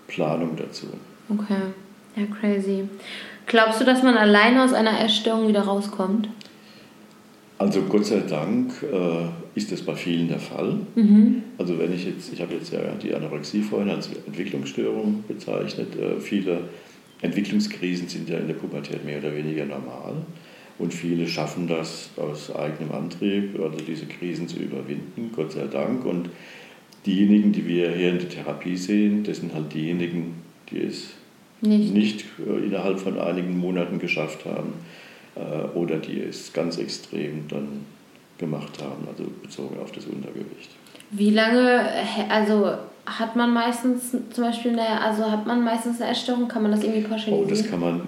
Planung 0.08 0.56
dazu. 0.56 0.86
Okay, 1.28 1.54
ja, 2.16 2.24
crazy. 2.26 2.84
Glaubst 3.46 3.80
du, 3.80 3.84
dass 3.84 4.02
man 4.02 4.16
alleine 4.16 4.64
aus 4.64 4.72
einer 4.72 5.00
Essstörung 5.04 5.48
wieder 5.48 5.62
rauskommt? 5.62 6.28
Also 7.58 7.82
Gott 7.82 8.06
sei 8.06 8.22
Dank 8.28 8.72
äh, 8.82 9.28
ist 9.54 9.70
das 9.70 9.82
bei 9.82 9.94
vielen 9.94 10.28
der 10.28 10.40
Fall. 10.40 10.78
Mhm. 10.96 11.42
Also 11.58 11.78
wenn 11.78 11.92
ich 11.92 12.06
jetzt, 12.06 12.32
ich 12.32 12.40
habe 12.40 12.54
jetzt 12.54 12.72
ja 12.72 12.80
die 13.00 13.14
Anorexie 13.14 13.62
vorhin 13.62 13.90
als 13.90 14.10
Entwicklungsstörung 14.26 15.22
bezeichnet. 15.28 15.94
Äh, 15.96 16.18
viele 16.20 16.62
Entwicklungskrisen 17.20 18.08
sind 18.08 18.28
ja 18.28 18.38
in 18.38 18.48
der 18.48 18.54
Pubertät 18.54 19.04
mehr 19.04 19.18
oder 19.18 19.34
weniger 19.34 19.64
normal. 19.64 20.14
Und 20.82 20.92
viele 20.92 21.28
schaffen 21.28 21.68
das 21.68 22.10
aus 22.16 22.52
eigenem 22.56 22.90
Antrieb, 22.90 23.56
also 23.62 23.76
diese 23.86 24.06
Krisen 24.06 24.48
zu 24.48 24.56
überwinden, 24.58 25.30
Gott 25.32 25.52
sei 25.52 25.68
Dank. 25.70 26.04
Und 26.04 26.28
diejenigen, 27.06 27.52
die 27.52 27.68
wir 27.68 27.92
hier 27.92 28.10
in 28.10 28.18
der 28.18 28.28
Therapie 28.28 28.76
sehen, 28.76 29.22
das 29.22 29.36
sind 29.36 29.54
halt 29.54 29.72
diejenigen, 29.72 30.42
die 30.70 30.80
es 30.80 31.10
nicht, 31.60 31.94
nicht 31.94 32.24
äh, 32.44 32.66
innerhalb 32.66 32.98
von 32.98 33.16
einigen 33.16 33.56
Monaten 33.56 34.00
geschafft 34.00 34.44
haben 34.44 34.72
äh, 35.36 35.78
oder 35.78 35.98
die 35.98 36.20
es 36.20 36.52
ganz 36.52 36.78
extrem 36.78 37.46
dann 37.46 37.86
gemacht 38.38 38.82
haben, 38.82 39.06
also 39.06 39.30
bezogen 39.40 39.78
auf 39.80 39.92
das 39.92 40.06
Untergewicht. 40.06 40.70
Wie 41.12 41.30
lange, 41.30 41.86
also 42.28 42.72
hat 43.06 43.36
man 43.36 43.54
meistens 43.54 44.10
zum 44.10 44.44
Beispiel 44.44 44.72
eine, 44.72 45.00
also 45.00 45.30
hat 45.30 45.46
man 45.46 45.62
meistens 45.62 46.00
eine 46.00 46.10
Essstörung, 46.10 46.48
kann 46.48 46.62
man 46.62 46.72
das 46.72 46.82
irgendwie 46.82 47.02
pauschalisieren? 47.02 47.44
Oh, 47.44 47.48
das 47.48 47.70
kann 47.70 47.78
man 47.78 48.00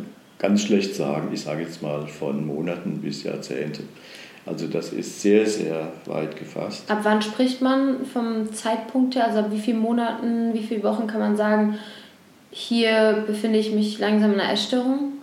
ganz 0.45 0.63
schlecht 0.63 0.95
sagen. 0.95 1.29
Ich 1.33 1.41
sage 1.41 1.63
jetzt 1.63 1.81
mal 1.81 2.07
von 2.07 2.47
Monaten 2.47 2.99
bis 2.99 3.23
Jahrzehnten. 3.23 3.89
Also 4.45 4.67
das 4.67 4.93
ist 4.93 5.23
sehr, 5.23 5.47
sehr 5.47 5.91
weit 6.05 6.37
gefasst. 6.37 6.91
Ab 6.91 7.01
wann 7.03 7.23
spricht 7.23 7.63
man 7.63 8.05
vom 8.05 8.53
Zeitpunkt 8.53 9.15
her? 9.15 9.27
Also 9.27 9.39
ab 9.39 9.47
wie 9.51 9.59
vielen 9.59 9.79
Monaten, 9.79 10.53
wie 10.53 10.63
viele 10.63 10.83
Wochen 10.83 11.07
kann 11.07 11.21
man 11.21 11.35
sagen, 11.35 11.79
hier 12.51 13.25
befinde 13.27 13.59
ich 13.59 13.73
mich 13.73 13.99
langsam 13.99 14.35
in 14.35 14.41
einer 14.41 14.53
Essstörung? 14.53 15.15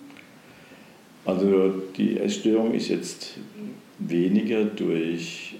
Also 1.24 1.70
die 1.96 2.18
Essstörung 2.18 2.74
ist 2.74 2.88
jetzt 2.88 3.36
weniger 4.00 4.64
durch 4.64 5.56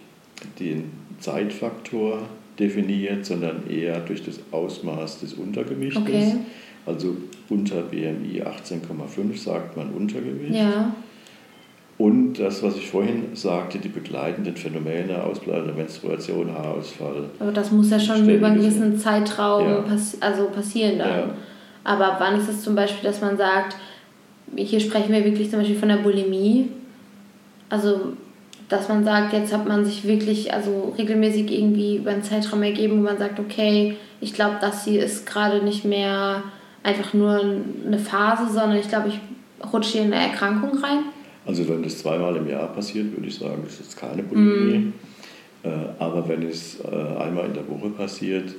den 0.60 0.86
Zeitfaktor 1.20 2.24
definiert, 2.58 3.28
sondern 3.28 3.70
eher 3.70 4.00
durch 4.00 4.24
das 4.24 4.40
Ausmaß 4.50 5.20
des 5.20 5.36
Untergewichtes. 5.36 6.02
Okay. 6.02 6.36
Also 6.86 7.16
unter 7.50 7.82
BMI 7.82 8.44
18,5 8.44 9.38
sagt 9.38 9.78
man 9.78 9.92
Untergewicht. 9.92 10.56
Ja. 10.56 10.94
Und 11.98 12.34
das, 12.36 12.64
was 12.64 12.78
ich 12.78 12.90
vorhin 12.90 13.36
sagte, 13.36 13.78
die 13.78 13.90
begleitenden 13.90 14.56
Phänomene, 14.56 15.24
ausbleibende 15.24 15.74
Menstruation, 15.74 16.52
Haarausfall. 16.52 17.30
Aber 17.40 17.52
das 17.52 17.72
muss 17.72 17.92
ja 17.92 18.00
schon 18.00 18.28
über 18.28 18.48
einen 18.48 18.58
gewissen 18.58 18.98
Zeitraum 18.98 19.70
ja. 19.70 19.82
pass 19.82 20.18
also 20.20 20.46
passieren 20.46 20.98
dann. 20.98 21.10
Ja. 21.10 21.30
Aber 21.84 22.16
wann 22.18 22.40
ist 22.40 22.50
es 22.50 22.64
zum 22.64 22.74
Beispiel, 22.74 23.08
dass 23.08 23.22
man 23.22 23.38
sagt, 23.38 23.76
hier 24.56 24.80
sprechen 24.80 25.14
wir 25.14 25.24
wirklich 25.24 25.50
zum 25.50 25.60
Beispiel 25.60 25.78
von 25.78 25.90
der 25.90 25.98
Bulimie. 25.98 26.70
Also, 27.70 28.14
dass 28.68 28.90
man 28.90 29.04
sagt, 29.04 29.34
jetzt 29.34 29.54
hat 29.54 29.68
man 29.68 29.86
sich 29.86 30.06
wirklich 30.06 30.54
also 30.54 30.94
regelmäßig 30.98 31.52
irgendwie 31.52 31.98
über 31.98 32.12
einen 32.12 32.24
Zeitraum 32.24 32.64
ergeben, 32.64 32.98
wo 32.98 33.04
man 33.04 33.18
sagt, 33.18 33.40
okay, 33.40 33.96
ich 34.22 34.34
glaube, 34.34 34.58
das 34.60 34.86
hier 34.86 35.04
ist 35.04 35.26
gerade 35.26 35.64
nicht 35.64 35.86
mehr 35.86 36.44
einfach 36.84 37.14
nur 37.14 37.40
eine 37.40 38.00
Phase, 38.00 38.52
sondern 38.52 38.78
ich 38.78 38.88
glaube, 38.88 39.10
ich 39.10 39.20
rutsche 39.72 39.94
hier 39.94 40.02
in 40.04 40.14
eine 40.14 40.32
Erkrankung 40.32 40.78
rein. 40.84 41.00
Also 41.46 41.68
wenn 41.68 41.84
das 41.84 42.00
zweimal 42.00 42.36
im 42.36 42.48
Jahr 42.48 42.68
passiert, 42.68 43.12
würde 43.16 43.28
ich 43.28 43.36
sagen, 43.36 43.62
das 43.64 43.80
ist 43.80 43.98
keine 43.98 44.24
Bulimie. 44.24 44.78
Mm. 44.78 44.94
aber 46.00 46.28
wenn 46.28 46.44
es 46.44 46.80
äh, 46.80 46.88
einmal 47.20 47.46
in 47.46 47.54
der 47.54 47.68
Woche 47.68 47.90
passiert, 47.90 48.56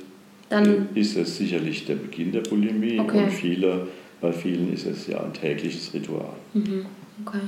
dann 0.49 0.89
ist 0.93 1.17
es 1.17 1.37
sicherlich 1.37 1.85
der 1.85 1.95
Beginn 1.95 2.31
der 2.31 2.41
Bulimie 2.41 2.99
okay. 2.99 3.23
und 3.23 3.31
viele 3.31 3.87
bei 4.21 4.31
vielen 4.31 4.71
ist 4.71 4.85
es 4.85 5.07
ja 5.07 5.21
ein 5.21 5.33
tägliches 5.33 5.93
Ritual. 5.93 6.33
Mhm. 6.53 6.85
Okay. 7.25 7.41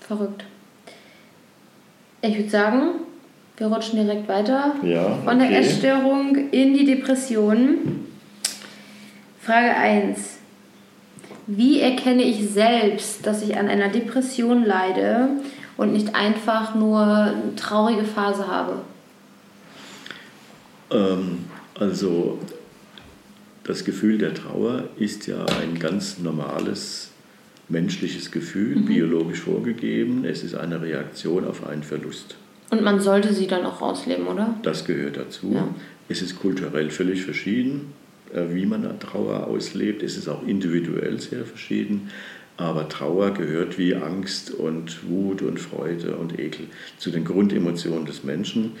Verrückt. 0.00 0.44
Ich 2.22 2.36
würde 2.36 2.50
sagen, 2.50 2.82
wir 3.62 3.68
rutschen 3.68 4.00
direkt 4.00 4.28
weiter 4.28 4.74
ja, 4.82 5.18
von 5.24 5.38
der. 5.38 5.50
Essstörung 5.50 6.50
in 6.50 6.74
die 6.74 6.84
Depression. 6.84 8.06
Frage 9.40 9.74
1. 9.76 10.38
Wie 11.46 11.80
erkenne 11.80 12.22
ich 12.22 12.50
selbst, 12.50 13.26
dass 13.26 13.42
ich 13.42 13.56
an 13.56 13.68
einer 13.68 13.88
Depression 13.88 14.64
leide 14.64 15.28
und 15.76 15.92
nicht 15.92 16.14
einfach 16.14 16.74
nur 16.74 17.04
eine 17.04 17.54
traurige 17.56 18.04
Phase 18.04 18.46
habe? 18.48 18.80
Ähm, 20.90 21.44
also 21.78 22.38
das 23.64 23.84
Gefühl 23.84 24.18
der 24.18 24.34
Trauer 24.34 24.84
ist 24.96 25.26
ja 25.28 25.44
ein 25.62 25.78
ganz 25.78 26.18
normales 26.18 27.10
menschliches 27.68 28.32
Gefühl, 28.32 28.76
mhm. 28.76 28.86
biologisch 28.86 29.40
vorgegeben. 29.40 30.24
Es 30.24 30.42
ist 30.42 30.54
eine 30.54 30.82
Reaktion 30.82 31.46
auf 31.46 31.66
einen 31.66 31.84
Verlust. 31.84 32.36
Und 32.72 32.82
man 32.82 33.00
sollte 33.00 33.34
sie 33.34 33.46
dann 33.46 33.66
auch 33.66 33.82
ausleben, 33.82 34.26
oder? 34.26 34.54
Das 34.62 34.86
gehört 34.86 35.18
dazu. 35.18 35.52
Ja. 35.52 35.68
Es 36.08 36.22
ist 36.22 36.40
kulturell 36.40 36.88
völlig 36.88 37.22
verschieden, 37.22 37.92
äh, 38.32 38.44
wie 38.54 38.64
man 38.64 38.98
Trauer 38.98 39.46
auslebt. 39.46 40.02
Es 40.02 40.16
ist 40.16 40.26
auch 40.26 40.42
individuell 40.46 41.20
sehr 41.20 41.44
verschieden. 41.44 42.08
Aber 42.56 42.88
Trauer 42.88 43.34
gehört 43.34 43.76
wie 43.76 43.94
Angst 43.94 44.52
und 44.52 45.06
Wut 45.06 45.42
und 45.42 45.60
Freude 45.60 46.16
und 46.16 46.38
Ekel 46.38 46.64
zu 46.96 47.10
den 47.10 47.26
Grundemotionen 47.26 48.06
des 48.06 48.24
Menschen 48.24 48.72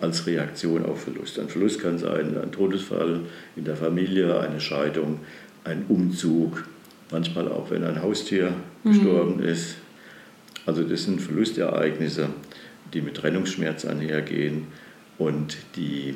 als 0.00 0.26
Reaktion 0.26 0.84
auf 0.84 1.04
Verlust. 1.04 1.38
Ein 1.38 1.48
Verlust 1.48 1.80
kann 1.80 1.96
sein 1.96 2.36
ein 2.36 2.52
Todesfall 2.52 3.20
in 3.56 3.64
der 3.64 3.76
Familie, 3.76 4.38
eine 4.38 4.60
Scheidung, 4.60 5.20
ein 5.64 5.86
Umzug, 5.88 6.64
manchmal 7.10 7.48
auch 7.48 7.70
wenn 7.70 7.84
ein 7.84 8.02
Haustier 8.02 8.52
mhm. 8.84 8.92
gestorben 8.92 9.42
ist. 9.42 9.76
Also 10.66 10.82
das 10.82 11.04
sind 11.04 11.22
Verlustereignisse, 11.22 12.28
die 12.92 13.00
mit 13.00 13.16
Trennungsschmerz 13.16 13.84
einhergehen 13.84 14.66
und 15.18 15.56
die 15.76 16.14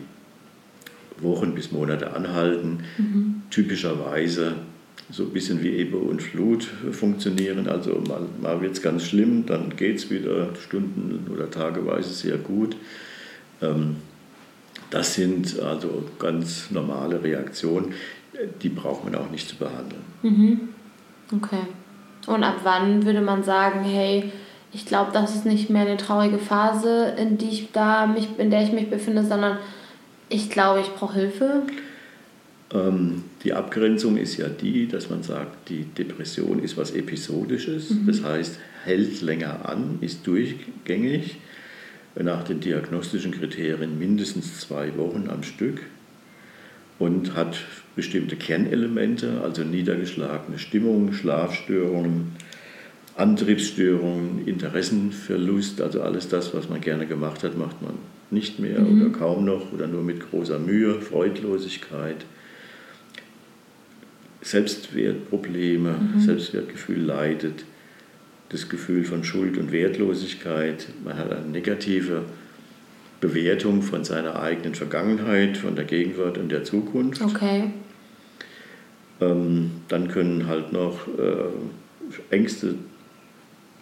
Wochen 1.18 1.54
bis 1.54 1.72
Monate 1.72 2.14
anhalten. 2.14 2.84
Mhm. 2.98 3.42
Typischerweise 3.50 4.54
so 5.10 5.24
ein 5.24 5.30
bisschen 5.30 5.62
wie 5.62 5.76
Ebbe 5.76 5.98
und 5.98 6.22
Flut 6.22 6.64
funktionieren. 6.92 7.68
Also 7.68 8.02
mal, 8.08 8.22
mal 8.40 8.60
wird 8.60 8.72
es 8.72 8.82
ganz 8.82 9.04
schlimm, 9.04 9.46
dann 9.46 9.76
geht 9.76 9.96
es 9.96 10.10
wieder 10.10 10.54
stunden- 10.56 11.30
oder 11.32 11.50
tageweise 11.50 12.12
sehr 12.12 12.38
gut. 12.38 12.76
Ähm, 13.60 13.96
das 14.90 15.14
sind 15.14 15.58
also 15.60 16.04
ganz 16.18 16.70
normale 16.70 17.22
Reaktionen, 17.22 17.92
die 18.62 18.68
braucht 18.68 19.04
man 19.04 19.14
auch 19.14 19.30
nicht 19.30 19.48
zu 19.48 19.56
behandeln. 19.56 20.02
Mhm. 20.22 20.60
Okay. 21.32 21.62
Und 22.26 22.42
ab 22.42 22.60
wann 22.62 23.04
würde 23.04 23.20
man 23.20 23.42
sagen, 23.42 23.84
hey, 23.84 24.32
ich 24.74 24.86
glaube, 24.86 25.12
das 25.12 25.34
ist 25.34 25.46
nicht 25.46 25.70
mehr 25.70 25.86
eine 25.86 25.96
traurige 25.96 26.38
Phase, 26.38 27.14
in, 27.16 27.38
die 27.38 27.48
ich 27.48 27.72
da 27.72 28.06
mich, 28.06 28.28
in 28.38 28.50
der 28.50 28.62
ich 28.62 28.72
mich 28.72 28.90
befinde, 28.90 29.24
sondern 29.24 29.58
ich 30.28 30.50
glaube, 30.50 30.80
ich 30.80 30.88
brauche 30.88 31.14
Hilfe? 31.14 31.62
Ähm, 32.72 33.22
die 33.44 33.52
Abgrenzung 33.52 34.16
ist 34.16 34.36
ja 34.36 34.48
die, 34.48 34.88
dass 34.88 35.10
man 35.10 35.22
sagt, 35.22 35.68
die 35.68 35.84
Depression 35.84 36.58
ist 36.62 36.76
was 36.76 36.90
Episodisches, 36.90 37.90
mhm. 37.90 38.06
das 38.06 38.22
heißt, 38.24 38.58
hält 38.84 39.22
länger 39.22 39.68
an, 39.68 39.98
ist 40.00 40.26
durchgängig, 40.26 41.36
nach 42.16 42.44
den 42.44 42.60
diagnostischen 42.60 43.32
Kriterien 43.32 43.98
mindestens 43.98 44.60
zwei 44.60 44.96
Wochen 44.96 45.28
am 45.28 45.42
Stück 45.42 45.80
und 46.98 47.34
hat 47.34 47.56
bestimmte 47.96 48.36
Kernelemente, 48.36 49.40
also 49.42 49.62
niedergeschlagene 49.62 50.58
Stimmung, 50.58 51.12
Schlafstörungen, 51.12 52.33
Antriebsstörungen, 53.16 54.46
Interessenverlust, 54.46 55.80
also 55.80 56.02
alles 56.02 56.28
das, 56.28 56.52
was 56.54 56.68
man 56.68 56.80
gerne 56.80 57.06
gemacht 57.06 57.44
hat, 57.44 57.56
macht 57.56 57.80
man 57.80 57.94
nicht 58.30 58.58
mehr 58.58 58.80
mhm. 58.80 59.02
oder 59.02 59.10
kaum 59.10 59.44
noch 59.44 59.72
oder 59.72 59.86
nur 59.86 60.02
mit 60.02 60.30
großer 60.30 60.58
Mühe, 60.58 61.00
Freudlosigkeit, 61.00 62.24
Selbstwertprobleme, 64.42 65.94
mhm. 66.14 66.20
Selbstwertgefühl 66.20 67.00
leidet, 67.00 67.64
das 68.48 68.68
Gefühl 68.68 69.04
von 69.04 69.22
Schuld 69.22 69.58
und 69.58 69.70
Wertlosigkeit, 69.70 70.88
man 71.04 71.16
hat 71.16 71.32
eine 71.32 71.46
negative 71.46 72.24
Bewertung 73.20 73.82
von 73.82 74.04
seiner 74.04 74.40
eigenen 74.40 74.74
Vergangenheit, 74.74 75.56
von 75.56 75.76
der 75.76 75.84
Gegenwart 75.84 76.36
und 76.36 76.50
der 76.50 76.64
Zukunft. 76.64 77.22
Okay. 77.22 77.70
Ähm, 79.20 79.70
dann 79.88 80.08
können 80.08 80.46
halt 80.46 80.72
noch 80.72 81.06
äh, 81.08 82.34
Ängste 82.34 82.74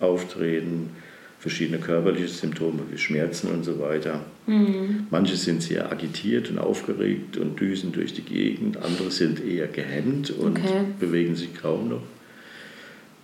auftreten, 0.03 0.90
verschiedene 1.38 1.78
körperliche 1.78 2.28
Symptome 2.28 2.80
wie 2.90 2.98
Schmerzen 2.98 3.48
und 3.48 3.64
so 3.64 3.80
weiter. 3.80 4.20
Mhm. 4.46 5.09
Manche 5.11 5.36
sind 5.36 5.62
sehr 5.62 5.90
agitiert 5.90 6.50
und 6.50 6.59
aufgeregt 6.59 7.36
und 7.36 7.59
düsen 7.59 7.90
durch 7.92 8.14
die 8.14 8.22
Gegend, 8.22 8.76
andere 8.76 9.11
sind 9.11 9.44
eher 9.44 9.66
gehemmt 9.66 10.30
und 10.30 10.59
okay. 10.59 10.84
bewegen 11.00 11.34
sich 11.34 11.55
kaum 11.55 11.88
noch. 11.88 12.03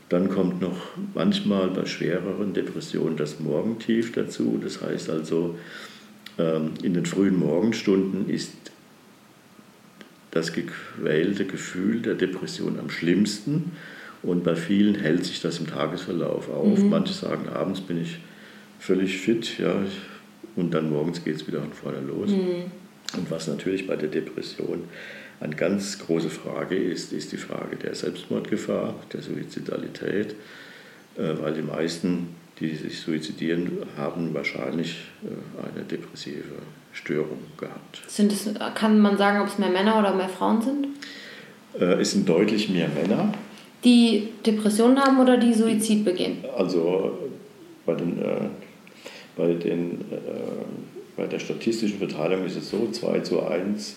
Dann 0.08 0.30
kommt 0.30 0.60
noch 0.60 0.78
manchmal 1.14 1.68
bei 1.68 1.84
schwereren 1.84 2.54
Depressionen 2.54 3.16
das 3.16 3.40
Morgentief 3.40 4.12
dazu. 4.12 4.58
Das 4.62 4.80
heißt 4.80 5.10
also, 5.10 5.58
ähm, 6.38 6.70
in 6.82 6.94
den 6.94 7.04
frühen 7.04 7.38
Morgenstunden 7.38 8.30
ist 8.30 8.52
das 10.30 10.52
gequälte 10.52 11.44
Gefühl 11.44 12.00
der 12.00 12.14
Depression 12.14 12.78
am 12.78 12.90
schlimmsten. 12.90 13.72
Und 14.22 14.44
bei 14.44 14.56
vielen 14.56 14.96
hält 14.96 15.24
sich 15.24 15.40
das 15.40 15.58
im 15.58 15.66
Tagesverlauf 15.66 16.50
auf. 16.50 16.78
Mhm. 16.78 16.90
Manche 16.90 17.12
sagen, 17.12 17.48
abends 17.48 17.80
bin 17.80 18.02
ich 18.02 18.18
völlig 18.78 19.18
fit, 19.18 19.58
ja, 19.58 19.74
und 20.56 20.72
dann 20.72 20.90
morgens 20.90 21.22
geht 21.24 21.36
es 21.36 21.46
wieder 21.46 21.60
von 21.60 21.72
vorne 21.72 22.00
los. 22.00 22.30
Mhm. 22.30 22.64
Und 23.16 23.30
was 23.30 23.46
natürlich 23.46 23.86
bei 23.86 23.96
der 23.96 24.08
Depression 24.08 24.84
eine 25.40 25.54
ganz 25.54 25.98
große 26.00 26.30
Frage 26.30 26.76
ist, 26.76 27.12
ist 27.12 27.32
die 27.32 27.36
Frage 27.36 27.76
der 27.76 27.94
Selbstmordgefahr, 27.94 28.94
der 29.12 29.22
Suizidalität, 29.22 30.34
äh, 31.16 31.34
weil 31.40 31.54
die 31.54 31.62
meisten, 31.62 32.34
die 32.58 32.74
sich 32.74 33.00
suizidieren, 33.00 33.70
haben 33.96 34.34
wahrscheinlich 34.34 35.06
äh, 35.22 35.74
eine 35.74 35.84
depressive 35.84 36.42
Störung 36.92 37.38
gehabt. 37.56 38.02
Sind 38.08 38.32
es, 38.32 38.50
kann 38.74 38.98
man 38.98 39.16
sagen, 39.16 39.40
ob 39.40 39.46
es 39.46 39.58
mehr 39.58 39.70
Männer 39.70 39.98
oder 39.98 40.14
mehr 40.14 40.28
Frauen 40.28 40.60
sind? 40.60 40.88
Äh, 41.78 42.00
es 42.00 42.10
sind 42.10 42.28
deutlich 42.28 42.68
mehr 42.68 42.88
Männer. 42.88 43.32
Die 43.84 44.28
Depressionen 44.44 44.98
haben 44.98 45.20
oder 45.20 45.36
die 45.36 45.54
Suizid 45.54 46.04
begehen? 46.04 46.38
Also 46.56 47.18
bei, 47.86 47.94
den, 47.94 48.20
äh, 48.20 48.40
bei, 49.36 49.54
den, 49.54 50.00
äh, 50.10 51.16
bei 51.16 51.26
der 51.26 51.38
statistischen 51.38 51.98
Verteilung 51.98 52.44
ist 52.44 52.56
es 52.56 52.70
so, 52.70 52.88
2 52.90 53.20
zu 53.20 53.42
1 53.46 53.96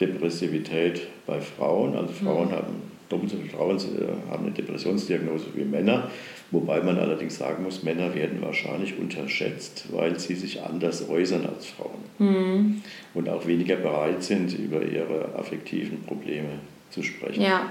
Depressivität 0.00 1.02
bei 1.26 1.40
Frauen. 1.40 1.96
Also 1.96 2.12
Frauen 2.12 2.48
mhm. 2.48 2.52
haben, 2.52 3.48
Frauen 3.50 3.76
äh, 3.76 4.30
haben 4.30 4.46
eine 4.46 4.54
Depressionsdiagnose 4.54 5.46
wie 5.54 5.64
Männer. 5.64 6.10
Wobei 6.50 6.80
man 6.80 6.98
allerdings 6.98 7.36
sagen 7.36 7.64
muss, 7.64 7.82
Männer 7.82 8.14
werden 8.14 8.40
wahrscheinlich 8.40 8.98
unterschätzt, 8.98 9.86
weil 9.92 10.18
sie 10.18 10.34
sich 10.34 10.62
anders 10.62 11.08
äußern 11.08 11.46
als 11.46 11.66
Frauen. 11.66 12.04
Mhm. 12.18 12.82
Und 13.12 13.28
auch 13.28 13.46
weniger 13.46 13.76
bereit 13.76 14.22
sind, 14.22 14.56
über 14.58 14.82
ihre 14.82 15.34
affektiven 15.36 16.02
Probleme 16.02 16.60
zu 16.90 17.02
sprechen. 17.02 17.42
Ja. 17.42 17.70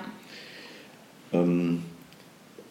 Ähm, 1.33 1.83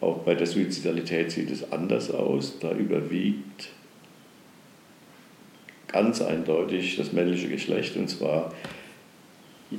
auch 0.01 0.19
bei 0.19 0.35
der 0.35 0.47
Suizidalität 0.47 1.31
sieht 1.31 1.51
es 1.51 1.73
anders 1.73 2.11
aus. 2.11 2.59
Da 2.59 2.73
überwiegt 2.73 3.69
ganz 5.89 6.23
eindeutig 6.23 6.97
das 6.97 7.13
männliche 7.13 7.49
Geschlecht 7.49 7.97
und 7.97 8.09
zwar 8.09 8.53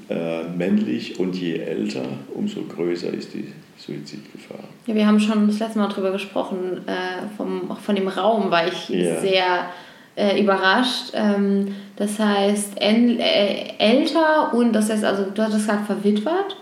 äh, 0.09 0.43
männlich 0.43 1.19
und 1.19 1.35
je 1.35 1.57
älter, 1.57 2.05
umso 2.33 2.63
größer 2.63 3.13
ist 3.13 3.33
die 3.33 3.51
Suizidgefahr. 3.77 4.63
Ja, 4.85 4.95
wir 4.95 5.05
haben 5.05 5.19
schon 5.19 5.47
das 5.47 5.59
letzte 5.59 5.79
Mal 5.79 5.89
darüber 5.89 6.11
gesprochen, 6.11 6.81
äh, 6.87 7.27
vom, 7.35 7.69
auch 7.69 7.79
von 7.79 7.95
dem 7.95 8.07
Raum 8.07 8.49
war 8.49 8.67
ich 8.67 8.89
ja. 8.89 9.19
sehr 9.19 9.69
äh, 10.15 10.41
überrascht. 10.41 11.11
Ähm, 11.13 11.75
das 11.95 12.17
heißt, 12.17 12.79
äh, 12.79 13.77
älter 13.77 14.53
und 14.53 14.73
das 14.73 14.89
heißt, 14.89 15.03
also 15.03 15.25
du 15.25 15.41
hattest 15.41 15.67
gesagt, 15.67 15.85
verwitwet 15.85 16.55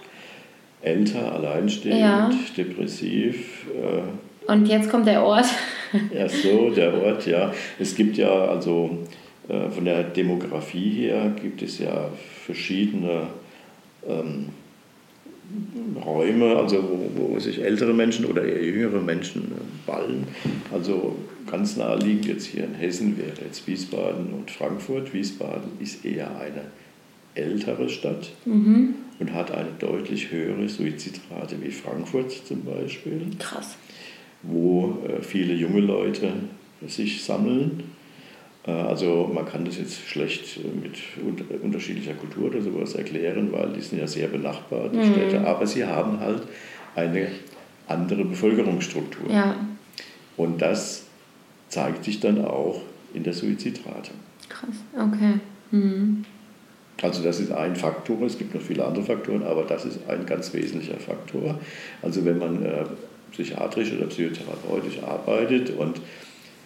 älter, 0.82 1.34
alleinstehend, 1.34 2.00
ja. 2.00 2.32
depressiv. 2.58 3.66
Äh, 3.68 4.52
Und 4.52 4.68
jetzt 4.68 4.90
kommt 4.90 5.08
der 5.08 5.24
Ort. 5.24 5.46
ja, 6.14 6.28
so, 6.28 6.70
der 6.70 6.94
Ort, 7.02 7.26
ja. 7.28 7.54
Es 7.80 7.96
gibt 7.96 8.18
ja 8.18 8.30
also 8.30 8.98
äh, 9.48 9.70
von 9.70 9.86
der 9.86 10.04
Demografie 10.04 10.92
her 10.92 11.32
gibt 11.42 11.62
es 11.62 11.80
ja 11.80 12.10
verschiedene 12.46 13.28
ähm, 14.08 14.50
Räume, 16.06 16.56
also 16.56 16.82
wo, 16.84 17.34
wo, 17.34 17.40
sich 17.40 17.62
ältere 17.62 17.94
Menschen 17.94 18.26
oder 18.26 18.44
eher 18.44 18.64
jüngere 18.64 19.02
Menschen 19.02 19.52
äh, 19.52 19.90
ballen. 19.90 20.28
Also 20.72 21.16
ganz 21.50 21.76
naheliegend 21.76 22.26
jetzt 22.26 22.46
hier 22.46 22.64
in 22.64 22.76
Hessen 22.76 23.18
wäre 23.18 23.46
jetzt 23.46 23.68
Wiesbaden 23.68 24.34
und 24.34 24.50
Frankfurt. 24.50 25.14
Wiesbaden 25.14 25.72
ist 25.80 26.06
eher 26.06 26.30
eine 26.40 26.64
ältere 27.36 27.90
Stadt 27.90 28.32
mhm. 28.46 28.96
und 29.20 29.34
hat 29.34 29.52
eine 29.52 29.70
deutlich 29.80 30.32
höhere 30.32 30.68
Suizidrate 30.68 31.62
wie 31.62 31.72
Frankfurt 31.72 32.32
zum 32.32 32.64
Beispiel. 32.64 33.22
Krass. 33.40 33.78
Wo 34.44 35.00
äh, 35.08 35.22
viele 35.22 35.54
junge 35.54 35.82
Leute 35.82 36.34
sich 36.88 37.24
sammeln. 37.24 37.84
Äh, 38.66 38.72
also 38.72 39.30
man 39.34 39.46
kann 39.46 39.66
das 39.66 39.78
jetzt 39.78 40.08
schlecht 40.08 40.60
mit 40.82 40.98
unterschiedlicher 41.62 42.14
Kultur 42.14 42.48
oder 42.48 42.62
sowas 42.62 42.96
erklären, 42.96 43.52
weil 43.52 43.74
die 43.74 43.82
sind 43.82 44.00
ja 44.00 44.08
sehr 44.08 44.28
benachbart, 44.28 44.94
die 44.94 44.98
mhm. 44.98 45.14
Städte, 45.14 45.48
aber 45.48 45.66
sie 45.68 45.86
haben 45.86 46.20
halt 46.20 46.44
eine 46.96 47.28
andere 47.88 48.26
Bevölkerungsstruktur. 48.26 49.32
Ja. 49.32 49.56
Und 50.38 50.62
das 50.62 51.06
zeigt 51.70 52.04
sich 52.04 52.20
dann 52.20 52.44
auch 52.44 52.82
in 53.14 53.24
der 53.24 53.34
Suizidrate. 53.34 54.12
Krass, 54.50 54.76
okay. 54.96 55.40
Mhm. 55.72 56.26
Also 57.02 57.24
das 57.24 57.40
ist 57.40 57.52
ein 57.52 57.76
Faktor, 57.76 58.22
es 58.22 58.38
gibt 58.38 58.54
noch 58.54 58.62
viele 58.62 58.86
andere 58.86 59.04
Faktoren, 59.04 59.44
aber 59.44 59.64
das 59.64 59.86
ist 59.86 60.00
ein 60.08 60.26
ganz 60.26 60.54
wesentlicher 60.54 60.98
Faktor. 60.98 61.60
Also 62.02 62.24
wenn 62.26 62.38
man 62.38 62.64
äh, 62.64 62.86
psychiatrisch 63.32 63.92
oder 63.94 64.06
psychotherapeutisch 64.08 65.02
arbeitet 65.04 65.72
und 65.72 66.00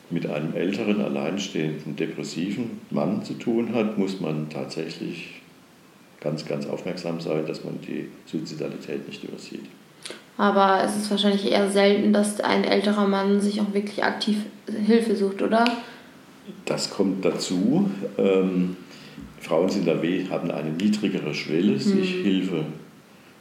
mit 0.10 0.30
einem 0.30 0.54
älteren, 0.54 1.02
alleinstehenden, 1.02 1.96
depressiven 1.96 2.82
Mann 2.92 3.24
zu 3.24 3.34
tun 3.34 3.74
hat, 3.74 3.98
muss 3.98 4.20
man 4.20 4.50
tatsächlich 4.50 5.42
ganz, 6.22 6.46
ganz 6.46 6.68
aufmerksam 6.68 7.20
sein, 7.22 7.46
dass 7.48 7.64
man 7.64 7.80
die 7.82 8.10
Suizidalität 8.26 9.08
nicht 9.08 9.24
übersieht. 9.24 9.66
Aber 10.38 10.84
es 10.84 10.98
ist 10.98 11.10
wahrscheinlich 11.10 11.50
eher 11.50 11.70
selten, 11.72 12.12
dass 12.12 12.42
ein 12.42 12.64
älterer 12.66 13.08
Mann 13.08 13.40
sich 13.40 13.62
auch 13.62 13.74
wirklich 13.74 14.04
aktiv 14.04 14.38
Hilfe 14.86 15.16
sucht, 15.16 15.42
oder? 15.42 15.66
Das 16.66 16.90
kommt 16.90 17.24
dazu. 17.24 17.90
Ähm, 18.18 18.76
Frauen 19.40 19.70
sind 19.70 19.88
da 19.88 19.94
haben 20.30 20.52
eine 20.52 20.72
niedrigere 20.72 21.34
Schwelle, 21.34 21.80
sich 21.80 22.18
mhm. 22.18 22.24
Hilfe 22.24 22.66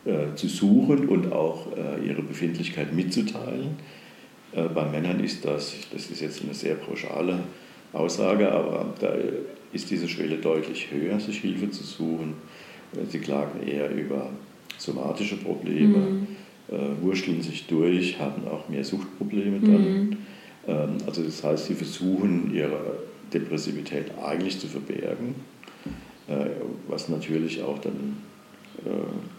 äh, 0.05 0.35
zu 0.35 0.49
suchen 0.49 1.09
und 1.09 1.33
auch 1.33 1.69
äh, 1.77 2.07
ihre 2.07 2.23
Befindlichkeit 2.23 2.93
mitzuteilen. 2.93 3.77
Äh, 4.53 4.65
bei 4.69 4.85
Männern 4.85 5.21
ist 5.21 5.45
das, 5.45 5.75
das 5.93 6.11
ist 6.11 6.21
jetzt 6.21 6.43
eine 6.43 6.53
sehr 6.55 6.75
pauschale 6.75 7.41
Aussage, 7.93 8.53
aber 8.53 8.93
da 9.01 9.15
ist 9.73 9.91
diese 9.91 10.09
Schwelle 10.09 10.37
deutlich 10.37 10.89
höher, 10.91 11.19
sich 11.19 11.39
Hilfe 11.39 11.71
zu 11.71 11.85
suchen. 11.85 12.35
Äh, 12.95 13.07
sie 13.09 13.19
klagen 13.19 13.67
eher 13.67 13.91
über 13.91 14.31
somatische 14.77 15.37
Probleme, 15.37 15.99
mhm. 15.99 16.27
Wurschteln 17.03 17.43
sich 17.43 17.67
durch, 17.67 18.19
haben 18.19 18.49
auch 18.49 18.69
mehr 18.71 18.85
Suchtprobleme 18.85 19.61
dann. 19.61 19.83
Mhm. 19.83 20.17
Ähm, 20.67 20.97
also 21.07 21.23
das 21.23 21.43
heißt, 21.45 21.67
sie 21.67 21.75
versuchen 21.75 22.55
ihre 22.55 22.99
Depressivität 23.33 24.07
eigentlich 24.23 24.59
zu 24.59 24.67
verbergen, 24.67 25.35
was 26.89 27.09
natürlich 27.09 27.63
auch 27.63 27.79
dann 27.79 28.17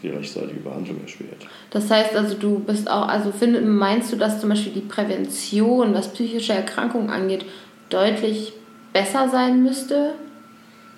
die 0.01 0.09
rechtzeitige 0.09 0.59
Behandlung 0.61 1.01
erschwert. 1.01 1.45
Das 1.69 1.89
heißt 1.91 2.15
also, 2.15 2.35
du 2.35 2.59
bist 2.59 2.89
auch, 2.89 3.07
also 3.07 3.31
find, 3.31 3.65
meinst 3.65 4.11
du, 4.11 4.15
dass 4.15 4.39
zum 4.39 4.49
Beispiel 4.49 4.73
die 4.73 4.81
Prävention, 4.81 5.93
was 5.93 6.13
psychische 6.13 6.53
Erkrankungen 6.53 7.09
angeht, 7.09 7.45
deutlich 7.89 8.53
besser 8.93 9.29
sein 9.29 9.61
müsste? 9.61 10.13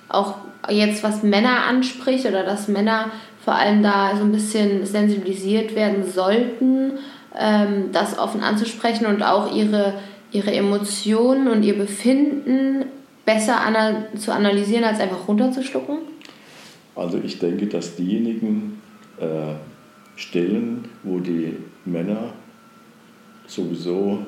Auch 0.07 0.35
jetzt, 0.69 1.03
was 1.03 1.23
Männer 1.23 1.65
anspricht 1.65 2.25
oder 2.25 2.43
dass 2.43 2.67
Männer 2.67 3.11
vor 3.43 3.55
allem 3.55 3.81
da 3.81 4.15
so 4.15 4.23
ein 4.23 4.31
bisschen 4.31 4.85
sensibilisiert 4.85 5.75
werden 5.75 6.09
sollten, 6.09 6.99
ähm, 7.37 7.91
das 7.91 8.17
offen 8.17 8.41
anzusprechen 8.41 9.05
und 9.05 9.23
auch 9.23 9.55
ihre, 9.55 9.93
ihre 10.31 10.51
Emotionen 10.51 11.47
und 11.47 11.63
ihr 11.63 11.77
Befinden 11.77 12.85
besser 13.27 13.59
ana 13.59 14.07
zu 14.17 14.31
analysieren, 14.31 14.85
als 14.85 15.01
einfach 15.01 15.27
runterzuschlucken? 15.27 15.97
Also 16.95 17.19
ich 17.23 17.37
denke, 17.37 17.67
dass 17.67 17.95
diejenigen 17.95 18.81
äh, 19.19 19.53
Stellen, 20.15 20.85
wo 21.03 21.19
die 21.19 21.53
Männer 21.85 22.33
sowieso 23.45 24.25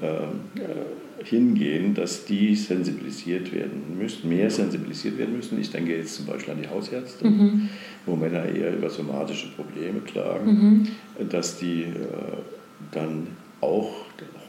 äh, 0.00 0.06
äh, 0.06 1.24
hingehen, 1.24 1.94
dass 1.94 2.26
die 2.26 2.54
sensibilisiert 2.54 3.52
werden 3.52 3.96
müssen, 3.98 4.28
mehr 4.28 4.50
sensibilisiert 4.50 5.18
werden 5.18 5.36
müssen. 5.36 5.58
Ich 5.58 5.70
denke 5.70 5.96
jetzt 5.96 6.14
zum 6.16 6.26
Beispiel 6.26 6.54
an 6.54 6.62
die 6.62 6.68
Hausärzte, 6.68 7.26
mhm. 7.26 7.70
wo 8.04 8.16
Männer 8.16 8.44
eher 8.44 8.74
über 8.74 8.90
somatische 8.90 9.48
Probleme 9.52 10.00
klagen, 10.00 10.52
mhm. 11.18 11.28
dass 11.28 11.58
die 11.58 11.84
äh, 11.84 11.86
dann 12.90 13.28
auch 13.60 13.92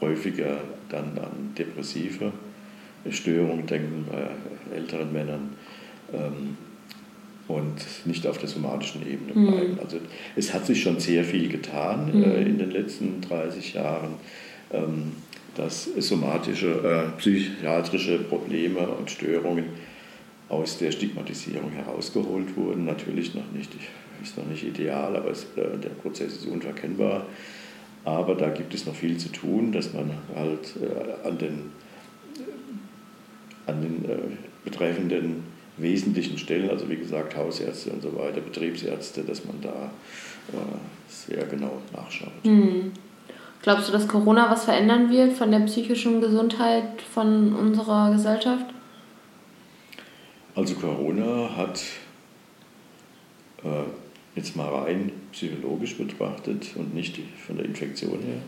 häufiger 0.00 0.58
dann 0.90 1.16
an 1.18 1.54
depressive 1.56 2.32
Störungen 3.10 3.66
denken 3.66 4.06
bei 4.10 4.74
älteren 4.74 5.12
Männern. 5.12 5.50
Ähm, 6.12 6.56
und 7.46 7.74
nicht 8.06 8.26
auf 8.26 8.38
der 8.38 8.48
somatischen 8.48 9.02
Ebene 9.06 9.32
mhm. 9.34 9.46
bleiben. 9.46 9.72
Mhm. 9.72 9.80
Also 9.80 9.98
es 10.36 10.54
hat 10.54 10.66
sich 10.66 10.82
schon 10.82 10.98
sehr 10.98 11.24
viel 11.24 11.48
getan 11.48 12.10
mhm. 12.12 12.24
äh, 12.24 12.42
in 12.42 12.58
den 12.58 12.70
letzten 12.70 13.20
30 13.20 13.74
Jahren, 13.74 14.14
ähm, 14.72 15.12
dass 15.54 15.84
somatische, 15.84 16.68
äh, 16.68 17.18
psychiatrische 17.18 18.18
Probleme 18.18 18.88
und 18.88 19.10
Störungen 19.10 19.66
aus 20.48 20.78
der 20.78 20.90
Stigmatisierung 20.90 21.70
herausgeholt 21.72 22.56
wurden. 22.56 22.84
Natürlich 22.84 23.34
noch 23.34 23.50
nicht, 23.52 23.70
ist 24.22 24.36
noch 24.36 24.46
nicht 24.46 24.64
ideal, 24.64 25.16
aber 25.16 25.30
es, 25.30 25.44
äh, 25.56 25.78
der 25.78 25.90
Prozess 25.90 26.36
ist 26.36 26.46
unverkennbar. 26.46 27.26
Aber 28.04 28.34
da 28.34 28.50
gibt 28.50 28.74
es 28.74 28.84
noch 28.84 28.94
viel 28.94 29.16
zu 29.16 29.30
tun, 29.30 29.72
dass 29.72 29.92
man 29.94 30.10
halt 30.34 30.74
äh, 30.80 31.26
an 31.26 31.38
den, 31.38 31.72
an 33.66 33.82
den 33.82 34.04
äh, 34.04 34.18
betreffenden 34.64 35.44
wesentlichen 35.76 36.38
Stellen, 36.38 36.70
also 36.70 36.88
wie 36.88 36.96
gesagt 36.96 37.36
Hausärzte 37.36 37.90
und 37.90 38.02
so 38.02 38.16
weiter, 38.16 38.40
Betriebsärzte, 38.40 39.22
dass 39.22 39.44
man 39.44 39.60
da 39.60 39.90
äh, 40.52 40.56
sehr 41.08 41.44
genau 41.46 41.82
nachschaut. 41.92 42.44
Mhm. 42.44 42.92
Glaubst 43.62 43.88
du, 43.88 43.92
dass 43.92 44.06
Corona 44.06 44.50
was 44.50 44.64
verändern 44.64 45.10
wird 45.10 45.32
von 45.32 45.50
der 45.50 45.60
psychischen 45.60 46.20
Gesundheit 46.20 47.00
von 47.00 47.54
unserer 47.54 48.12
Gesellschaft? 48.12 48.66
Also 50.54 50.74
Corona 50.74 51.56
hat 51.56 51.82
äh, 53.64 53.84
jetzt 54.36 54.54
mal 54.54 54.68
rein 54.68 55.10
psychologisch 55.32 55.96
betrachtet 55.96 56.72
und 56.76 56.94
nicht 56.94 57.18
von 57.46 57.56
der 57.56 57.64
Infektion 57.64 58.18
her 58.20 58.42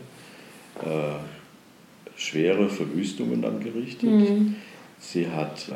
äh, 0.85 2.19
schwere 2.19 2.69
Verwüstungen 2.69 3.43
angerichtet. 3.43 4.09
Mhm. 4.09 4.55
Sie 4.99 5.27
hat 5.27 5.69
äh, 5.69 5.73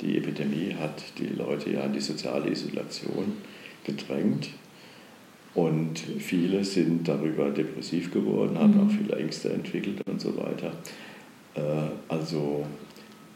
die 0.00 0.16
Epidemie 0.16 0.74
hat 0.78 1.02
die 1.18 1.26
Leute 1.26 1.70
ja 1.70 1.82
in 1.82 1.92
die 1.92 2.00
soziale 2.00 2.50
Isolation 2.50 3.38
gedrängt. 3.84 4.50
Und 5.54 5.98
viele 5.98 6.62
sind 6.64 7.08
darüber 7.08 7.50
depressiv 7.50 8.12
geworden, 8.12 8.58
haben 8.58 8.74
mhm. 8.74 8.86
auch 8.86 8.92
viele 8.92 9.16
Ängste 9.16 9.52
entwickelt 9.52 10.00
und 10.06 10.20
so 10.20 10.36
weiter. 10.36 10.72
Äh, 11.54 11.60
also 12.08 12.64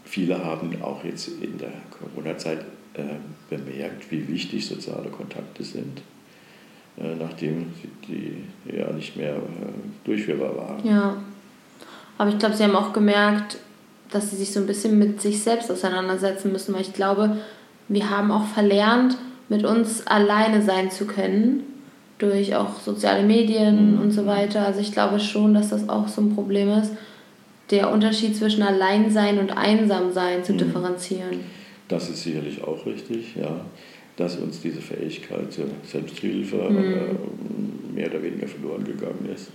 viele 0.04 0.44
haben 0.44 0.80
auch 0.82 1.02
jetzt 1.04 1.28
in 1.40 1.58
der 1.58 1.72
Corona-Zeit 1.90 2.60
äh, 2.94 3.02
bemerkt, 3.50 4.10
wie 4.10 4.28
wichtig 4.28 4.66
soziale 4.66 5.08
Kontakte 5.08 5.64
sind, 5.64 6.02
nachdem 6.96 7.72
die 8.06 8.44
ja 8.70 8.92
nicht 8.92 9.16
mehr 9.16 9.36
durchführbar 10.04 10.54
waren. 10.54 10.86
Ja, 10.86 11.16
aber 12.18 12.30
ich 12.30 12.38
glaube, 12.38 12.54
sie 12.54 12.64
haben 12.64 12.76
auch 12.76 12.92
gemerkt, 12.92 13.58
dass 14.12 14.30
sie 14.30 14.36
sich 14.36 14.52
so 14.52 14.60
ein 14.60 14.66
bisschen 14.66 14.98
mit 14.98 15.20
sich 15.20 15.42
selbst 15.42 15.70
auseinandersetzen 15.70 16.52
müssen, 16.52 16.74
weil 16.74 16.82
ich 16.82 16.92
glaube, 16.92 17.38
wir 17.88 18.10
haben 18.10 18.30
auch 18.30 18.46
verlernt, 18.46 19.16
mit 19.48 19.64
uns 19.64 20.06
alleine 20.06 20.62
sein 20.62 20.90
zu 20.90 21.06
können, 21.06 21.64
durch 22.18 22.54
auch 22.54 22.78
soziale 22.80 23.24
Medien 23.24 23.96
mhm. 23.96 24.00
und 24.00 24.10
so 24.12 24.26
weiter. 24.26 24.64
Also 24.64 24.80
ich 24.80 24.92
glaube 24.92 25.18
schon, 25.18 25.54
dass 25.54 25.70
das 25.70 25.88
auch 25.88 26.08
so 26.08 26.22
ein 26.22 26.34
Problem 26.34 26.70
ist, 26.70 26.92
der 27.70 27.90
Unterschied 27.90 28.36
zwischen 28.36 28.62
Alleinsein 28.62 29.38
und 29.38 29.50
Einsamsein 29.50 30.44
zu 30.44 30.52
mhm. 30.52 30.58
differenzieren. 30.58 31.40
Das 31.88 32.08
ist 32.08 32.22
sicherlich 32.22 32.62
auch 32.62 32.86
richtig, 32.86 33.34
ja, 33.36 33.64
dass 34.16 34.36
uns 34.36 34.60
diese 34.60 34.80
Fähigkeit 34.80 35.52
zur 35.52 35.66
Selbsthilfe 35.84 36.56
mhm. 36.56 36.78
äh, 36.78 37.94
mehr 37.94 38.08
oder 38.08 38.22
weniger 38.22 38.46
verloren 38.46 38.84
gegangen 38.84 39.28
ist. 39.34 39.50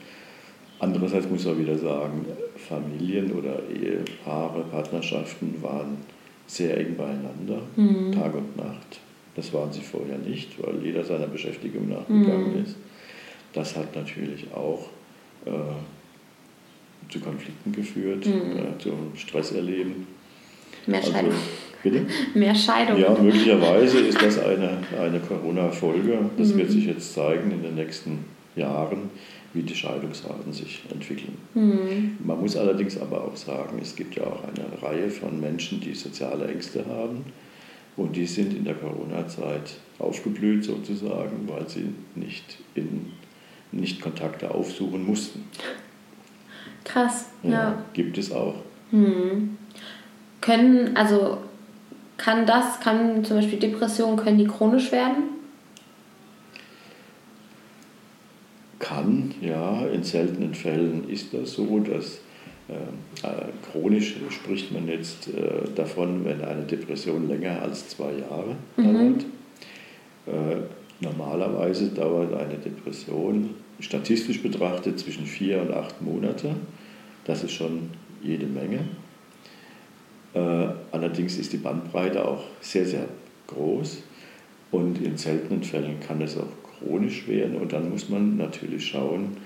Andererseits 0.79 1.27
muss 1.29 1.45
man 1.45 1.59
wieder 1.59 1.77
sagen, 1.77 2.25
Familien 2.55 3.31
oder 3.31 3.59
Ehepaare, 3.69 4.63
Partnerschaften 4.71 5.55
waren 5.61 5.97
sehr 6.45 6.77
eng 6.77 6.95
beieinander, 6.95 7.61
mhm. 7.75 8.11
Tag 8.11 8.35
und 8.35 8.55
Nacht. 8.55 8.99
Das 9.35 9.53
waren 9.53 9.71
sie 9.71 9.81
vorher 9.81 10.17
nicht, 10.17 10.61
weil 10.61 10.83
jeder 10.83 11.03
seiner 11.03 11.27
Beschäftigung 11.27 11.89
nachgegangen 11.89 12.55
mhm. 12.55 12.63
ist. 12.63 12.75
Das 13.53 13.75
hat 13.75 13.95
natürlich 13.95 14.45
auch 14.53 14.89
äh, 15.45 15.51
zu 17.11 17.19
Konflikten 17.19 17.71
geführt, 17.71 18.25
mhm. 18.25 18.57
äh, 18.57 18.77
zum 18.79 19.11
Stresserleben. 19.15 20.07
Mehr 20.85 20.99
also, 20.99 21.11
Scheidung. 21.11 21.33
Bitte? 21.83 22.05
Mehr 22.33 22.55
Scheidung. 22.55 22.99
Ja, 22.99 23.13
möglicherweise 23.13 23.99
ist 23.99 24.21
das 24.21 24.39
eine, 24.39 24.77
eine 24.99 25.19
Corona-Folge. 25.19 26.17
Das 26.37 26.55
wird 26.55 26.69
mhm. 26.69 26.73
sich 26.73 26.85
jetzt 26.85 27.13
zeigen 27.13 27.51
in 27.51 27.61
den 27.61 27.75
nächsten 27.75 28.25
Jahren 28.55 29.09
wie 29.57 29.63
die 29.63 29.75
Scheidungsraten 29.75 30.53
sich 30.53 30.83
entwickeln. 30.91 31.37
Mhm. 31.55 32.17
Man 32.23 32.39
muss 32.39 32.55
allerdings 32.55 32.99
aber 32.99 33.23
auch 33.23 33.35
sagen, 33.35 33.79
es 33.81 33.95
gibt 33.95 34.15
ja 34.15 34.23
auch 34.23 34.43
eine 34.43 34.81
Reihe 34.81 35.09
von 35.09 35.41
Menschen, 35.41 35.81
die 35.81 35.95
soziale 35.95 36.47
Ängste 36.47 36.85
haben, 36.85 37.25
Und 37.97 38.15
die 38.15 38.27
sind 38.27 38.53
in 38.53 38.63
der 38.63 38.75
Corona-Zeit 38.75 39.77
aufgeblüht 39.97 40.63
sozusagen, 40.63 41.47
weil 41.47 41.67
sie 41.67 41.89
nicht, 42.13 42.59
in, 42.75 43.13
nicht 43.71 43.99
Kontakte 43.99 44.53
aufsuchen 44.53 45.03
mussten. 45.03 45.43
Krass, 46.83 47.25
ja. 47.41 47.49
ja. 47.49 47.83
Gibt 47.93 48.19
es 48.19 48.31
auch. 48.31 48.53
Hm. 48.91 49.57
Können, 50.41 50.95
also 50.95 51.39
kann 52.17 52.45
das, 52.45 52.79
kann 52.79 53.25
zum 53.25 53.37
Beispiel 53.37 53.59
Depressionen, 53.59 54.15
können 54.17 54.37
die 54.37 54.47
chronisch 54.47 54.91
werden? 54.91 55.36
Kann, 58.87 59.33
ja. 59.41 59.85
In 59.87 60.03
seltenen 60.03 60.53
Fällen 60.53 61.09
ist 61.09 61.33
das 61.33 61.53
so, 61.53 61.79
dass 61.79 62.19
äh, 62.69 63.27
äh, 63.27 63.51
chronisch 63.71 64.15
spricht 64.29 64.71
man 64.71 64.87
jetzt 64.87 65.27
äh, 65.29 65.69
davon, 65.75 66.23
wenn 66.25 66.41
eine 66.41 66.63
Depression 66.63 67.27
länger 67.27 67.61
als 67.61 67.89
zwei 67.89 68.11
Jahre 68.13 68.55
mhm. 68.77 68.93
dauert. 68.93 69.25
Äh, 70.27 70.57
normalerweise 71.01 71.89
dauert 71.89 72.33
eine 72.33 72.55
Depression 72.55 73.51
statistisch 73.79 74.41
betrachtet 74.41 74.99
zwischen 74.99 75.25
vier 75.25 75.61
und 75.61 75.71
acht 75.71 76.01
Monate. 76.01 76.55
Das 77.25 77.43
ist 77.43 77.51
schon 77.51 77.89
jede 78.21 78.45
Menge. 78.45 78.79
Äh, 80.33 80.67
allerdings 80.91 81.37
ist 81.37 81.53
die 81.53 81.57
Bandbreite 81.57 82.25
auch 82.25 82.43
sehr, 82.61 82.85
sehr 82.85 83.05
groß 83.47 84.03
und 84.71 85.01
in 85.01 85.17
seltenen 85.17 85.63
Fällen 85.63 85.99
kann 85.99 86.21
es 86.21 86.37
auch 86.37 86.66
chronisch 86.79 87.27
werden 87.27 87.55
und 87.55 87.73
dann 87.73 87.89
muss 87.89 88.09
man 88.09 88.37
natürlich 88.37 88.87
schauen, 88.87 89.37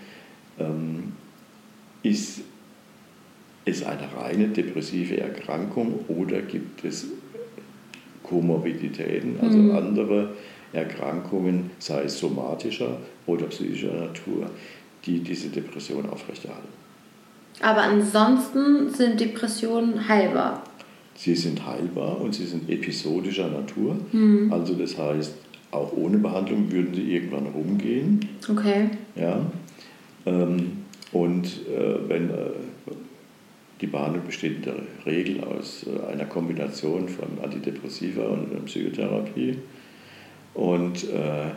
ähm, 0.59 1.13
ist 2.03 2.41
es 3.65 3.83
eine 3.83 4.07
reine 4.17 4.47
depressive 4.47 5.19
Erkrankung 5.19 6.05
oder 6.07 6.41
gibt 6.41 6.83
es 6.83 7.05
Komorbiditäten, 8.23 9.39
also 9.41 9.57
mhm. 9.57 9.75
andere 9.75 10.29
Erkrankungen, 10.73 11.71
sei 11.79 12.03
es 12.03 12.17
somatischer 12.17 12.97
oder 13.27 13.45
psychischer 13.47 13.93
Natur, 13.93 14.49
die 15.05 15.19
diese 15.19 15.49
Depression 15.49 16.09
aufrechterhalten. 16.09 16.69
Aber 17.61 17.81
ansonsten 17.81 18.89
sind 18.89 19.19
Depressionen 19.19 20.07
heilbar. 20.07 20.63
Sie 21.15 21.35
sind 21.35 21.65
heilbar 21.67 22.19
und 22.19 22.33
sie 22.33 22.45
sind 22.45 22.69
episodischer 22.69 23.49
Natur. 23.49 23.97
Mhm. 24.11 24.51
Also 24.51 24.73
das 24.73 24.97
heißt, 24.97 25.33
auch 25.71 25.93
ohne 25.93 26.17
Behandlung 26.17 26.71
würden 26.71 26.93
sie 26.93 27.13
irgendwann 27.13 27.47
rumgehen. 27.47 28.27
Okay. 28.49 28.89
Ja. 29.15 29.45
Ähm, 30.25 30.83
und 31.11 31.45
äh, 31.45 32.09
wenn 32.09 32.29
äh, 32.29 32.33
die 33.81 33.87
Behandlung 33.87 34.25
besteht 34.25 34.57
in 34.57 34.61
der 34.61 34.75
Regel 35.05 35.43
aus 35.43 35.85
äh, 35.85 36.11
einer 36.11 36.25
Kombination 36.25 37.09
von 37.09 37.43
Antidepressiva 37.43 38.23
und 38.23 38.65
Psychotherapie. 38.65 39.57
Und 40.53 41.03
äh, 41.09 41.49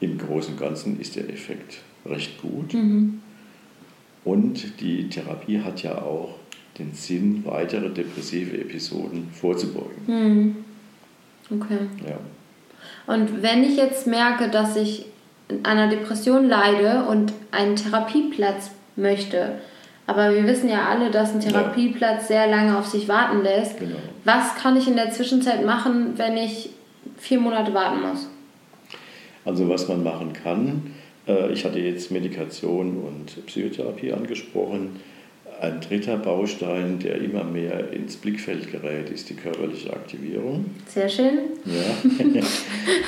im 0.00 0.18
Großen 0.18 0.54
und 0.54 0.60
Ganzen 0.60 1.00
ist 1.00 1.16
der 1.16 1.28
Effekt 1.28 1.80
recht 2.04 2.40
gut. 2.40 2.74
Mhm. 2.74 3.20
Und 4.24 4.80
die 4.80 5.08
Therapie 5.08 5.60
hat 5.60 5.82
ja 5.82 6.02
auch 6.02 6.34
den 6.78 6.92
Sinn, 6.92 7.42
weitere 7.44 7.88
depressive 7.88 8.58
Episoden 8.58 9.28
vorzubeugen. 9.32 9.96
Mhm. 10.06 10.56
Okay. 11.50 11.78
Ja. 12.06 12.18
Und 13.06 13.42
wenn 13.42 13.62
ich 13.62 13.76
jetzt 13.76 14.06
merke, 14.06 14.48
dass 14.48 14.76
ich 14.76 15.06
an 15.48 15.64
einer 15.64 15.88
Depression 15.88 16.48
leide 16.48 17.04
und 17.08 17.32
einen 17.52 17.76
Therapieplatz 17.76 18.70
möchte, 18.96 19.60
aber 20.06 20.34
wir 20.34 20.46
wissen 20.46 20.68
ja 20.68 20.86
alle, 20.88 21.10
dass 21.10 21.34
ein 21.34 21.40
Therapieplatz 21.40 22.28
sehr 22.28 22.46
lange 22.46 22.78
auf 22.78 22.86
sich 22.86 23.08
warten 23.08 23.42
lässt. 23.42 23.78
Genau. 23.78 23.96
Was 24.24 24.54
kann 24.54 24.76
ich 24.76 24.86
in 24.86 24.96
der 24.96 25.10
Zwischenzeit 25.10 25.64
machen, 25.64 26.12
wenn 26.16 26.36
ich 26.36 26.70
vier 27.16 27.40
Monate 27.40 27.74
warten 27.74 28.02
muss? 28.02 28.28
Also 29.44 29.68
was 29.68 29.88
man 29.88 30.02
machen 30.02 30.32
kann, 30.32 30.94
äh, 31.26 31.52
ich 31.52 31.64
hatte 31.64 31.78
jetzt 31.78 32.10
Medikation 32.10 32.98
und 32.98 33.46
Psychotherapie 33.46 34.12
angesprochen. 34.12 35.00
Ein 35.60 35.80
dritter 35.80 36.18
Baustein, 36.18 36.98
der 36.98 37.20
immer 37.20 37.44
mehr 37.44 37.92
ins 37.92 38.16
Blickfeld 38.16 38.70
gerät, 38.70 39.08
ist 39.10 39.30
die 39.30 39.34
körperliche 39.34 39.92
Aktivierung. 39.92 40.66
Sehr 40.86 41.08
schön. 41.08 41.38
Ja. 41.64 42.42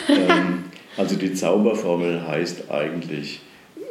Ähm, 0.09 0.64
also 0.96 1.16
die 1.16 1.34
Zauberformel 1.34 2.26
heißt 2.26 2.70
eigentlich 2.70 3.40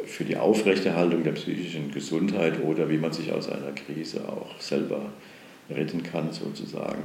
für 0.04 0.24
die 0.24 0.36
Aufrechterhaltung 0.36 1.22
der 1.22 1.32
psychischen 1.32 1.92
Gesundheit 1.92 2.62
oder 2.62 2.88
wie 2.90 2.98
man 2.98 3.12
sich 3.12 3.32
aus 3.32 3.48
einer 3.48 3.72
Krise 3.72 4.20
auch 4.28 4.60
selber 4.60 5.00
retten 5.70 6.02
kann, 6.02 6.32
sozusagen, 6.32 7.02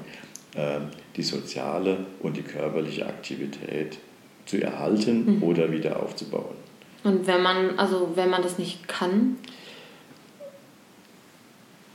ähm, 0.55 0.87
die 1.15 1.23
soziale 1.23 2.05
und 2.21 2.37
die 2.37 2.41
körperliche 2.41 3.05
Aktivität 3.05 3.97
zu 4.45 4.61
erhalten 4.61 5.37
mhm. 5.37 5.43
oder 5.43 5.71
wieder 5.71 6.01
aufzubauen. 6.01 6.55
Und 7.03 7.27
wenn 7.27 7.41
man, 7.41 7.77
also 7.77 8.11
wenn 8.15 8.29
man 8.29 8.41
das 8.41 8.57
nicht 8.57 8.87
kann? 8.87 9.37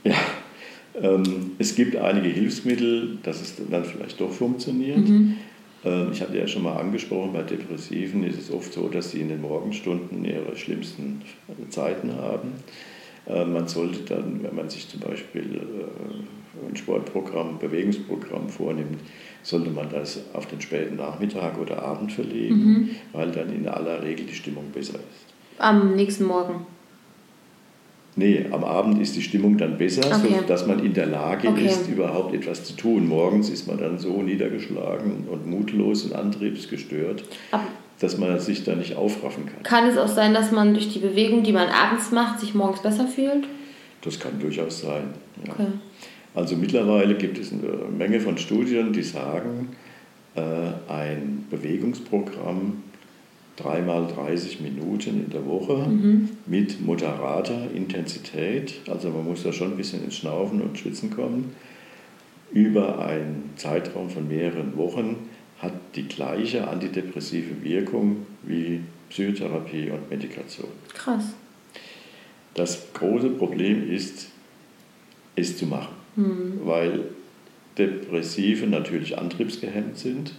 Ja, 0.03 0.13
ähm, 0.13 0.19
es 1.59 1.75
gibt 1.75 1.95
einige 1.95 2.29
Hilfsmittel, 2.29 3.17
dass 3.23 3.41
es 3.41 3.55
dann 3.69 3.85
vielleicht 3.85 4.19
doch 4.19 4.31
funktioniert. 4.31 5.07
Mhm. 5.07 5.35
Ähm, 5.85 6.09
ich 6.11 6.21
hatte 6.21 6.37
ja 6.37 6.47
schon 6.47 6.63
mal 6.63 6.77
angesprochen, 6.77 7.33
bei 7.33 7.43
Depressiven 7.43 8.23
ist 8.23 8.39
es 8.39 8.51
oft 8.51 8.73
so, 8.73 8.87
dass 8.87 9.11
sie 9.11 9.21
in 9.21 9.29
den 9.29 9.41
Morgenstunden 9.41 10.25
ihre 10.25 10.55
schlimmsten 10.55 11.21
Zeiten 11.69 12.13
haben. 12.15 12.53
Ähm, 13.27 13.53
man 13.53 13.67
sollte 13.67 13.99
dann, 14.01 14.43
wenn 14.43 14.55
man 14.55 14.69
sich 14.69 14.87
zum 14.89 14.99
Beispiel 15.01 15.55
äh, 15.55 16.67
ein 16.67 16.75
Sportprogramm, 16.75 17.49
ein 17.49 17.59
Bewegungsprogramm 17.59 18.49
vornimmt, 18.49 18.99
sollte 19.43 19.69
man 19.69 19.89
das 19.89 20.21
auf 20.33 20.47
den 20.47 20.59
späten 20.59 20.97
Nachmittag 20.97 21.57
oder 21.59 21.81
Abend 21.81 22.11
verlegen, 22.11 22.55
mhm. 22.55 22.89
weil 23.13 23.31
dann 23.31 23.53
in 23.53 23.67
aller 23.67 24.03
Regel 24.03 24.25
die 24.25 24.33
Stimmung 24.33 24.71
besser 24.73 24.95
ist. 24.95 25.59
Am 25.59 25.95
nächsten 25.95 26.25
Morgen? 26.25 26.65
Nee, 28.19 28.45
am 28.51 28.65
Abend 28.65 29.01
ist 29.01 29.15
die 29.15 29.21
Stimmung 29.21 29.57
dann 29.57 29.77
besser, 29.77 30.01
okay. 30.05 30.35
sodass 30.41 30.67
man 30.67 30.83
in 30.83 30.93
der 30.93 31.05
Lage 31.05 31.47
okay. 31.47 31.67
ist, 31.67 31.87
überhaupt 31.87 32.33
etwas 32.33 32.65
zu 32.65 32.73
tun. 32.73 33.07
Morgens 33.07 33.49
ist 33.49 33.65
man 33.65 33.77
dann 33.77 33.97
so 33.97 34.21
niedergeschlagen 34.21 35.23
und 35.31 35.47
mutlos 35.47 36.03
und 36.03 36.13
antriebsgestört, 36.13 37.23
Ab 37.51 37.61
dass 37.99 38.17
man 38.17 38.39
sich 38.39 38.63
da 38.63 38.75
nicht 38.75 38.95
aufraffen 38.95 39.45
kann. 39.45 39.63
Kann 39.63 39.87
es 39.87 39.97
auch 39.97 40.07
sein, 40.07 40.33
dass 40.33 40.51
man 40.51 40.73
durch 40.73 40.91
die 40.91 40.99
Bewegung, 40.99 41.43
die 41.43 41.51
man 41.51 41.67
abends 41.67 42.11
macht, 42.11 42.39
sich 42.39 42.55
morgens 42.55 42.81
besser 42.81 43.07
fühlt? 43.07 43.45
Das 44.01 44.19
kann 44.19 44.39
durchaus 44.39 44.81
sein. 44.81 45.13
Ja. 45.45 45.53
Okay. 45.53 45.67
Also 46.33 46.55
mittlerweile 46.55 47.15
gibt 47.15 47.37
es 47.37 47.51
eine 47.51 47.89
Menge 47.97 48.19
von 48.19 48.37
Studien, 48.37 48.93
die 48.93 49.03
sagen, 49.03 49.69
äh, 50.35 50.41
ein 50.91 51.45
Bewegungsprogramm 51.49 52.83
dreimal 53.61 54.07
30 54.07 54.61
Minuten 54.61 55.25
in 55.25 55.29
der 55.29 55.45
Woche 55.45 55.75
mhm. 55.75 56.29
mit 56.45 56.81
moderater 56.81 57.69
Intensität, 57.73 58.81
also 58.89 59.09
man 59.09 59.25
muss 59.25 59.43
da 59.43 59.51
schon 59.51 59.71
ein 59.71 59.77
bisschen 59.77 60.03
ins 60.03 60.15
Schnaufen 60.15 60.61
und 60.61 60.77
Schwitzen 60.77 61.11
kommen, 61.11 61.53
über 62.51 62.99
einen 63.05 63.51
Zeitraum 63.55 64.09
von 64.09 64.27
mehreren 64.27 64.75
Wochen 64.77 65.29
hat 65.59 65.73
die 65.95 66.07
gleiche 66.07 66.67
antidepressive 66.67 67.63
Wirkung 67.63 68.25
wie 68.43 68.81
Psychotherapie 69.09 69.89
und 69.91 70.09
Medikation. 70.09 70.69
Krass. 70.93 71.33
Das 72.53 72.87
große 72.93 73.29
Problem 73.29 73.91
ist, 73.91 74.29
es 75.35 75.57
zu 75.57 75.65
machen, 75.65 75.93
mhm. 76.15 76.61
weil 76.63 77.05
Depressive 77.77 78.67
natürlich 78.67 79.17
antriebsgehemmt 79.17 79.97
sind 79.97 80.33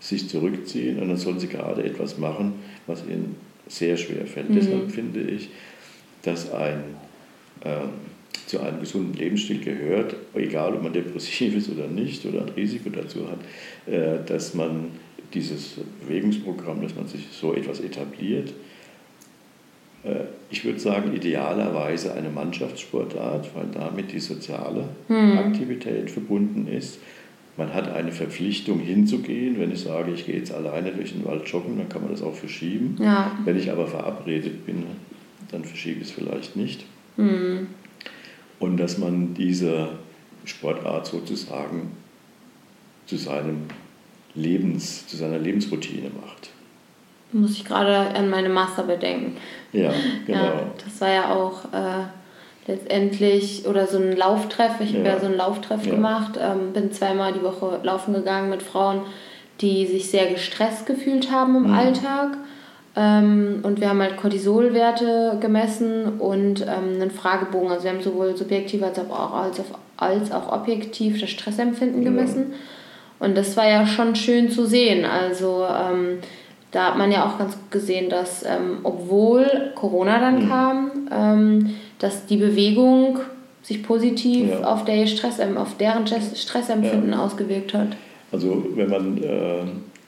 sich 0.00 0.28
zurückziehen 0.28 0.98
und 1.00 1.08
dann 1.08 1.16
sollen 1.16 1.38
sie 1.38 1.48
gerade 1.48 1.82
etwas 1.82 2.18
machen, 2.18 2.54
was 2.86 3.02
ihnen 3.06 3.36
sehr 3.66 3.96
schwer 3.96 4.26
fällt. 4.26 4.50
Mhm. 4.50 4.54
Deshalb 4.54 4.90
finde 4.90 5.20
ich, 5.22 5.48
dass 6.22 6.52
ein, 6.52 6.82
ähm, 7.64 7.90
zu 8.46 8.60
einem 8.60 8.80
gesunden 8.80 9.14
Lebensstil 9.14 9.60
gehört, 9.60 10.16
egal 10.34 10.74
ob 10.74 10.82
man 10.82 10.92
depressiv 10.92 11.56
ist 11.56 11.70
oder 11.70 11.86
nicht 11.86 12.26
oder 12.26 12.42
ein 12.42 12.50
Risiko 12.50 12.90
dazu 12.90 13.28
hat, 13.28 13.38
äh, 13.92 14.24
dass 14.26 14.54
man 14.54 14.90
dieses 15.32 15.76
Bewegungsprogramm, 16.06 16.82
dass 16.82 16.94
man 16.94 17.08
sich 17.08 17.26
so 17.32 17.54
etwas 17.54 17.80
etabliert. 17.80 18.52
Äh, 20.04 20.24
ich 20.50 20.64
würde 20.64 20.78
sagen, 20.78 21.14
idealerweise 21.14 22.14
eine 22.14 22.28
Mannschaftssportart, 22.28 23.50
weil 23.54 23.66
damit 23.72 24.12
die 24.12 24.20
soziale 24.20 24.88
mhm. 25.08 25.38
Aktivität 25.38 26.10
verbunden 26.10 26.68
ist 26.68 26.98
man 27.56 27.72
hat 27.72 27.92
eine 27.92 28.12
Verpflichtung 28.12 28.80
hinzugehen. 28.80 29.58
Wenn 29.58 29.70
ich 29.70 29.80
sage, 29.80 30.12
ich 30.12 30.26
gehe 30.26 30.36
jetzt 30.36 30.52
alleine 30.52 30.92
durch 30.92 31.12
den 31.12 31.24
Wald 31.24 31.46
joggen, 31.48 31.78
dann 31.78 31.88
kann 31.88 32.02
man 32.02 32.10
das 32.10 32.22
auch 32.22 32.34
verschieben. 32.34 32.96
Ja. 33.00 33.32
Wenn 33.44 33.56
ich 33.56 33.70
aber 33.70 33.86
verabredet 33.86 34.66
bin, 34.66 34.84
dann 35.50 35.64
verschiebe 35.64 36.00
ich 36.00 36.08
es 36.08 36.12
vielleicht 36.12 36.56
nicht. 36.56 36.84
Mhm. 37.16 37.68
Und 38.58 38.76
dass 38.76 38.98
man 38.98 39.34
diese 39.34 39.90
Sportart 40.44 41.06
sozusagen 41.06 41.92
zu, 43.06 43.16
seinem 43.16 43.66
Lebens, 44.34 45.06
zu 45.06 45.16
seiner 45.16 45.38
Lebensroutine 45.38 46.10
macht. 46.10 46.50
Muss 47.32 47.52
ich 47.52 47.64
gerade 47.64 47.96
an 47.96 48.30
meine 48.30 48.48
Master 48.48 48.84
bedenken. 48.84 49.36
Ja, 49.72 49.92
genau. 50.26 50.44
Ja, 50.44 50.70
das 50.84 51.00
war 51.00 51.10
ja 51.10 51.34
auch. 51.34 51.64
Äh 51.72 52.06
letztendlich, 52.66 53.66
oder 53.66 53.86
so 53.86 53.98
ein 53.98 54.16
Lauftreff, 54.16 54.80
ich 54.80 54.94
habe 54.94 55.04
Ja. 55.04 55.14
ja 55.14 55.20
so 55.20 55.26
einen 55.26 55.36
Lauftreff 55.36 55.84
Ja. 55.86 55.94
gemacht, 55.94 56.38
ähm, 56.40 56.72
bin 56.72 56.92
zweimal 56.92 57.32
die 57.32 57.42
Woche 57.42 57.80
laufen 57.82 58.14
gegangen 58.14 58.50
mit 58.50 58.62
Frauen, 58.62 59.00
die 59.60 59.86
sich 59.86 60.10
sehr 60.10 60.26
gestresst 60.26 60.86
gefühlt 60.86 61.30
haben 61.30 61.56
im 61.56 61.62
Mhm. 61.68 61.74
Alltag. 61.74 62.36
Ähm, 62.96 63.60
und 63.64 63.80
wir 63.80 63.88
haben 63.88 64.00
halt 64.00 64.16
Cortisolwerte 64.16 65.38
gemessen 65.40 66.20
und 66.20 66.62
ähm, 66.62 67.00
einen 67.00 67.10
Fragebogen. 67.10 67.70
Also 67.70 67.84
wir 67.84 67.90
haben 67.92 68.02
sowohl 68.02 68.36
subjektiv 68.36 68.82
als 68.82 68.98
auch, 68.98 69.32
als, 69.34 69.58
auch- 69.60 69.78
als 69.96 70.30
auch 70.32 70.52
objektiv 70.52 71.20
das 71.20 71.30
Stressempfinden 71.30 72.02
Ja. 72.02 72.10
gemessen. 72.10 72.52
Und 73.18 73.36
das 73.36 73.56
war 73.56 73.68
ja 73.68 73.86
schon 73.86 74.14
schön 74.16 74.48
zu 74.50 74.64
sehen. 74.64 75.04
Also 75.04 75.64
ähm, 75.68 76.18
da 76.70 76.88
hat 76.88 76.98
man 76.98 77.10
ja 77.10 77.24
auch 77.26 77.38
ganz 77.38 77.54
gut 77.54 77.70
gesehen, 77.70 78.10
dass 78.10 78.44
ähm, 78.44 78.78
obwohl 78.84 79.72
Corona 79.74 80.18
dann 80.20 80.44
Mhm. 80.44 80.48
kam, 80.48 80.90
ähm, 81.12 81.74
dass 82.04 82.26
die 82.26 82.36
Bewegung 82.36 83.18
sich 83.62 83.82
positiv 83.82 84.50
Ja. 84.50 84.74
auf, 84.74 84.84
der 84.84 85.06
Stress, 85.06 85.40
auf 85.40 85.78
deren 85.78 86.06
Stress- 86.06 86.38
Stressempfinden 86.42 87.14
ausgewirkt 87.14 87.72
hat. 87.72 87.96
Also 88.30 88.62
wenn 88.74 88.90
man, 88.90 89.16
äh, 89.24 89.62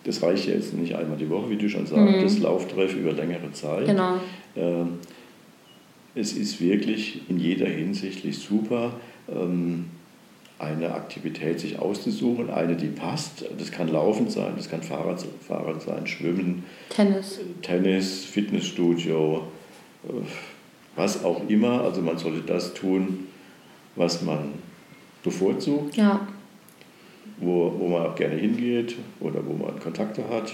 das 0.05 0.22
reicht 0.22 0.47
ja 0.47 0.53
jetzt 0.53 0.74
nicht 0.74 0.94
einmal 0.94 1.16
die 1.16 1.30
Woche, 1.30 1.49
wie 1.49 1.57
du 1.57 1.66
schon 1.70 1.86
sagst, 1.86 2.16
Mhm. 2.16 2.22
das 2.22 2.38
Lauftreff 2.38 2.94
über 2.94 3.12
längere 3.12 3.51
Zeit. 3.53 3.86
Genau. 3.86 4.16
Ähm, 4.57 4.99
es 6.14 6.34
ist 6.34 6.61
wirklich 6.61 7.22
in 7.30 7.38
jeder 7.40 7.66
Hinsicht 7.66 8.22
super, 8.34 8.92
ähm, 9.34 9.86
eine 10.59 10.92
Aktivität 10.92 11.59
sich 11.61 11.78
auszusuchen, 11.78 12.51
eine, 12.51 12.76
die 12.76 12.88
passt. 12.88 13.44
Das 13.59 13.70
kann 13.72 13.88
Laufen 13.88 14.28
sein, 14.28 14.53
das 14.59 14.68
kann 14.68 14.82
Fahrrad, 14.82 15.24
Fahrrad 15.49 15.80
sein, 15.80 16.07
Schwimmen, 16.07 16.62
Tennis. 16.90 17.40
Tennis, 17.62 18.24
Fitnessstudio, 18.26 19.44
äh, 20.07 20.12
was 20.97 21.24
auch 21.24 21.49
immer. 21.49 21.82
Also 21.82 22.01
man 22.03 22.18
sollte 22.18 22.40
das 22.40 22.74
tun, 22.74 23.26
was 23.94 24.22
man 24.22 24.55
bevorzugt, 25.22 25.97
Ja. 25.97 26.26
wo, 27.38 27.72
wo 27.78 27.88
man 27.88 28.07
auch 28.07 28.14
gerne 28.14 28.36
hingeht 28.36 28.97
oder 29.20 29.40
wo 29.47 29.53
man 29.53 29.78
Kontakte 29.80 30.28
hat, 30.28 30.53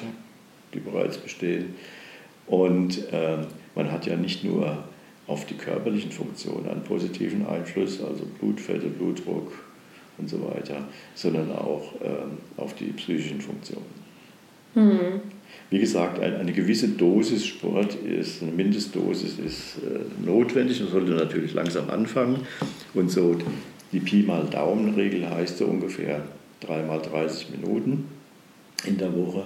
die 0.74 0.80
bereits 0.80 1.18
bestehen. 1.18 1.74
Und 2.46 3.02
ähm, 3.12 3.46
man 3.74 3.90
hat 3.92 4.06
ja 4.06 4.16
nicht 4.16 4.44
nur 4.44 4.84
auf 5.26 5.46
die 5.46 5.54
körperlichen 5.54 6.10
Funktionen 6.10 6.68
einen 6.68 6.82
positiven 6.82 7.46
Einfluss, 7.46 8.02
also 8.02 8.24
Blutfette, 8.40 8.88
Blutdruck 8.88 9.52
und 10.18 10.28
so 10.28 10.38
weiter, 10.52 10.88
sondern 11.14 11.52
auch 11.52 11.92
ähm, 12.02 12.38
auf 12.56 12.74
die 12.74 12.86
psychischen 12.92 13.40
Funktionen. 13.40 13.86
Hm. 14.74 15.20
Wie 15.70 15.78
gesagt, 15.78 16.20
ein- 16.20 16.36
eine 16.36 16.52
gewisse 16.52 16.88
Dosis 16.88 17.46
Sport 17.46 17.94
ist, 17.96 18.42
eine 18.42 18.52
Mindestdosis 18.52 19.38
ist 19.38 19.78
äh, 19.84 20.24
notwendig. 20.24 20.80
Man 20.80 20.90
sollte 20.90 21.12
natürlich 21.12 21.54
langsam 21.54 21.88
anfangen. 21.90 22.40
Und 22.94 23.10
so 23.10 23.36
die 23.92 24.00
Pi 24.00 24.22
mal 24.22 24.44
Daumen-Regel 24.50 25.28
heißt 25.28 25.58
so 25.58 25.66
ungefähr 25.66 26.22
3 26.60 26.82
mal 26.82 26.98
30 27.00 27.50
Minuten 27.50 28.04
in 28.86 28.98
der 28.98 29.14
Woche. 29.16 29.44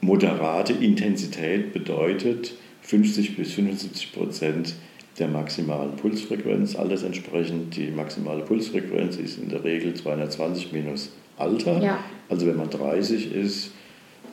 Moderate 0.00 0.72
Intensität 0.74 1.72
bedeutet 1.72 2.52
50 2.82 3.36
bis 3.36 3.52
75 3.52 4.12
Prozent 4.12 4.74
der 5.18 5.28
maximalen 5.28 5.92
Pulsfrequenz. 5.96 6.76
Alles 6.76 7.02
entsprechend, 7.04 7.76
die 7.76 7.90
maximale 7.90 8.42
Pulsfrequenz 8.42 9.16
ist 9.16 9.38
in 9.38 9.48
der 9.48 9.64
Regel 9.64 9.94
220 9.94 10.72
minus 10.72 11.12
Alter. 11.38 11.82
Ja. 11.82 11.98
Also 12.28 12.46
wenn 12.46 12.56
man 12.56 12.68
30 12.68 13.32
ist, 13.32 13.70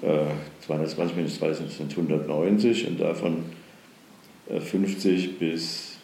220 0.01 1.15
minus 1.15 1.39
30 1.39 1.69
sind 1.69 1.91
190 1.91 2.87
und 2.87 2.99
davon 2.99 3.43
äh, 4.49 4.59
50 4.59 5.37
bis 5.37 5.97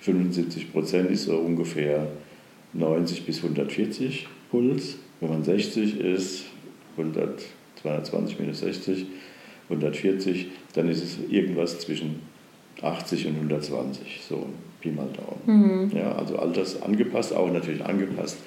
75 0.00 0.72
Prozent 0.72 1.10
ist 1.10 1.24
so 1.24 1.36
ungefähr 1.36 2.06
90 2.72 3.26
bis 3.26 3.42
140 3.42 4.26
Puls. 4.50 4.96
Wenn 5.20 5.30
man 5.30 5.44
60 5.44 6.00
ist, 6.00 6.44
100, 6.96 7.42
220 7.82 8.40
minus 8.40 8.60
60, 8.60 9.06
140, 9.68 10.46
dann 10.74 10.88
ist 10.88 11.02
es 11.02 11.18
irgendwas 11.30 11.78
zwischen 11.78 12.20
80 12.80 13.26
und 13.26 13.34
120, 13.36 14.22
so 14.28 14.46
Pi 14.80 14.90
mal 14.90 15.06
Daumen. 15.06 15.90
Mhm. 15.90 15.96
Ja, 15.96 16.12
also 16.12 16.38
alters 16.38 16.82
angepasst, 16.82 17.34
auch 17.34 17.50
natürlich 17.52 17.84
angepasst 17.84 18.38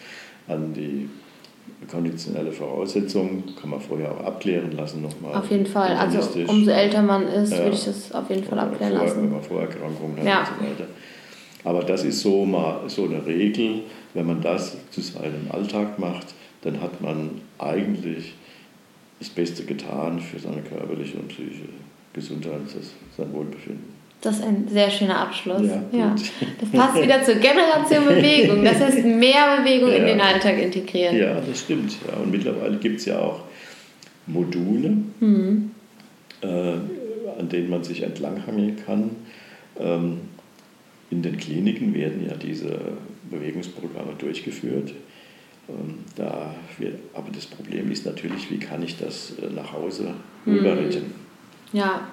an 0.47 0.74
die 0.74 1.10
konditionelle 1.89 2.51
Voraussetzung, 2.51 3.43
kann 3.59 3.70
man 3.70 3.80
vorher 3.80 4.11
auch 4.11 4.24
abklären 4.26 4.72
lassen 4.72 5.01
nochmal. 5.01 5.36
Auf 5.36 5.49
jeden 5.51 5.66
Fall. 5.66 5.95
Also 5.95 6.20
umso 6.47 6.72
älter 6.72 7.01
man 7.01 7.28
ist, 7.28 7.51
Ja. 7.51 7.59
würde 7.59 7.72
ich 7.76 7.86
das 7.86 8.11
auf 8.11 8.30
jeden 8.30 8.43
Fall 8.43 8.57
Oder 8.57 8.68
abklären 8.68 8.93
vor, 8.93 9.01
Wenn 9.01 9.07
lassen. 9.07 9.32
man 9.32 9.41
Vorerkrankungen 9.43 10.18
hat 10.20 10.26
Ja. 10.26 10.39
und 10.39 10.45
so 10.47 10.66
weiter. 10.72 10.89
Aber 11.63 11.84
das 11.84 12.03
ist 12.03 12.22
so 12.22 12.45
mal 12.45 12.82
so 12.88 13.05
eine 13.05 13.26
Regel, 13.26 13.82
wenn 14.13 14.26
man 14.28 14.41
das 14.41 14.78
zu 14.91 15.01
seinem 15.01 15.47
Alltag 15.49 15.97
macht, 15.99 16.28
dann 16.61 16.80
hat 16.82 17.01
man 17.01 17.41
eigentlich 17.59 18.34
das 19.20 19.30
Beste 19.30 19.63
getan 19.63 20.20
für 20.20 20.39
seine 20.39 20.61
körperliche 20.61 21.18
und 21.18 21.28
psychische 21.30 21.70
Gesundheit, 22.13 22.61
sein 23.18 23.34
Wohlbefinden. 23.34 23.94
Das 24.26 24.38
ist 24.39 24.43
ein 24.43 24.67
sehr 24.67 24.89
schöner 24.89 25.19
Abschluss. 25.19 25.61
Ja, 25.61 25.84
Ja. 25.91 26.15
Das 26.59 26.69
passt 26.71 27.01
wieder 27.01 27.21
zur 27.23 27.36
Generation 27.36 28.05
Bewegung. 28.07 28.63
Das 28.63 28.80
heißt, 28.80 29.03
mehr 29.05 29.57
Bewegung 29.59 29.89
in 29.91 30.01
Ja. 30.01 30.07
den 30.07 30.21
Alltag 30.21 30.57
integrieren. 30.61 31.15
Ja, 31.15 31.39
das 31.39 31.59
stimmt. 31.61 31.95
Ja. 32.07 32.17
Und 32.17 32.32
mittlerweile 32.32 32.78
gibt 32.78 32.99
es 32.99 33.05
ja 33.05 33.19
auch 33.19 33.41
Module, 34.28 34.97
Mhm. 35.19 35.71
äh, 36.41 36.47
an 36.47 37.49
denen 37.49 37.69
man 37.69 37.84
sich 37.84 38.01
entlanghangeln 38.01 38.78
kann. 38.86 39.11
Ähm, 39.80 40.21
in 41.11 41.21
den 41.21 41.38
Kliniken 41.38 41.93
werden 41.93 42.26
ja 42.28 42.34
diese 42.36 42.78
Bewegungsprogramme 43.30 44.13
durchgeführt. 44.17 44.93
Ähm, 45.69 45.99
da 46.15 46.55
wird, 46.80 46.95
aber 47.13 47.28
das 47.34 47.45
Problem 47.45 47.91
ist 47.91 48.05
natürlich, 48.05 48.49
wie 48.49 48.57
kann 48.57 48.82
ich 48.84 48.97
das 48.97 49.34
äh, 49.41 49.53
nach 49.53 49.71
Hause 49.73 50.13
rüberretten? 50.47 51.13
Ja, 51.73 52.07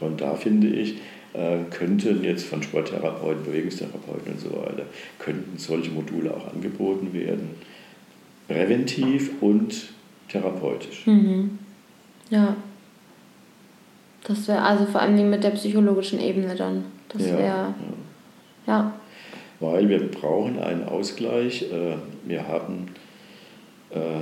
Und 0.00 0.20
da 0.20 0.34
finde 0.34 0.68
ich, 0.68 0.96
äh, 1.32 1.58
könnten 1.70 2.24
jetzt 2.24 2.44
von 2.46 2.62
Sporttherapeuten, 2.62 3.44
Bewegungstherapeuten 3.44 4.32
und 4.32 4.40
so 4.40 4.50
weiter, 4.50 4.84
könnten 5.18 5.56
solche 5.58 5.90
Module 5.90 6.34
auch 6.34 6.52
angeboten 6.52 7.12
werden, 7.12 7.50
präventiv 8.48 9.30
und 9.40 9.90
therapeutisch. 10.28 11.06
mhm. 11.06 11.58
ja. 12.30 12.56
Das 14.24 14.46
wäre 14.48 14.62
also 14.62 14.84
vor 14.84 15.00
allem 15.00 15.30
mit 15.30 15.42
der 15.42 15.50
psychologischen 15.50 16.20
Ebene 16.20 16.54
dann. 16.54 16.84
Das 17.08 17.22
Ja, 17.26 17.32
wäre, 17.38 17.46
ja. 17.46 17.74
ja. 18.66 18.92
Weil 19.60 19.88
wir 19.88 20.10
brauchen 20.10 20.58
einen 20.58 20.84
Ausgleich. 20.84 21.62
äh, 21.62 21.96
Wir 22.24 22.46
haben, 22.46 22.88
äh, 23.90 24.20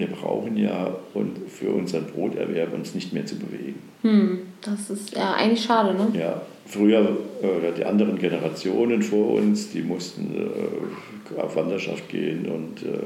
wir 0.00 0.08
brauchen 0.08 0.56
ja 0.56 0.94
und 1.14 1.36
für 1.48 1.70
unseren 1.70 2.06
Broterwerb 2.06 2.74
uns 2.74 2.94
nicht 2.94 3.12
mehr 3.12 3.26
zu 3.26 3.36
bewegen. 3.36 3.80
Hm. 4.02 4.38
Das 4.62 4.90
ist 4.90 5.14
ja 5.14 5.34
eigentlich 5.34 5.62
schade, 5.62 5.94
ne? 5.94 6.08
Ja, 6.18 6.42
früher 6.66 7.16
äh, 7.42 7.46
oder 7.46 7.72
die 7.72 7.84
anderen 7.84 8.18
Generationen 8.18 9.02
vor 9.02 9.34
uns, 9.34 9.70
die 9.70 9.82
mussten 9.82 10.34
äh, 10.34 11.40
auf 11.40 11.56
Wanderschaft 11.56 12.08
gehen 12.08 12.46
und 12.46 12.82
äh, 12.82 13.02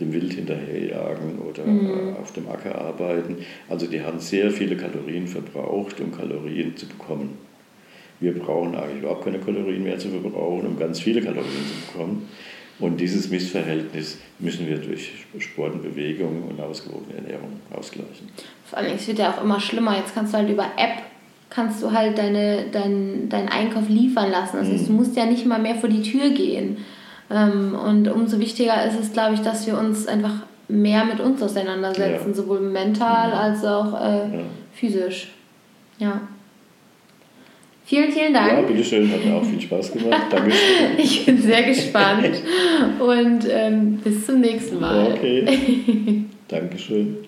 dem 0.00 0.12
Wild 0.12 0.32
hinterherjagen 0.32 1.38
oder 1.38 1.64
äh, 1.64 2.20
auf 2.20 2.32
dem 2.32 2.48
Acker 2.48 2.78
arbeiten. 2.80 3.38
Also 3.68 3.86
die 3.86 4.00
haben 4.00 4.18
sehr 4.18 4.50
viele 4.50 4.76
Kalorien 4.76 5.26
verbraucht, 5.26 6.00
um 6.00 6.12
Kalorien 6.12 6.76
zu 6.76 6.86
bekommen. 6.86 7.38
Wir 8.20 8.32
brauchen 8.34 8.74
eigentlich 8.76 9.00
überhaupt 9.00 9.24
keine 9.24 9.38
Kalorien 9.38 9.82
mehr 9.82 9.98
zu 9.98 10.08
verbrauchen, 10.08 10.66
um 10.66 10.78
ganz 10.78 11.00
viele 11.00 11.20
Kalorien 11.20 11.44
zu 11.44 11.92
bekommen. 11.92 12.28
Und 12.78 12.98
dieses 13.00 13.28
Missverhältnis 13.30 14.18
müssen 14.38 14.66
wir 14.66 14.78
durch 14.78 15.12
Sport 15.38 15.74
und 15.74 15.82
Bewegung 15.82 16.42
und 16.48 16.60
ausgewogene 16.60 17.16
Ernährung 17.18 17.60
ausgleichen. 17.72 18.28
Vor 18.68 18.78
allem, 18.78 18.94
es 18.96 19.06
wird 19.06 19.18
ja 19.18 19.30
auch 19.32 19.42
immer 19.44 19.60
schlimmer. 19.60 19.96
Jetzt 19.96 20.14
kannst 20.14 20.32
du 20.32 20.38
halt 20.38 20.48
über 20.50 20.64
App 20.76 21.02
kannst 21.50 21.82
du 21.82 21.92
halt 21.92 22.16
deine, 22.16 22.64
dein, 22.72 23.28
deinen 23.28 23.48
Einkauf 23.50 23.86
liefern 23.90 24.30
lassen. 24.30 24.56
Das 24.56 24.68
heißt, 24.70 24.88
du 24.88 24.92
musst 24.94 25.14
ja 25.18 25.26
nicht 25.26 25.44
mal 25.44 25.58
mehr 25.60 25.74
vor 25.74 25.90
die 25.90 26.00
Tür 26.00 26.30
gehen. 26.30 26.78
Ähm, 27.30 27.74
Und 27.74 28.08
umso 28.08 28.38
wichtiger 28.40 28.86
ist 28.86 28.98
es, 28.98 29.12
glaube 29.12 29.34
ich, 29.34 29.40
dass 29.42 29.66
wir 29.66 29.76
uns 29.76 30.06
einfach 30.08 30.32
mehr 30.68 31.04
mit 31.04 31.20
uns 31.20 31.42
auseinandersetzen, 31.42 32.28
Ja. 32.28 32.34
sowohl 32.34 32.60
mental 32.60 33.32
als 33.32 33.62
auch 33.66 33.92
äh, 34.00 34.36
Ja. 34.38 34.42
physisch. 34.72 35.32
Ja. 35.98 36.22
Vielen, 37.92 38.10
vielen 38.10 38.32
Ja, 38.34 38.46
Dank. 38.54 38.68
bitteschön, 38.68 39.12
hat 39.12 39.22
mir 39.22 39.34
auch 39.34 39.44
viel 39.44 39.60
Spaß 39.60 39.92
gemacht. 39.92 40.22
Dankeschön. 40.30 40.58
Ich 40.96 41.26
bin 41.26 41.36
sehr 41.42 41.62
gespannt 41.64 42.40
und 42.98 43.46
ähm, 43.50 43.98
bis 44.02 44.24
zum 44.24 44.40
nächsten 44.40 44.80
Mal. 44.80 45.12
Okay. 45.12 45.44
Dankeschön. 46.48 47.18